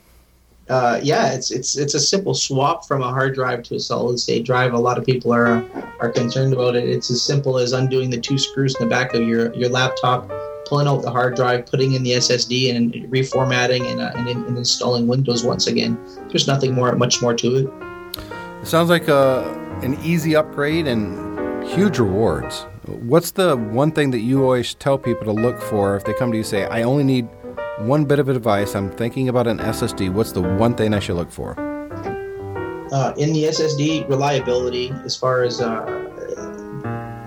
Uh, 0.68 0.98
yeah, 1.00 1.32
it's 1.32 1.52
it's 1.52 1.76
it's 1.76 1.94
a 1.94 2.00
simple 2.00 2.34
swap 2.34 2.86
from 2.88 3.00
a 3.00 3.08
hard 3.08 3.34
drive 3.34 3.62
to 3.62 3.76
a 3.76 3.80
solid 3.80 4.18
state 4.18 4.44
drive. 4.44 4.72
A 4.72 4.78
lot 4.78 4.98
of 4.98 5.06
people 5.06 5.32
are 5.32 5.64
are 6.00 6.10
concerned 6.10 6.52
about 6.52 6.74
it. 6.74 6.88
It's 6.88 7.08
as 7.08 7.22
simple 7.22 7.58
as 7.58 7.72
undoing 7.72 8.10
the 8.10 8.18
two 8.18 8.36
screws 8.36 8.74
in 8.74 8.84
the 8.84 8.90
back 8.90 9.14
of 9.14 9.22
your 9.22 9.54
your 9.54 9.68
laptop, 9.68 10.28
pulling 10.66 10.88
out 10.88 11.02
the 11.02 11.10
hard 11.10 11.36
drive, 11.36 11.66
putting 11.66 11.92
in 11.92 12.02
the 12.02 12.12
SSD, 12.12 12.74
and 12.74 12.92
reformatting 13.12 13.88
and, 13.90 14.00
uh, 14.00 14.10
and, 14.16 14.28
and 14.28 14.58
installing 14.58 15.06
Windows 15.06 15.44
once 15.44 15.68
again. 15.68 15.96
There's 16.28 16.48
nothing 16.48 16.74
more, 16.74 16.92
much 16.96 17.22
more 17.22 17.34
to 17.34 17.56
it. 17.56 17.68
It 18.62 18.66
sounds 18.66 18.90
like 18.90 19.06
a 19.06 19.44
an 19.82 19.96
easy 20.02 20.34
upgrade 20.34 20.88
and 20.88 21.64
huge 21.68 22.00
rewards. 22.00 22.66
What's 22.86 23.30
the 23.32 23.56
one 23.56 23.92
thing 23.92 24.10
that 24.10 24.20
you 24.20 24.42
always 24.42 24.74
tell 24.74 24.98
people 24.98 25.26
to 25.26 25.32
look 25.32 25.60
for 25.60 25.96
if 25.96 26.04
they 26.04 26.14
come 26.14 26.30
to 26.32 26.36
you 26.36 26.42
and 26.42 26.46
say, 26.46 26.64
I 26.66 26.82
only 26.82 27.04
need 27.04 27.28
one 27.78 28.04
bit 28.04 28.18
of 28.18 28.28
advice, 28.28 28.74
I'm 28.74 28.90
thinking 28.90 29.28
about 29.28 29.46
an 29.46 29.58
SSD, 29.58 30.12
what's 30.12 30.32
the 30.32 30.40
one 30.40 30.74
thing 30.74 30.94
I 30.94 30.98
should 30.98 31.16
look 31.16 31.30
for? 31.30 31.54
Uh, 32.92 33.12
in 33.16 33.32
the 33.32 33.44
SSD, 33.44 34.08
reliability 34.08 34.92
as 35.04 35.16
far 35.16 35.42
as 35.42 35.60
uh, 35.60 35.84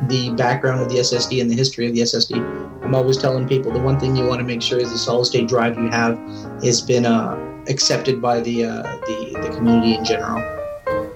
the 0.07 0.33
background 0.35 0.81
of 0.81 0.89
the 0.89 0.95
SSD 0.95 1.41
and 1.41 1.51
the 1.51 1.55
history 1.55 1.85
of 1.87 1.93
the 1.93 2.01
SSD. 2.01 2.37
I'm 2.83 2.95
always 2.95 3.17
telling 3.17 3.47
people 3.47 3.71
the 3.71 3.79
one 3.79 3.99
thing 3.99 4.15
you 4.15 4.25
want 4.25 4.39
to 4.39 4.45
make 4.45 4.61
sure 4.61 4.79
is 4.79 4.91
the 4.91 4.97
solid 4.97 5.25
state 5.25 5.47
drive 5.47 5.77
you 5.77 5.89
have 5.89 6.17
has 6.63 6.81
been 6.81 7.05
uh, 7.05 7.37
accepted 7.67 8.21
by 8.21 8.39
the, 8.39 8.65
uh, 8.65 8.81
the, 8.81 9.39
the 9.41 9.55
community 9.55 9.93
in 9.93 10.03
general. 10.03 10.58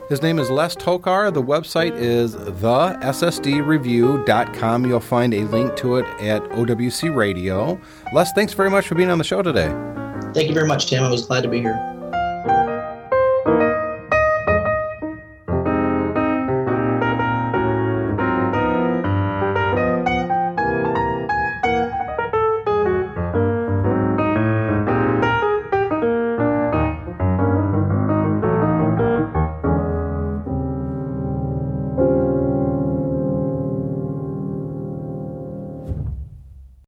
His 0.09 0.21
name 0.21 0.37
is 0.37 0.49
Les 0.49 0.75
Tokar. 0.75 1.33
The 1.33 1.41
website 1.41 1.95
is 1.95 2.35
thessdreview.com. 2.35 4.85
You'll 4.85 4.99
find 4.99 5.33
a 5.33 5.45
link 5.45 5.77
to 5.77 5.95
it 5.95 6.03
at 6.21 6.43
OWC 6.51 7.15
Radio. 7.15 7.79
Les, 8.13 8.29
thanks 8.33 8.51
very 8.53 8.69
much 8.69 8.85
for 8.87 8.95
being 8.95 9.09
on 9.09 9.17
the 9.17 9.23
show 9.23 9.41
today. 9.41 9.69
Thank 10.33 10.49
you 10.49 10.53
very 10.53 10.67
much, 10.67 10.87
Tim. 10.87 11.03
I 11.03 11.09
was 11.09 11.25
glad 11.25 11.43
to 11.43 11.49
be 11.49 11.61
here. 11.61 11.92